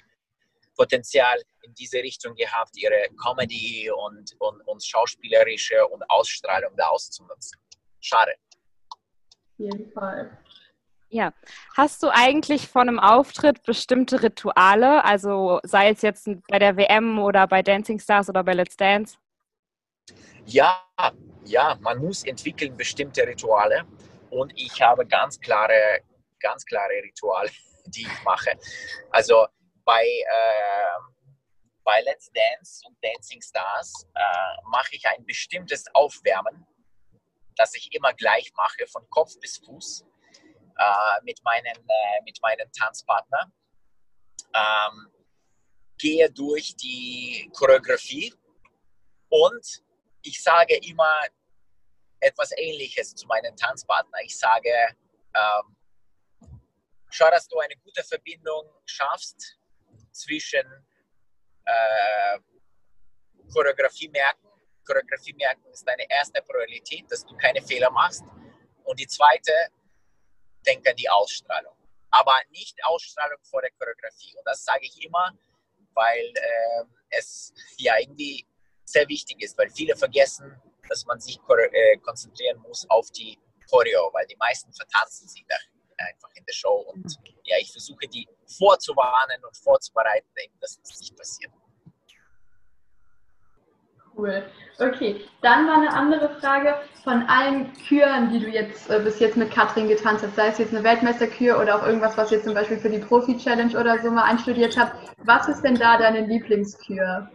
Potenzial 0.77 1.41
in 1.63 1.73
diese 1.73 1.97
Richtung 1.97 2.35
gehabt, 2.35 2.77
ihre 2.77 3.09
Comedy 3.21 3.89
und, 3.89 4.35
und, 4.39 4.61
und 4.61 4.85
schauspielerische 4.85 5.85
und 5.87 6.03
Ausstrahlung 6.09 6.71
da 6.77 6.87
auszunutzen. 6.87 7.59
Schade. 7.99 8.33
Auf 8.91 8.99
jeden 9.57 9.91
Fall. 9.91 10.37
Ja. 11.09 11.33
Hast 11.75 12.03
du 12.03 12.09
eigentlich 12.09 12.67
von 12.67 12.87
einem 12.87 12.99
Auftritt 12.99 13.63
bestimmte 13.63 14.21
Rituale? 14.21 15.03
Also 15.03 15.59
sei 15.63 15.89
es 15.89 16.01
jetzt 16.01 16.29
bei 16.47 16.59
der 16.59 16.77
WM 16.77 17.17
oder 17.17 17.47
bei 17.47 17.63
Dancing 17.63 17.99
Stars 17.99 18.29
oder 18.29 18.43
bei 18.43 18.53
Let's 18.53 18.77
Dance? 18.77 19.17
Ja, 20.45 20.85
ja, 21.43 21.77
man 21.81 21.97
muss 21.97 22.23
entwickeln 22.23 22.77
bestimmte 22.77 23.25
Rituale 23.25 23.85
und 24.29 24.53
ich 24.55 24.81
habe 24.81 25.05
ganz 25.05 25.39
klare, 25.39 26.01
ganz 26.39 26.65
klare 26.65 26.93
Rituale, 27.03 27.49
die 27.87 28.03
ich 28.03 28.23
mache. 28.23 28.57
Also 29.11 29.47
bei, 29.85 30.03
äh, 30.03 30.99
bei 31.83 32.01
Let's 32.01 32.29
Dance 32.31 32.85
und 32.85 32.97
Dancing 33.03 33.41
Stars 33.41 34.05
äh, 34.15 34.69
mache 34.69 34.95
ich 34.95 35.07
ein 35.07 35.25
bestimmtes 35.25 35.85
Aufwärmen, 35.93 36.65
das 37.55 37.73
ich 37.75 37.93
immer 37.93 38.13
gleich 38.13 38.51
mache, 38.55 38.85
von 38.87 39.09
Kopf 39.09 39.39
bis 39.39 39.57
Fuß 39.59 40.05
äh, 40.77 41.23
mit, 41.23 41.43
meinen, 41.43 41.65
äh, 41.65 42.21
mit 42.23 42.39
meinem 42.41 42.71
Tanzpartner. 42.71 43.51
Ähm, 44.53 45.11
gehe 45.97 46.29
durch 46.31 46.75
die 46.75 47.49
Choreografie 47.55 48.33
und 49.29 49.83
ich 50.21 50.41
sage 50.41 50.77
immer 50.83 51.21
etwas 52.19 52.51
Ähnliches 52.57 53.15
zu 53.15 53.27
meinem 53.27 53.55
Tanzpartner. 53.55 54.19
Ich 54.23 54.37
sage, 54.37 54.69
ähm, 55.35 55.76
schau, 57.09 57.29
dass 57.29 57.47
du 57.47 57.57
eine 57.59 57.75
gute 57.77 58.03
Verbindung 58.03 58.69
schaffst 58.85 59.57
zwischen 60.11 60.65
äh, 61.65 62.39
Choreografie 63.53 64.09
merken. 64.09 64.47
Choreografie 64.85 65.33
merken 65.33 65.65
ist 65.71 65.87
deine 65.87 66.09
erste 66.09 66.41
Priorität, 66.41 67.09
dass 67.09 67.25
du 67.25 67.35
keine 67.37 67.61
Fehler 67.61 67.91
machst. 67.91 68.23
Und 68.83 68.99
die 68.99 69.07
zweite, 69.07 69.51
denk 70.65 70.87
an 70.87 70.95
die 70.95 71.09
Ausstrahlung. 71.09 71.75
Aber 72.09 72.35
nicht 72.51 72.77
Ausstrahlung 72.85 73.39
vor 73.43 73.61
der 73.61 73.71
Choreografie. 73.71 74.35
Und 74.37 74.45
das 74.45 74.63
sage 74.63 74.85
ich 74.85 75.03
immer, 75.03 75.37
weil 75.93 76.33
äh, 76.35 76.83
es 77.09 77.53
ja 77.77 77.97
irgendwie 77.99 78.47
sehr 78.85 79.07
wichtig 79.09 79.41
ist, 79.41 79.57
weil 79.57 79.69
viele 79.69 79.95
vergessen, 79.95 80.61
dass 80.87 81.05
man 81.05 81.19
sich 81.19 81.37
äh, 81.37 81.97
konzentrieren 81.97 82.59
muss 82.59 82.89
auf 82.89 83.11
die 83.11 83.37
Choreo, 83.69 84.09
weil 84.13 84.25
die 84.27 84.37
meisten 84.37 84.71
vertanzen 84.71 85.27
sie 85.27 85.45
da 85.49 85.57
einfach 85.97 86.29
in 86.35 86.45
der 86.45 86.53
Show. 86.53 86.85
Und 86.93 87.17
ja, 87.43 87.57
ich 87.59 87.71
versuche 87.71 88.07
die 88.07 88.27
vorzuwarnen 88.45 89.43
und 89.45 89.57
vorzubereiten, 89.57 90.27
dass 90.59 90.79
das 90.81 90.99
nicht 90.99 91.15
passiert. 91.15 91.51
Cool. 94.17 94.43
Okay, 94.79 95.21
dann 95.41 95.67
mal 95.67 95.77
eine 95.77 95.93
andere 95.93 96.39
Frage. 96.39 96.75
Von 97.03 97.21
allen 97.27 97.71
Küren, 97.87 98.31
die 98.31 98.39
du 98.39 98.49
jetzt 98.49 98.89
äh, 98.89 98.99
bis 98.99 99.19
jetzt 99.19 99.37
mit 99.37 99.51
Katrin 99.51 99.87
getanzt 99.87 100.25
hast, 100.25 100.35
sei 100.35 100.47
es 100.47 100.57
jetzt 100.57 100.73
eine 100.73 100.83
Weltmeisterkür 100.83 101.59
oder 101.59 101.75
auch 101.75 101.85
irgendwas, 101.85 102.17
was 102.17 102.31
ihr 102.31 102.43
zum 102.43 102.55
Beispiel 102.55 102.79
für 102.79 102.89
die 102.89 102.97
Profi-Challenge 102.97 103.79
oder 103.79 104.01
so 104.01 104.09
mal 104.09 104.23
einstudiert 104.23 104.75
habt, 104.75 104.95
was 105.19 105.47
ist 105.47 105.61
denn 105.61 105.75
da 105.75 105.99
deine 105.99 106.25
Lieblingskür? 106.25 107.29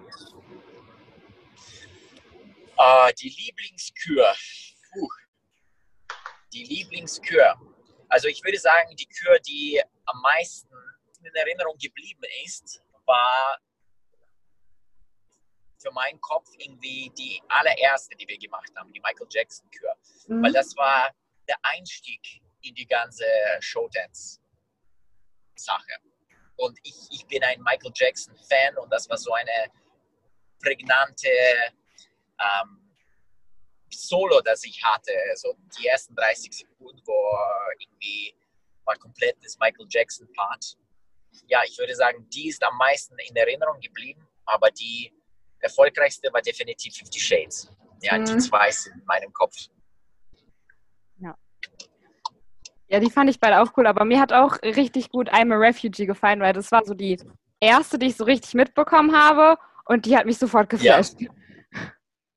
Uh, 2.77 3.13
die 3.21 3.29
Lieblingskür. 3.29 4.25
Puh. 4.93 5.09
Die 6.53 6.65
Lieblingskür. 6.65 7.55
Also 8.13 8.29
ich 8.29 8.45
würde 8.45 8.59
sagen, 8.59 8.95
die 8.95 9.07
Kür, 9.07 9.39
die 9.39 9.83
am 10.05 10.21
meisten 10.21 10.69
in 11.23 11.35
Erinnerung 11.35 11.79
geblieben 11.79 12.21
ist, 12.45 12.83
war 13.07 13.59
für 15.79 15.91
meinen 15.93 16.21
Kopf 16.21 16.51
irgendwie 16.59 17.11
die 17.17 17.43
allererste, 17.49 18.15
die 18.17 18.29
wir 18.29 18.37
gemacht 18.37 18.71
haben, 18.77 18.93
die 18.93 19.01
Michael 19.01 19.29
Jackson 19.31 19.67
Kür. 19.71 19.97
Mhm. 20.27 20.43
Weil 20.43 20.53
das 20.53 20.77
war 20.77 21.11
der 21.49 21.57
Einstieg 21.63 22.43
in 22.61 22.75
die 22.75 22.85
ganze 22.87 23.25
Showdance-Sache. 23.61 24.43
Und 26.57 26.79
ich, 26.83 26.95
ich 27.13 27.27
bin 27.29 27.43
ein 27.43 27.63
Michael 27.63 27.93
Jackson-Fan 27.95 28.77
und 28.77 28.93
das 28.93 29.09
war 29.09 29.17
so 29.17 29.33
eine 29.33 29.73
prägnante 30.61 31.31
ähm, 32.39 32.82
Solo, 33.95 34.41
das 34.41 34.65
ich 34.65 34.83
hatte. 34.83 35.13
So 35.35 35.55
die 35.79 35.87
ersten 35.87 36.15
30 36.15 36.53
Sekunden, 36.53 37.01
wo 37.05 37.15
irgendwie 37.79 38.35
war 38.85 38.97
komplett 38.97 39.37
das 39.43 39.59
Michael 39.59 39.87
Jackson-Part. 39.89 40.77
Ja, 41.47 41.61
ich 41.67 41.79
würde 41.79 41.95
sagen, 41.95 42.29
die 42.31 42.49
ist 42.49 42.63
am 42.63 42.77
meisten 42.77 43.15
in 43.29 43.37
Erinnerung 43.37 43.81
geblieben, 43.81 44.27
aber 44.45 44.71
die 44.71 45.13
erfolgreichste 45.61 46.33
war 46.33 46.43
definitiv 46.43 46.95
Fifty 46.97 47.21
Shades. 47.21 47.71
Ja, 48.03 48.19
mhm. 48.19 48.25
die 48.25 48.39
zwei 48.39 48.71
sind 48.71 48.97
in 48.97 49.05
meinem 49.07 49.33
Kopf. 49.33 49.57
Ja. 51.19 51.37
Ja, 52.89 53.01
die 53.01 53.11
fand 53.11 53.31
ich 53.31 53.41
beide 53.41 53.61
auch 53.61 53.73
cool, 53.77 53.87
aber 53.87 54.05
mir 54.05 54.21
hat 54.21 54.33
auch 54.33 54.61
richtig 54.63 55.11
gut 55.11 55.31
I'm 55.33 55.53
a 55.53 55.57
Refugee 55.57 56.07
gefallen, 56.07 56.41
weil 56.41 56.53
das 56.53 56.71
war 56.73 56.85
so 56.85 56.95
die 56.95 57.19
erste, 57.61 57.99
die 57.99 58.07
ich 58.07 58.17
so 58.17 58.25
richtig 58.25 58.55
mitbekommen 58.55 59.17
habe 59.17 59.59
und 59.87 60.05
die 60.05 60.17
hat 60.17 60.27
mich 60.27 60.39
sofort 60.39 60.69
geflasht. 60.69 61.21
Ja. 61.21 61.31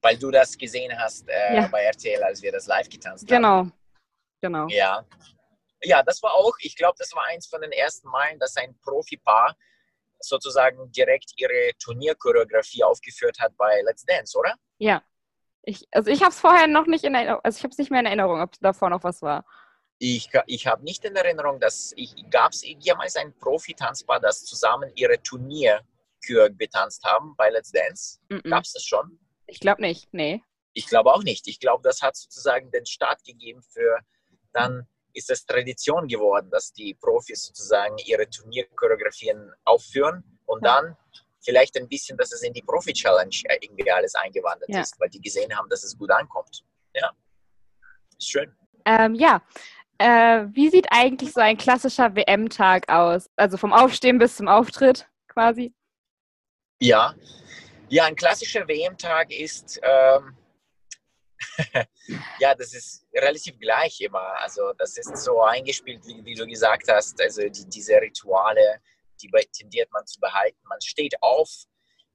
Weil 0.06 0.20
du 0.20 0.30
das 0.30 0.56
gesehen 0.56 0.96
hast 1.00 1.28
äh, 1.28 1.56
ja. 1.56 1.68
bei 1.68 1.82
RTL, 1.82 2.22
als 2.22 2.40
wir 2.44 2.52
das 2.52 2.68
live 2.68 2.88
getanzt 2.88 3.28
genau. 3.28 3.48
haben. 3.48 3.74
Genau, 4.40 4.68
genau. 4.68 4.76
Ja. 4.76 5.04
Ja, 5.82 6.04
das 6.04 6.22
war 6.22 6.32
auch, 6.36 6.54
ich 6.60 6.76
glaube, 6.76 6.94
das 7.00 7.12
war 7.16 7.24
eins 7.26 7.48
von 7.48 7.60
den 7.60 7.72
ersten 7.72 8.08
Malen, 8.10 8.38
dass 8.38 8.56
ein 8.56 8.78
Profipaar 8.84 9.56
sozusagen 10.20 10.92
direkt 10.92 11.32
ihre 11.38 11.72
Turnierchoreografie 11.80 12.84
aufgeführt 12.84 13.40
hat 13.40 13.58
bei 13.58 13.82
Let's 13.82 14.06
Dance, 14.06 14.38
oder? 14.38 14.54
Ja. 14.78 15.02
Ich, 15.64 15.88
also 15.90 16.12
ich 16.12 16.22
habe 16.22 16.30
es 16.30 16.40
vorher 16.40 16.68
noch 16.68 16.86
nicht 16.86 17.04
in 17.04 17.16
Erinnerung, 17.16 17.42
also 17.44 17.58
ich 17.58 17.64
habe 17.64 17.72
es 17.72 17.80
nicht 17.80 17.90
mehr 17.90 18.02
in 18.02 18.06
Erinnerung, 18.06 18.40
ob 18.42 18.52
davor 18.62 18.92
noch 18.92 19.04
was 19.04 19.24
war. 19.24 19.44
Ich, 19.98 20.30
ich 20.46 20.68
habe 20.68 20.84
nicht 20.84 21.04
in 21.04 21.16
Erinnerung, 21.16 21.60
dass 21.60 21.94
ich 21.96 22.14
gab 22.30 22.52
es 22.52 22.64
jemals 22.64 23.16
ein 23.16 23.34
Profi-Tanzpaar, 23.40 24.20
das 24.20 24.46
zusammen 24.46 24.92
ihre 24.94 25.20
Turnierkür 25.24 26.52
betanzt 26.52 27.04
haben 27.04 27.36
bei 27.36 27.50
Let's 27.50 27.72
Dance. 27.72 28.20
Mm 28.30 28.36
-mm. 28.36 28.50
Gab 28.52 28.66
es 28.66 28.74
das 28.74 28.84
schon? 28.84 29.20
Ich 29.48 29.60
glaube 29.60 29.82
nicht, 29.82 30.08
nee. 30.14 30.44
Ich 30.74 30.88
glaube 30.88 31.14
auch 31.14 31.24
nicht. 31.24 31.48
Ich 31.48 31.60
glaube, 31.60 31.84
das 31.84 32.02
hat 32.02 32.16
sozusagen 32.16 32.72
den 32.72 32.86
Start 32.86 33.24
gegeben 33.24 33.62
für 33.62 34.00
dann 34.52 34.88
ist 35.14 35.30
es 35.30 35.46
Tradition 35.46 36.08
geworden, 36.08 36.50
dass 36.50 36.74
die 36.74 36.94
Profis 36.96 37.46
sozusagen 37.46 37.98
ihre 38.06 38.30
Turnierchoreografien 38.30 39.52
aufführen 39.64 40.24
und 40.46 40.66
ja. 40.66 40.82
dann 40.82 40.98
vielleicht 41.42 41.78
ein 41.78 41.88
bisschen, 41.88 42.18
dass 42.18 42.32
es 42.32 42.42
in 42.42 42.54
die 42.54 42.62
Profi-Challenge 42.62 43.36
irgendwie 43.62 43.92
alles 43.92 44.16
eingewandert 44.16 44.70
ja. 44.70 44.82
ist, 44.82 45.00
weil 45.00 45.10
die 45.10 45.22
gesehen 45.22 45.56
haben, 45.56 45.70
dass 45.70 45.84
es 45.84 45.98
gut 45.98 46.12
ankommt. 46.12 46.66
Ja, 46.94 47.12
ist 48.18 48.30
schön. 48.30 48.56
Ähm, 48.86 49.16
ja, 49.16 49.42
äh, 49.98 50.46
wie 50.52 50.70
sieht 50.70 50.88
eigentlich 50.90 51.32
so 51.32 51.40
ein 51.40 51.58
klassischer 51.58 52.16
WM-Tag 52.16 52.90
aus? 52.90 53.30
Also 53.36 53.58
vom 53.58 53.74
Aufstehen 53.74 54.18
bis 54.18 54.36
zum 54.36 54.48
Auftritt 54.48 55.08
quasi? 55.28 55.74
Ja, 56.82 57.16
ja 57.90 58.06
ein 58.06 58.16
klassischer 58.16 58.68
WM-Tag 58.68 59.32
ist... 59.32 59.80
Ähm, 59.84 60.38
ja, 62.40 62.56
das 62.56 62.74
ist 62.74 63.06
relativ 63.14 63.60
gleich 63.60 64.02
immer. 64.02 64.40
Also 64.40 64.74
das 64.78 64.98
ist 64.98 65.16
so 65.18 65.42
eingespielt, 65.42 66.06
wie, 66.06 66.24
wie 66.26 66.36
du 66.36 66.46
gesagt 66.46 66.88
hast. 66.88 67.22
Also 67.22 67.42
die, 67.50 67.66
diese 67.68 67.96
Rituale, 67.96 68.82
die 69.22 69.30
tendiert 69.58 69.92
man 69.92 70.06
zu 70.06 70.20
behalten. 70.20 70.60
Man 70.64 70.82
steht 70.82 71.22
auf, 71.22 71.50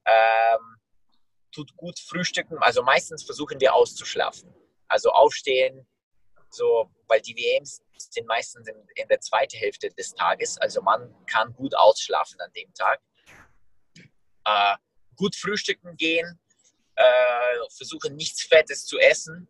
ähm, 0.06 0.76
tut 1.52 1.76
gut 1.76 1.98
frühstücken. 1.98 2.58
Also 2.58 2.82
meistens 2.82 3.24
versuchen 3.24 3.60
wir 3.60 3.74
auszuschlafen. 3.74 4.52
Also 4.88 5.10
aufstehen, 5.10 5.86
so, 6.50 6.90
weil 7.06 7.20
die 7.20 7.36
WMs 7.36 7.82
sind 7.96 8.26
meistens 8.26 8.66
in, 8.66 8.76
in 8.96 9.08
der 9.08 9.20
zweiten 9.20 9.56
Hälfte 9.56 9.90
des 9.90 10.14
Tages. 10.14 10.58
Also 10.58 10.82
man 10.82 11.14
kann 11.26 11.54
gut 11.54 11.74
ausschlafen 11.76 12.40
an 12.40 12.50
dem 12.52 12.72
Tag. 12.74 13.00
Äh, 14.44 14.76
gut 15.20 15.36
frühstücken 15.36 15.96
gehen, 15.96 16.40
äh, 16.96 17.68
versuche 17.76 18.10
nichts 18.10 18.42
Fettes 18.44 18.86
zu 18.86 18.98
essen, 18.98 19.46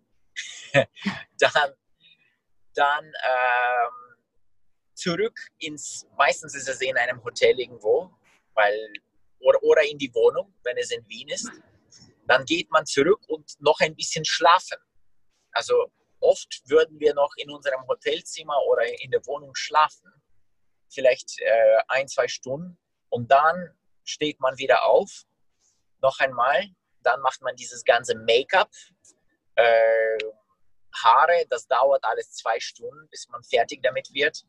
dann, 1.39 1.73
dann 2.75 3.05
ähm, 3.05 4.17
zurück 4.95 5.39
ins, 5.59 6.07
meistens 6.17 6.57
ist 6.57 6.69
es 6.69 6.81
in 6.81 6.97
einem 6.97 7.23
Hotel 7.23 7.59
irgendwo, 7.59 8.11
weil, 8.55 8.93
oder, 9.39 9.63
oder 9.63 9.83
in 9.89 9.97
die 9.97 10.13
Wohnung, 10.13 10.53
wenn 10.65 10.77
es 10.77 10.91
in 10.91 11.09
Wien 11.09 11.29
ist. 11.29 11.51
Dann 12.27 12.45
geht 12.45 12.69
man 12.71 12.85
zurück 12.85 13.21
und 13.29 13.49
noch 13.61 13.79
ein 13.81 13.95
bisschen 13.95 14.25
schlafen. 14.25 14.79
Also 15.53 15.75
oft 16.19 16.63
würden 16.67 16.99
wir 16.99 17.15
noch 17.15 17.33
in 17.37 17.51
unserem 17.51 17.87
Hotelzimmer 17.87 18.59
oder 18.69 18.85
in 19.03 19.11
der 19.13 19.25
Wohnung 19.27 19.55
schlafen, 19.55 20.13
vielleicht 20.89 21.41
äh, 21.41 21.79
ein, 21.89 22.09
zwei 22.09 22.27
Stunden. 22.27 22.77
Und 23.09 23.31
dann 23.31 23.77
steht 24.05 24.41
man 24.41 24.59
wieder 24.59 24.85
auf, 24.85 25.25
noch 26.03 26.19
einmal, 26.19 26.67
dann 27.03 27.21
macht 27.21 27.43
man 27.43 27.57
dieses 27.57 27.85
ganze 27.85 28.15
Make-up, 28.15 28.71
äh, 29.57 30.19
Haare, 30.95 31.45
das 31.49 31.67
dauert 31.67 32.05
alles 32.05 32.33
zwei 32.33 32.59
Stunden, 32.59 33.09
bis 33.11 33.29
man 33.29 33.43
fertig 33.43 33.83
damit 33.83 34.13
wird. 34.13 34.45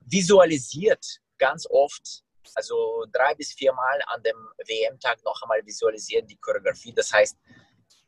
Visualisiert 0.00 1.04
ganz 1.38 1.66
oft 1.68 2.24
Also 2.54 3.06
drei 3.12 3.34
bis 3.34 3.52
viermal 3.52 4.00
an 4.06 4.22
dem 4.22 4.36
WM-Tag 4.66 5.22
noch 5.24 5.40
einmal 5.42 5.64
visualisieren 5.64 6.26
die 6.26 6.36
Choreografie. 6.36 6.92
Das 6.92 7.12
heißt, 7.12 7.36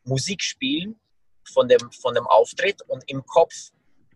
Musik 0.04 0.42
spielen 0.42 1.00
von 1.52 1.68
dem, 1.68 1.90
von 1.92 2.14
dem 2.14 2.26
Auftritt 2.26 2.82
und 2.88 3.02
im 3.08 3.24
Kopf 3.24 3.54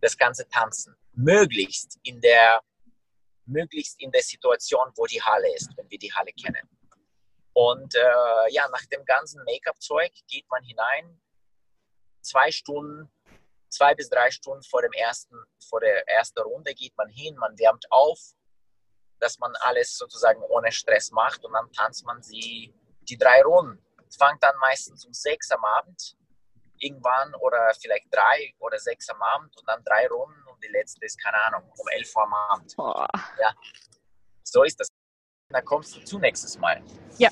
das 0.01 0.17
Ganze 0.17 0.49
tanzen. 0.49 0.95
Möglichst 1.13 1.99
in 2.03 2.21
der, 2.21 2.63
möglichst 3.47 4.01
in 4.01 4.11
der 4.11 4.23
Situation, 4.23 4.93
wo 4.97 5.07
die 5.07 5.23
Halle 5.23 5.55
ist, 5.55 5.71
wenn 5.77 5.89
wir 5.91 5.99
die 5.99 6.13
Halle 6.13 6.33
kennen. 6.33 6.69
Und 7.59 7.93
äh, 7.97 8.53
ja, 8.53 8.69
nach 8.69 8.87
dem 8.87 9.05
ganzen 9.05 9.43
Make-up-Zeug 9.43 10.13
geht 10.29 10.49
man 10.49 10.63
hinein, 10.63 11.21
zwei 12.21 12.53
Stunden, 12.53 13.11
zwei 13.69 13.97
bis 13.97 14.09
drei 14.09 14.31
Stunden 14.31 14.63
vor, 14.63 14.81
dem 14.81 14.93
ersten, 14.93 15.35
vor 15.69 15.81
der 15.81 16.09
ersten 16.09 16.39
Runde 16.39 16.73
geht 16.73 16.97
man 16.97 17.09
hin, 17.09 17.35
man 17.35 17.59
wärmt 17.59 17.91
auf, 17.91 18.21
dass 19.19 19.41
man 19.41 19.53
alles 19.63 19.99
sozusagen 19.99 20.41
ohne 20.43 20.71
Stress 20.71 21.11
macht 21.11 21.45
und 21.45 21.53
dann 21.53 21.69
tanzt 21.73 22.07
man 22.07 22.23
sie 22.23 22.73
die 23.01 23.19
drei 23.19 23.43
Runden. 23.43 23.85
Es 24.09 24.15
fängt 24.15 24.41
dann 24.41 24.57
meistens 24.61 25.05
um 25.05 25.13
sechs 25.13 25.51
am 25.51 25.65
Abend 25.65 26.17
irgendwann 26.79 27.35
oder 27.35 27.75
vielleicht 27.75 28.07
drei 28.15 28.55
oder 28.61 28.79
sechs 28.79 29.09
am 29.09 29.21
Abend 29.21 29.57
und 29.57 29.69
dann 29.69 29.83
drei 29.83 30.07
Runden 30.07 30.47
und 30.47 30.63
die 30.63 30.69
letzte 30.69 31.05
ist, 31.05 31.21
keine 31.21 31.43
Ahnung, 31.43 31.69
um 31.77 31.89
elf 31.89 32.15
Uhr 32.15 32.23
am 32.23 32.35
Abend. 32.35 32.77
Boah. 32.77 33.09
Ja, 33.41 33.53
so 34.45 34.63
ist 34.63 34.79
das. 34.79 34.87
Dann 35.51 35.65
kommst 35.65 35.97
du 35.97 36.01
zu 36.01 36.19
nächstes 36.19 36.59
Mal. 36.59 36.83
Ja. 37.17 37.31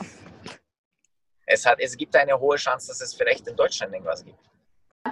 Es, 1.45 1.67
hat, 1.67 1.79
es 1.81 1.97
gibt 1.97 2.17
eine 2.17 2.39
hohe 2.39 2.57
Chance, 2.57 2.89
dass 2.89 3.01
es 3.01 3.15
vielleicht 3.15 3.47
in 3.47 3.57
Deutschland 3.57 3.93
irgendwas 3.93 4.25
gibt. 4.25 4.39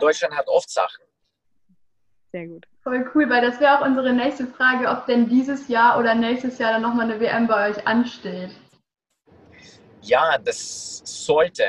Deutschland 0.01 0.35
hat 0.35 0.49
oft 0.49 0.71
Sachen. 0.71 1.05
Sehr 2.33 2.49
gut. 2.49 2.67
Voll 2.83 3.09
cool, 3.15 3.29
weil 3.31 3.43
das 3.43 3.61
wäre 3.61 3.79
auch 3.79 3.87
unsere 3.87 4.13
nächste 4.13 4.47
Frage, 4.47 4.89
ob 4.89 5.07
denn 5.07 5.29
dieses 5.29 5.69
Jahr 5.69 5.99
oder 5.99 6.15
nächstes 6.15 6.59
Jahr 6.59 6.73
dann 6.73 6.83
nochmal 6.83 7.09
eine 7.09 7.21
WM 7.21 7.47
bei 7.47 7.71
euch 7.71 7.87
ansteht. 7.87 8.51
Ja, 10.01 10.37
das 10.39 11.03
sollte, 11.05 11.65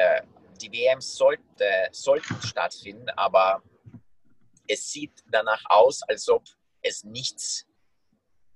die 0.61 0.71
WM 0.71 1.01
sollte, 1.01 1.43
sollten 1.91 2.41
stattfinden, 2.41 3.09
aber 3.15 3.61
es 4.67 4.91
sieht 4.91 5.23
danach 5.29 5.61
aus, 5.65 6.01
als 6.03 6.27
ob 6.29 6.43
es 6.81 7.03
nichts 7.03 7.67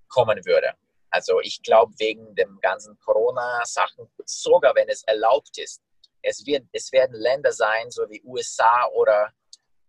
kommen 0.08 0.44
würde. 0.46 0.74
Also 1.12 1.40
ich 1.42 1.62
glaube, 1.64 1.94
wegen 1.98 2.36
dem 2.36 2.60
ganzen 2.62 2.98
Corona-Sachen, 3.00 4.08
sogar 4.26 4.76
wenn 4.76 4.90
es 4.90 5.04
erlaubt 5.04 5.58
ist, 5.58 5.82
es, 6.22 6.46
wird, 6.46 6.66
es 6.72 6.92
werden 6.92 7.16
Länder 7.16 7.52
sein, 7.52 7.90
so 7.90 8.10
wie 8.10 8.22
USA 8.24 8.88
oder, 8.94 9.34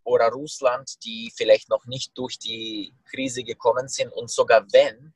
oder 0.05 0.29
Russland, 0.29 1.05
die 1.05 1.33
vielleicht 1.37 1.69
noch 1.69 1.85
nicht 1.87 2.17
durch 2.17 2.39
die 2.39 2.95
Krise 3.11 3.43
gekommen 3.43 3.89
sind. 3.89 4.13
Und 4.13 4.31
sogar 4.31 4.65
wenn, 4.73 5.13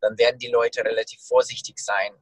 dann 0.00 0.18
werden 0.18 0.38
die 0.38 0.48
Leute 0.48 0.84
relativ 0.84 1.20
vorsichtig 1.22 1.78
sein, 1.78 2.12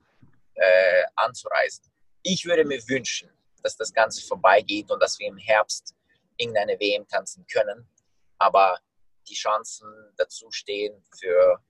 äh, 0.54 1.04
anzureisen. 1.16 1.84
Ich 2.22 2.44
würde 2.44 2.64
mir 2.64 2.80
wünschen, 2.88 3.30
dass 3.62 3.76
das 3.76 3.92
Ganze 3.92 4.24
vorbeigeht 4.26 4.90
und 4.90 5.00
dass 5.02 5.18
wir 5.18 5.26
im 5.26 5.38
Herbst 5.38 5.94
irgendeine 6.36 6.78
WM 6.78 7.06
tanzen 7.08 7.46
können. 7.46 7.88
Aber 8.38 8.78
die 9.28 9.34
Chancen 9.34 9.88
dazu 10.16 10.50
stehen 10.50 11.02
für, 11.18 11.60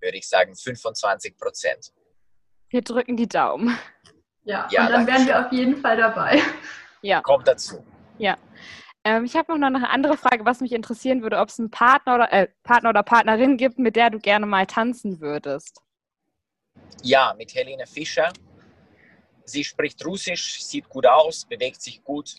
würde 0.00 0.18
ich 0.18 0.28
sagen, 0.28 0.54
25 0.54 1.36
Prozent. 1.36 1.92
Wir 2.70 2.82
drücken 2.82 3.16
die 3.16 3.28
Daumen. 3.28 3.78
Ja, 4.44 4.68
Ja, 4.70 4.86
und 4.86 4.92
dann 4.92 5.06
wären 5.06 5.26
wir 5.26 5.46
auf 5.46 5.52
jeden 5.52 5.76
Fall 5.76 5.96
dabei. 5.96 6.40
Ja. 7.02 7.20
Kommt 7.20 7.46
dazu. 7.46 7.84
Ähm, 9.08 9.24
ich 9.24 9.36
habe 9.36 9.58
noch 9.58 9.66
eine 9.66 9.88
andere 9.88 10.18
Frage, 10.18 10.44
was 10.44 10.60
mich 10.60 10.72
interessieren 10.72 11.22
würde, 11.22 11.38
ob 11.38 11.48
es 11.48 11.58
einen 11.58 11.70
Partner 11.70 12.16
oder, 12.16 12.32
äh, 12.32 12.48
Partner 12.62 12.90
oder 12.90 13.02
Partnerin 13.02 13.56
gibt, 13.56 13.78
mit 13.78 13.96
der 13.96 14.10
du 14.10 14.18
gerne 14.18 14.44
mal 14.44 14.66
tanzen 14.66 15.20
würdest. 15.20 15.80
Ja, 17.02 17.34
mit 17.38 17.54
Helene 17.54 17.86
Fischer. 17.86 18.32
Sie 19.44 19.64
spricht 19.64 20.04
Russisch, 20.04 20.62
sieht 20.62 20.88
gut 20.88 21.06
aus, 21.06 21.46
bewegt 21.46 21.80
sich 21.80 22.02
gut. 22.04 22.36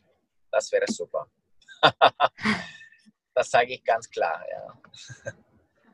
Das 0.51 0.71
wäre 0.71 0.85
super. 0.87 1.27
das 3.33 3.49
sage 3.49 3.73
ich 3.73 3.83
ganz 3.83 4.07
klar. 4.09 4.43
Ja. 4.51 5.33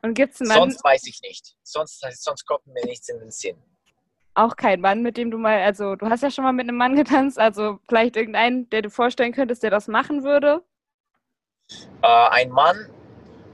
Und 0.05 0.13
gibt 0.13 0.33
es 0.35 0.41
einen 0.41 0.49
Mann, 0.49 0.57
Sonst 0.59 0.83
weiß 0.83 1.05
ich 1.07 1.19
nicht. 1.21 1.55
Sonst, 1.63 1.99
sonst 2.21 2.45
kommt 2.45 2.65
mir 2.67 2.85
nichts 2.85 3.09
in 3.09 3.19
den 3.19 3.31
Sinn. 3.31 3.61
auch 4.35 4.55
keinen 4.55 4.81
Mann, 4.81 5.01
mit 5.01 5.17
dem 5.17 5.31
du 5.31 5.37
mal, 5.37 5.61
also 5.61 5.95
du 5.95 6.09
hast 6.09 6.21
ja 6.23 6.29
schon 6.29 6.43
mal 6.43 6.51
mit 6.53 6.67
einem 6.67 6.77
Mann 6.77 6.95
getanzt, 6.95 7.39
also 7.39 7.79
vielleicht 7.87 8.15
irgendeinen, 8.17 8.69
der 8.69 8.81
du 8.81 8.89
vorstellen 8.89 9.31
könntest, 9.33 9.63
der 9.63 9.71
das 9.71 9.87
machen 9.87 10.23
würde? 10.23 10.61
Äh, 12.03 12.27
ein 12.29 12.49
Mann, 12.49 12.77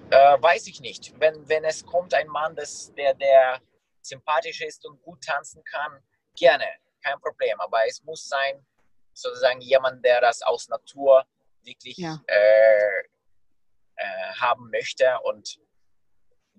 äh, 0.09 0.41
weiß 0.41 0.67
ich 0.67 0.81
nicht. 0.81 1.13
Wenn, 1.19 1.47
wenn 1.47 1.63
es 1.63 1.85
kommt, 1.85 2.13
ein 2.13 2.27
Mann, 2.27 2.55
das, 2.55 2.91
der, 2.95 3.13
der 3.13 3.61
sympathisch 4.01 4.61
ist 4.61 4.85
und 4.85 5.01
gut 5.03 5.23
tanzen 5.23 5.63
kann, 5.63 5.99
gerne, 6.35 6.65
kein 7.03 7.19
Problem. 7.21 7.59
Aber 7.59 7.77
es 7.87 8.03
muss 8.03 8.27
sein, 8.27 8.65
sozusagen 9.13 9.61
jemand, 9.61 10.03
der 10.03 10.19
das 10.21 10.41
aus 10.41 10.67
Natur 10.67 11.23
wirklich 11.63 11.97
Ja. 11.97 12.19
äh, 12.27 13.03
äh, 13.97 14.33
haben 14.39 14.69
möchte 14.71 15.05
und 15.23 15.59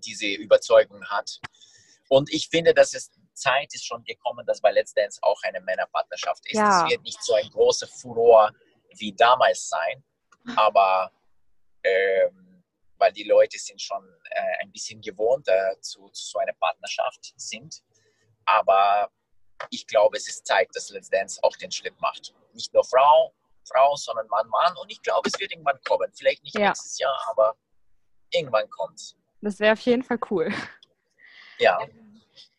diese 0.05 0.27
Überzeugung 0.27 1.05
hat. 1.07 1.39
Und 2.09 2.33
ich 2.33 2.49
finde, 2.49 2.75
dass 2.75 2.93
es 2.95 3.11
Zeit 3.35 3.73
ist 3.73 3.87
schon 3.87 4.05
gekommen, 4.05 4.45
dass 4.47 4.61
bei 4.61 4.71
Let's 4.71 4.93
Dance 4.93 5.19
auch 5.23 5.41
eine 5.43 5.61
Männerpartnerschaft 5.61 6.45
ist. 6.47 6.59
Ja. 6.59 6.85
Es 6.85 6.91
wird 6.91 7.03
nicht 7.03 7.23
so 7.23 7.35
ein 7.35 7.49
großer 7.51 7.87
Furor 7.87 8.53
wie 8.99 9.15
damals 9.15 9.69
sein, 9.69 10.05
aber 10.57 11.11
ähm, 11.83 12.63
weil 12.99 13.13
die 13.13 13.25
Leute 13.25 13.59
sind 13.59 13.81
schon 13.81 14.05
äh, 14.31 14.63
ein 14.63 14.71
bisschen 14.71 15.01
gewohnt 15.01 15.49
äh, 15.49 15.81
zu, 15.81 16.09
zu 16.11 16.25
so 16.25 16.39
einer 16.39 16.53
Partnerschaft 16.55 17.33
sind. 17.37 17.83
Aber 18.45 19.11
ich 19.71 19.87
glaube, 19.87 20.17
es 20.17 20.29
ist 20.29 20.47
Zeit, 20.47 20.69
dass 20.75 20.91
Let's 20.91 21.09
Dance 21.09 21.41
auch 21.43 21.57
den 21.57 21.71
Schritt 21.71 21.99
macht. 22.01 22.35
Nicht 22.53 22.73
nur 22.75 22.85
Frau, 22.85 23.35
Frau, 23.69 23.97
sondern 23.97 24.27
Mann, 24.29 24.49
Mann. 24.49 24.77
Und 24.77 24.91
ich 24.91 25.01
glaube, 25.03 25.29
es 25.29 25.41
wird 25.41 25.51
irgendwann 25.51 25.81
kommen. 25.85 26.13
Vielleicht 26.15 26.43
nicht 26.43 26.57
Ja. 26.57 26.69
nächstes 26.69 26.99
Jahr, 26.99 27.19
aber 27.31 27.57
irgendwann 28.31 28.69
kommt 28.71 29.17
Das 29.43 29.61
wäre 29.61 29.73
auf 29.73 29.81
jeden 29.81 30.03
Fall 30.03 30.19
cool. 30.31 30.53
Ja. 31.59 31.79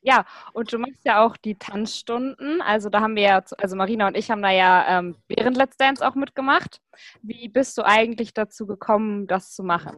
Ja, 0.06 0.26
und 0.52 0.72
du 0.72 0.78
machst 0.78 1.00
ja 1.06 1.26
auch 1.26 1.38
die 1.38 1.56
Tanzstunden. 1.56 2.62
Also 2.62 2.90
da 2.90 3.00
haben 3.00 3.16
wir 3.16 3.24
ja, 3.24 3.44
also 3.58 3.76
Marina 3.76 4.08
und 4.08 4.18
ich 4.18 4.30
haben 4.30 4.42
da 4.42 4.52
ja 4.52 5.00
ähm, 5.00 5.16
während 5.30 5.56
Let's 5.56 5.78
Dance 5.78 6.06
auch 6.06 6.14
mitgemacht. 6.14 6.82
Wie 7.22 7.48
bist 7.48 7.78
du 7.78 7.84
eigentlich 7.84 8.34
dazu 8.34 8.68
gekommen, 8.68 9.28
das 9.28 9.56
zu 9.56 9.64
machen? 9.64 9.98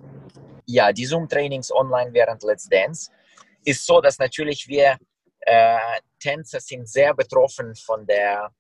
ja, 0.66 0.92
die 0.92 1.06
Zoom-Trainings 1.06 1.72
online 1.72 2.14
während 2.14 2.44
Let's 2.44 2.68
Dance 2.68 3.12
ist 3.64 3.86
so, 3.86 4.02
dass 4.02 4.20
natürlich 4.20 4.68
wir 4.68 4.98
äh, 5.42 6.02
Tänzer 6.20 6.60
sind 6.60 6.88
sehr 6.90 7.14
betroffen 7.14 7.76
von 7.76 8.06
der 8.06 8.52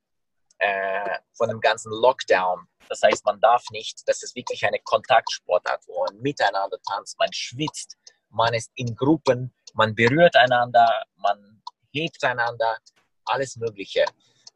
äh, 0.57 1.17
von 1.33 1.49
dem 1.49 1.59
ganzen 1.59 1.91
Lockdown. 1.91 2.67
Das 2.87 3.01
heißt, 3.01 3.25
man 3.25 3.39
darf 3.41 3.63
nicht, 3.71 4.07
das 4.07 4.23
ist 4.23 4.35
wirklich 4.35 4.65
eine 4.65 4.79
Kontaktsportart, 4.83 5.83
wo 5.87 6.05
man 6.05 6.21
miteinander 6.21 6.77
tanzt, 6.87 7.19
man 7.19 7.31
schwitzt, 7.33 7.97
man 8.35 8.53
ist 8.53 8.71
in 8.75 8.95
Gruppen, 8.95 9.53
man 9.73 9.95
berührt 9.95 10.35
einander, 10.35 10.87
man 11.17 11.61
hebt 11.93 12.23
einander, 12.23 12.77
alles 13.25 13.55
Mögliche. 13.55 14.05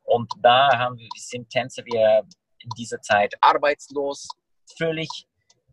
Und 0.04 0.32
da 0.42 0.70
haben 0.78 0.98
wir, 0.98 1.08
sind 1.16 1.50
Tänzer 1.50 1.84
wir 1.86 2.24
in 2.60 2.70
dieser 2.78 3.02
Zeit 3.02 3.34
arbeitslos, 3.42 4.28
völlig 4.78 5.10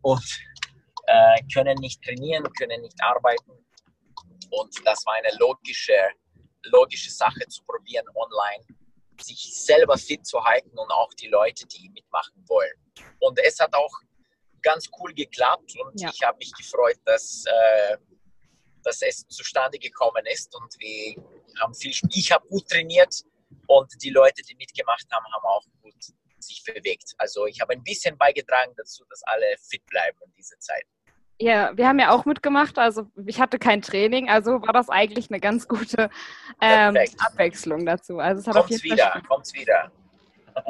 und 0.03 0.25
äh, 1.07 1.43
können 1.53 1.77
nicht 1.79 2.03
trainieren, 2.03 2.45
können 2.59 2.81
nicht 2.81 3.03
arbeiten. 3.03 3.53
Und 4.51 4.87
das 4.87 5.05
war 5.05 5.15
eine 5.15 5.37
logische, 5.39 5.99
logische 6.63 7.11
Sache 7.11 7.47
zu 7.49 7.63
probieren, 7.65 8.07
online 8.15 8.65
sich 9.21 9.55
selber 9.55 9.97
fit 9.97 10.27
zu 10.27 10.43
halten 10.45 10.77
und 10.79 10.91
auch 10.91 11.13
die 11.15 11.29
Leute, 11.29 11.67
die 11.67 11.89
mitmachen 11.89 12.45
wollen. 12.49 12.75
Und 13.21 13.39
es 13.43 13.59
hat 13.59 13.75
auch 13.75 13.93
ganz 14.67 14.89
cool 14.99 15.15
geklappt 15.15 15.73
und 15.83 16.01
Ja. 16.01 16.11
ich 16.13 16.23
habe 16.23 16.37
mich 16.39 16.53
gefreut, 16.53 16.99
dass, 17.05 17.45
äh, 17.47 17.97
dass 18.83 19.01
es 19.03 19.27
zustande 19.29 19.79
gekommen 19.79 20.25
ist 20.27 20.55
und 20.57 20.75
wir 20.79 21.15
haben 21.61 21.75
viel, 21.75 21.93
ich 22.11 22.33
habe 22.33 22.47
gut 22.49 22.69
trainiert 22.69 23.15
und 23.69 23.91
die 24.03 24.11
Leute, 24.11 24.43
die 24.43 24.57
mitgemacht 24.57 25.07
haben, 25.13 25.25
haben 25.35 25.45
auch 25.45 25.65
gut 25.83 25.95
sich 26.39 26.63
bewegt. 26.65 27.15
Also 27.19 27.47
ich 27.47 27.61
habe 27.61 27.73
ein 27.75 27.83
bisschen 27.83 28.19
beigetragen 28.19 28.73
dazu, 28.77 29.05
dass 29.09 29.23
alle 29.25 29.47
fit 29.71 29.85
bleiben 29.87 30.19
in 30.27 30.33
dieser 30.37 30.59
Zeit. 30.59 30.85
Ja, 31.39 31.77
wir 31.77 31.87
haben 31.87 31.99
ja 31.99 32.11
auch 32.11 32.25
mitgemacht. 32.25 32.79
Also 32.79 33.07
ich 33.27 33.41
hatte 33.41 33.59
kein 33.59 33.83
Training, 33.83 34.29
also 34.29 34.63
war 34.63 34.73
das 34.73 34.89
eigentlich 34.89 35.31
eine 35.31 35.39
ganz 35.39 35.69
gute 35.69 36.11
ähm. 36.61 36.97
Abwechslung 37.19 37.85
dazu. 37.87 38.19
Also 38.19 38.41
es 38.41 38.47
hat 38.47 38.57
auf 38.57 38.67
Kommt's 38.67 38.83
jeden 38.83 38.95
wieder, 38.95 39.13
Fall 39.13 39.23
kommt's 39.23 39.55
wieder. 39.55 39.93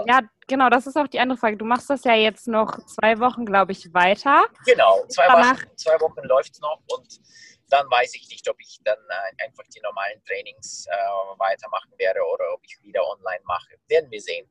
Ja, 0.07 0.21
genau, 0.47 0.69
das 0.71 0.87
ist 0.87 0.97
auch 0.97 1.07
die 1.07 1.21
andere 1.21 1.39
Frage. 1.39 1.57
Du 1.57 1.65
machst 1.65 1.89
das 1.91 2.05
ja 2.05 2.15
jetzt 2.15 2.49
noch 2.49 2.79
zwei 2.87 3.19
Wochen, 3.21 3.45
glaube 3.47 3.73
ich, 3.73 3.93
weiter. 3.95 4.47
Genau, 4.65 5.05
zwei 5.09 5.27
Danach- 5.27 5.59
Wochen, 5.63 5.77
zwei 5.77 6.01
Wochen 6.01 6.23
läuft 6.27 6.53
es 6.55 6.61
noch 6.61 6.81
und 6.97 7.21
dann 7.69 7.91
weiß 7.91 8.15
ich 8.15 8.29
nicht, 8.31 8.49
ob 8.49 8.61
ich 8.61 8.79
dann 8.85 8.99
äh, 8.99 9.45
einfach 9.45 9.65
die 9.75 9.81
normalen 9.81 10.23
Trainings 10.25 10.87
äh, 10.89 10.95
weitermachen 11.39 11.93
werde 11.99 12.21
oder 12.23 12.45
ob 12.55 12.61
ich 12.65 12.81
wieder 12.83 13.01
online 13.09 13.43
mache. 13.45 13.75
Werden 13.89 14.11
wir 14.11 14.21
sehen. 14.21 14.49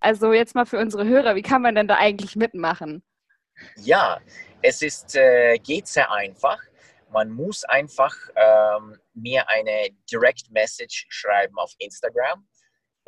Also 0.00 0.32
jetzt 0.32 0.54
mal 0.54 0.64
für 0.64 0.78
unsere 0.78 1.04
Hörer, 1.06 1.34
wie 1.34 1.42
kann 1.42 1.60
man 1.60 1.74
denn 1.74 1.86
da 1.86 1.96
eigentlich 1.96 2.36
mitmachen? 2.36 3.02
Ja, 3.76 4.20
es 4.62 4.80
ist, 4.80 5.14
äh, 5.16 5.58
geht 5.58 5.86
sehr 5.86 6.10
einfach. 6.10 6.58
Man 7.10 7.28
muss 7.30 7.64
einfach 7.64 8.14
ähm, 8.36 8.98
mir 9.12 9.46
eine 9.50 9.88
Direct 10.10 10.50
Message 10.50 11.06
schreiben 11.10 11.58
auf 11.58 11.72
Instagram. 11.78 12.46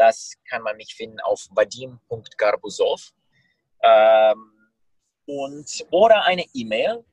Das 0.02 0.34
kann 0.50 0.62
man 0.62 0.76
mich 0.76 0.96
finden 0.96 1.20
auf 1.20 1.46
vadim.garbuzov. 1.52 3.12
Ähm, 3.84 4.52
und, 5.26 5.86
oder 5.92 6.24
eine 6.24 6.44
E-Mail. 6.54 7.04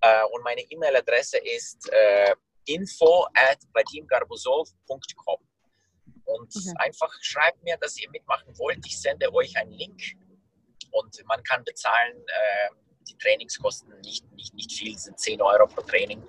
Äh, 0.00 0.24
und 0.32 0.42
meine 0.42 0.62
E-Mail-Adresse 0.62 1.36
ist 1.36 1.86
äh, 1.92 2.34
info 2.64 3.26
at 3.34 3.58
vadimgarbuzov.com. 3.74 5.38
Und 6.24 6.54
Mhm. 6.54 6.76
einfach 6.78 7.12
schreibt 7.20 7.62
mir, 7.62 7.76
dass 7.76 7.98
ihr 7.98 8.08
mitmachen 8.08 8.56
wollt. 8.58 8.86
Ich 8.86 8.98
sende 8.98 9.30
euch 9.34 9.54
einen 9.58 9.72
Link 9.72 10.00
und 10.92 11.22
man 11.26 11.42
kann 11.42 11.62
bezahlen. 11.64 12.16
Äh, 12.26 12.70
die 13.06 13.18
Trainingskosten 13.18 14.00
nicht, 14.00 14.24
nicht, 14.32 14.54
nicht 14.54 14.72
viel, 14.72 14.96
sind 14.96 15.18
10 15.18 15.42
Euro 15.42 15.66
pro 15.66 15.82
Training. 15.82 16.22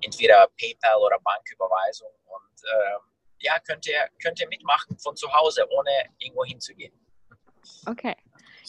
Entweder 0.00 0.46
PayPal 0.60 0.98
oder 0.98 1.18
Banküberweisung. 1.24 2.10
Und 2.26 2.62
äh, 2.62 2.98
ja, 3.40 3.58
könnt 3.66 3.86
ihr, 3.86 4.08
könnt 4.22 4.40
ihr 4.40 4.48
mitmachen 4.48 4.98
von 4.98 5.16
zu 5.16 5.32
Hause, 5.32 5.66
ohne 5.70 5.90
irgendwo 6.18 6.44
hinzugehen. 6.44 6.92
Okay. 7.86 8.14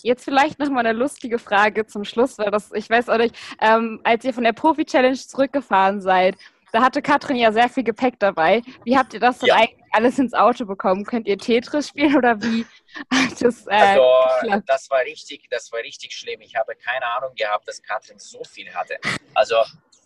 Jetzt 0.04 0.24
vielleicht 0.24 0.60
noch 0.60 0.70
mal 0.70 0.86
eine 0.86 0.94
lustige 0.94 1.40
Frage 1.40 1.88
zum 1.88 2.04
Schluss, 2.04 2.38
weil 2.38 2.52
das, 2.52 2.72
ich 2.74 2.90
weiß 2.90 3.10
auch 3.10 3.18
nicht, 3.18 3.36
ähm, 3.62 4.00
als 4.04 4.24
ihr 4.26 4.34
von 4.34 4.44
der 4.44 4.54
Profi-Challenge 4.54 5.18
zurückgefahren 5.18 6.02
seid, 6.02 6.36
da 6.72 6.82
hatte 6.84 7.02
Katrin 7.02 7.38
ja 7.38 7.52
sehr 7.52 7.70
viel 7.70 7.84
Gepäck 7.84 8.20
dabei. 8.20 8.62
Wie 8.84 8.98
habt 8.98 9.14
ihr 9.14 9.20
das 9.20 9.40
denn 9.40 9.48
Ja. 9.48 9.56
eigentlich 9.56 9.84
alles 9.92 10.20
ins 10.20 10.34
Auto 10.34 10.66
bekommen? 10.66 11.06
Könnt 11.06 11.28
ihr 11.28 11.38
Tetris 11.38 11.88
spielen 11.88 12.16
oder 12.16 12.40
wie 12.42 12.66
das 13.40 13.66
äh, 13.68 13.72
Also 13.72 14.62
das 14.68 14.90
war 14.90 15.00
richtig, 15.00 15.48
das 15.50 15.72
war 15.72 15.80
richtig 15.80 16.14
schlimm. 16.14 16.42
Ich 16.42 16.56
habe 16.56 16.76
keine 16.76 17.06
Ahnung 17.06 17.34
gehabt, 17.36 17.68
dass 17.68 17.82
Katrin 17.82 18.20
so 18.20 18.44
viel 18.44 18.72
hatte. 18.74 19.00
Also 19.34 19.56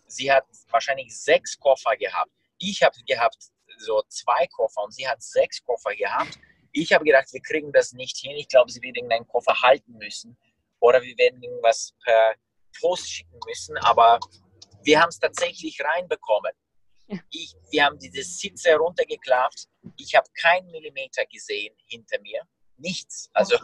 sie 0.08 0.32
hat 0.32 0.46
wahrscheinlich 0.70 1.18
sechs 1.18 1.60
Koffer 1.60 1.96
gehabt. 1.98 2.32
Ich 2.60 2.82
habe 2.84 2.96
gehabt 3.08 3.38
so 3.86 4.02
zwei 4.08 4.48
Koffer 4.48 4.84
und 4.84 4.94
sie 4.94 5.08
hat 5.08 5.22
sechs 5.22 5.64
Koffer 5.64 5.96
gehabt. 5.96 6.38
Ich 6.72 6.94
habe 6.94 7.04
gedacht, 7.04 7.32
wir 7.32 7.42
kriegen 7.42 7.72
das 7.72 7.92
nicht 7.94 8.18
hin. 8.18 8.32
Ich 8.38 8.48
glaube, 8.48 8.72
sie 8.72 8.82
wird 8.82 8.98
irgendeinen 8.98 9.28
Koffer 9.28 9.54
halten 9.62 9.94
müssen 9.98 10.38
oder 10.80 11.02
wir 11.02 11.18
werden 11.18 11.42
irgendwas 11.42 11.94
per 12.04 12.36
Post 12.80 13.10
schicken 13.10 13.40
müssen. 13.46 13.78
Aber 13.80 14.20
wir 14.84 15.00
haben 15.00 15.10
es 15.10 15.20
tatsächlich 15.20 15.80
reinbekommen. 15.84 16.52
Ich, 17.30 17.54
wir 17.72 17.86
haben 17.86 18.00
diese 18.00 18.24
Sitze 18.24 18.74
runtergeklappt. 18.76 19.68
Ich 19.98 20.16
habe 20.16 20.28
keinen 20.40 20.72
Millimeter 20.72 21.26
gesehen 21.26 21.76
hinter 21.88 22.20
mir. 22.22 22.42
Nichts. 22.78 23.30
Also 23.34 23.58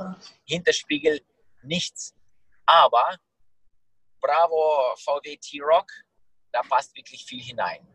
Hinterspiegel 0.45 1.22
nichts. 1.63 2.13
Aber 2.65 3.18
Bravo 4.20 4.95
VW 4.97 5.38
T-Rock, 5.38 5.89
da 6.51 6.61
passt 6.63 6.95
wirklich 6.95 7.24
viel 7.26 7.41
hinein. 7.41 7.88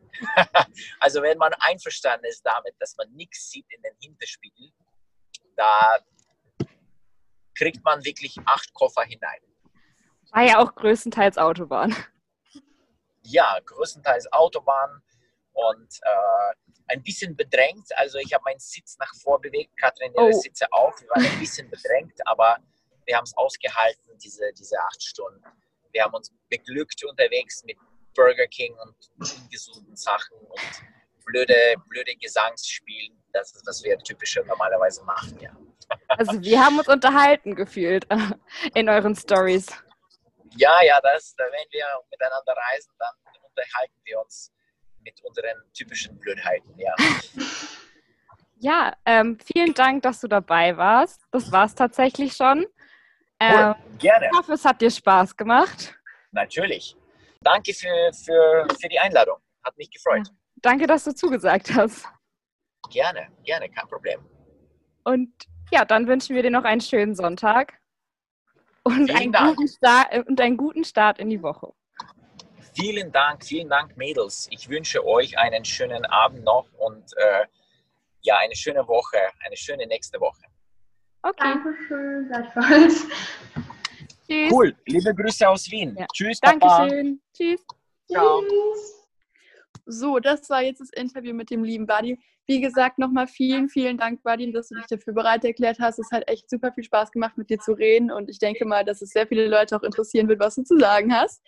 Also 1.00 1.22
wenn 1.22 1.38
man 1.38 1.52
einverstanden 1.60 2.26
ist 2.26 2.42
damit, 2.42 2.74
dass 2.78 2.96
man 2.96 3.10
nichts 3.12 3.50
sieht 3.50 3.66
in 3.70 3.82
den 3.82 3.94
Hinterspiegel, 4.00 4.70
da 5.56 5.98
kriegt 7.54 7.84
man 7.84 8.04
wirklich 8.04 8.36
acht 8.46 8.72
Koffer 8.74 9.02
hinein. 9.02 9.40
War 10.32 10.42
ja 10.42 10.58
auch 10.58 10.74
größtenteils 10.74 11.36
Autobahn. 11.38 11.94
Ja, 13.24 13.58
größtenteils 13.66 14.32
Autobahn 14.32 15.02
und 15.52 15.98
äh, 16.02 16.54
ein 16.88 17.02
bisschen 17.02 17.36
bedrängt. 17.36 17.86
Also 17.96 18.18
ich 18.18 18.32
habe 18.32 18.42
meinen 18.44 18.58
Sitz 18.58 18.96
nach 18.98 19.12
vor 19.22 19.40
bewegt, 19.40 19.76
Katrin 19.78 20.12
ihre 20.14 20.28
Oh. 20.28 20.40
Sitze 20.40 20.66
auch. 20.72 20.98
Wir 21.00 21.08
waren 21.10 21.26
ein 21.26 21.38
bisschen 21.38 21.70
bedrängt, 21.70 22.18
aber 22.26 22.56
wir 23.04 23.16
haben 23.16 23.24
es 23.24 23.36
ausgehalten, 23.36 24.16
diese, 24.18 24.52
diese 24.54 24.78
acht 24.80 25.02
Stunden. 25.02 25.42
Wir 25.92 26.04
haben 26.04 26.14
uns 26.14 26.32
beglückt 26.48 27.04
unterwegs 27.04 27.62
mit 27.64 27.76
Burger 28.14 28.46
King 28.46 28.74
und 28.84 28.94
ungesunden 29.18 29.96
Sachen 29.96 30.36
und 30.38 30.82
blöde, 31.24 31.74
blöde 31.88 32.14
Gesangsspielen. 32.16 33.22
Das 33.32 33.54
ist, 33.54 33.66
was 33.66 33.82
wir 33.82 33.98
typische 33.98 34.42
normalerweise 34.44 35.02
machen, 35.04 35.38
ja. 35.40 35.56
Also 36.08 36.40
wir 36.40 36.64
haben 36.64 36.78
uns 36.78 36.88
unterhalten 36.88 37.54
gefühlt 37.54 38.06
in 38.74 38.88
euren 38.88 39.14
Stories. 39.14 39.66
Ja, 40.56 40.82
ja, 40.82 41.00
das, 41.02 41.34
da 41.36 41.44
wenn 41.44 41.70
wir 41.70 41.84
miteinander 42.10 42.54
reisen, 42.70 42.92
dann 42.98 43.14
unterhalten 43.42 44.00
wir 44.04 44.20
uns 44.20 44.52
mit 45.00 45.22
unseren 45.24 45.72
typischen 45.74 46.18
Blödheiten, 46.18 46.78
ja. 46.78 46.94
Ja, 48.64 48.94
ähm, 49.04 49.38
vielen 49.40 49.74
Dank, 49.74 50.04
dass 50.04 50.20
du 50.20 50.28
dabei 50.28 50.76
warst. 50.76 51.20
Das 51.32 51.50
war 51.50 51.64
es 51.64 51.74
tatsächlich 51.74 52.34
schon. 52.34 52.64
Ähm, 53.40 53.74
gerne. 53.98 54.26
ich 54.30 54.38
hoffe, 54.38 54.52
es 54.52 54.64
hat 54.64 54.80
dir 54.80 54.90
Spaß 54.90 55.36
gemacht. 55.36 55.98
Natürlich. 56.30 56.96
Danke 57.43 57.74
für, 57.74 58.12
für, 58.12 58.66
für 58.80 58.88
die 58.88 58.99
Einladung. 58.99 59.36
Hat 59.64 59.76
mich 59.76 59.90
gefreut. 59.90 60.28
Danke, 60.57 60.86
dass 60.86 61.05
du 61.05 61.14
zugesagt 61.14 61.74
hast. 61.74 62.07
Gerne, 62.90 63.28
gerne, 63.45 63.68
kein 63.70 63.86
Problem. 63.88 64.20
Und 65.05 65.30
ja, 65.70 65.84
dann 65.84 66.07
wünschen 66.07 66.36
wir 66.36 66.43
dir 66.43 66.51
noch 66.51 66.64
einen 66.64 66.80
schönen 66.80 67.14
Sonntag 67.14 67.80
und 68.84 69.07
Vielen 69.07 69.16
einen, 69.16 69.32
Dank. 69.32 69.57
guten 69.57 69.68
Start, 69.68 70.28
und 70.28 70.40
einen 70.40 70.57
guten 70.57 70.84
Start 70.84 71.18
in 71.18 71.30
die 71.30 71.43
Woche. 71.43 71.72
Vielen 72.74 73.12
Dank, 73.12 73.45
vielen 73.45 73.68
Dank, 73.68 73.97
Mädels. 73.97 74.49
Ich 74.51 74.68
wünsche 74.68 75.05
euch 75.07 75.38
einen 75.38 75.64
schönen 75.64 76.05
Abend 76.07 76.45
noch 76.45 76.66
und 76.78 77.05
äh, 77.16 77.47
ja, 78.22 78.38
eine 78.38 78.55
schöne 78.55 78.86
Woche, 78.86 79.18
eine 79.45 79.57
schöne 79.57 79.86
nächste 79.86 80.20
Woche. 80.20 80.43
Okay, 81.22 81.36
Dankeschön, 81.38 82.28
gleichfalls. 82.28 83.07
Tschüss. 84.33 84.53
Cool. 84.53 84.76
Liebe 84.87 85.14
Grüße 85.14 85.49
aus 85.49 85.70
Wien. 85.70 85.97
Ja. 85.99 86.07
Tschüss, 86.12 86.41
Papa. 86.41 86.78
Dankeschön. 86.78 87.20
Tschüss. 87.37 87.64
Ciao. 88.11 88.43
So, 89.87 90.18
das 90.18 90.49
war 90.49 90.62
jetzt 90.62 90.80
das 90.80 90.91
Interview 90.91 91.35
mit 91.35 91.51
dem 91.51 91.64
lieben 91.64 91.87
Buddy. 91.87 92.18
Wie 92.47 92.61
gesagt, 92.61 92.99
nochmal 92.99 93.26
vielen, 93.26 93.68
vielen 93.68 93.99
Dank, 93.99 94.22
Buddy, 94.22 94.53
dass 94.53 94.68
du 94.68 94.76
dich 94.76 94.87
dafür 94.87 95.12
bereit 95.12 95.45
erklärt 95.45 95.78
hast. 95.80 95.99
Es 95.99 96.11
hat 96.11 96.28
echt 96.28 96.51
super 96.51 96.72
viel 96.72 96.85
Spaß 96.85 97.12
gemacht, 97.12 97.37
mit 97.37 97.51
dir 97.51 97.59
zu 97.59 97.72
reden 97.72 98.11
und 98.11 98.28
ich 98.28 98.39
denke 98.39 98.64
mal, 98.64 98.85
dass 98.85 99.01
es 99.01 99.11
sehr 99.11 99.26
viele 99.26 99.49
Leute 99.49 99.76
auch 99.76 99.83
interessieren 99.83 100.28
wird, 100.28 100.41
was 100.41 100.57
du 100.57 100.62
zu 100.62 100.78
sagen 100.78 101.14
hast. 101.14 101.43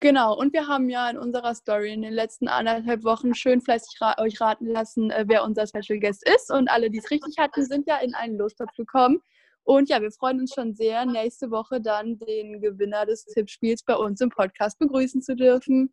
Genau, 0.00 0.36
und 0.38 0.52
wir 0.52 0.68
haben 0.68 0.88
ja 0.88 1.10
in 1.10 1.18
unserer 1.18 1.54
Story 1.56 1.92
in 1.92 2.02
den 2.02 2.12
letzten 2.12 2.46
anderthalb 2.46 3.02
Wochen 3.02 3.34
schön 3.34 3.60
fleißig 3.60 4.00
ra 4.00 4.14
euch 4.18 4.40
raten 4.40 4.66
lassen, 4.66 5.10
äh, 5.10 5.24
wer 5.26 5.42
unser 5.42 5.66
Special 5.66 5.98
Guest 5.98 6.28
ist. 6.28 6.52
Und 6.52 6.70
alle, 6.70 6.88
die 6.88 6.98
es 6.98 7.10
richtig 7.10 7.36
hatten, 7.36 7.64
sind 7.64 7.88
ja 7.88 7.96
in 7.98 8.14
einen 8.14 8.38
Lostopf 8.38 8.72
gekommen. 8.76 9.20
Und 9.68 9.90
ja, 9.90 10.00
wir 10.00 10.10
freuen 10.10 10.40
uns 10.40 10.54
schon 10.54 10.74
sehr, 10.74 11.04
nächste 11.04 11.50
Woche 11.50 11.82
dann 11.82 12.18
den 12.18 12.62
Gewinner 12.62 13.04
des 13.04 13.26
Tippspiels 13.26 13.82
bei 13.84 13.94
uns 13.96 14.18
im 14.22 14.30
Podcast 14.30 14.78
begrüßen 14.78 15.20
zu 15.20 15.36
dürfen. 15.36 15.92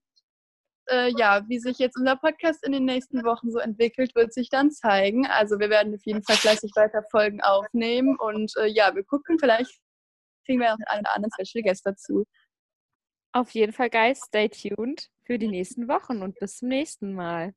Äh, 0.88 1.12
ja, 1.18 1.44
wie 1.50 1.60
sich 1.60 1.78
jetzt 1.78 1.98
unser 1.98 2.16
Podcast 2.16 2.66
in 2.66 2.72
den 2.72 2.86
nächsten 2.86 3.26
Wochen 3.26 3.52
so 3.52 3.60
entwickelt, 3.60 4.16
wird 4.16 4.34
sich 4.34 4.48
dann 4.48 4.72
zeigen. 4.72 5.28
Also 5.28 5.60
wir 5.60 5.70
werden 5.70 5.94
auf 5.94 6.06
jeden 6.06 6.24
Fall 6.24 6.38
fleißig 6.38 6.72
weiter 6.76 7.04
Folgen 7.12 7.42
aufnehmen. 7.42 8.16
Und 8.18 8.54
äh, 8.56 8.68
ja, 8.68 8.96
wir 8.96 9.04
gucken, 9.04 9.40
vielleicht 9.40 9.78
kriegen 10.46 10.62
wir 10.62 10.70
noch 10.70 10.78
einen 10.88 11.02
oder 11.02 11.14
anderen 11.14 11.32
Special 11.34 11.62
Guest 11.62 11.86
dazu. 11.86 12.24
Auf 13.34 13.50
jeden 13.52 13.74
Fall, 13.74 13.90
Guys, 13.90 14.22
stay 14.22 14.48
tuned 14.48 15.10
für 15.26 15.38
die 15.38 15.50
nächsten 15.50 15.90
Wochen 15.90 16.22
und 16.22 16.40
bis 16.40 16.60
zum 16.60 16.70
nächsten 16.70 17.14
Mal. 17.14 17.54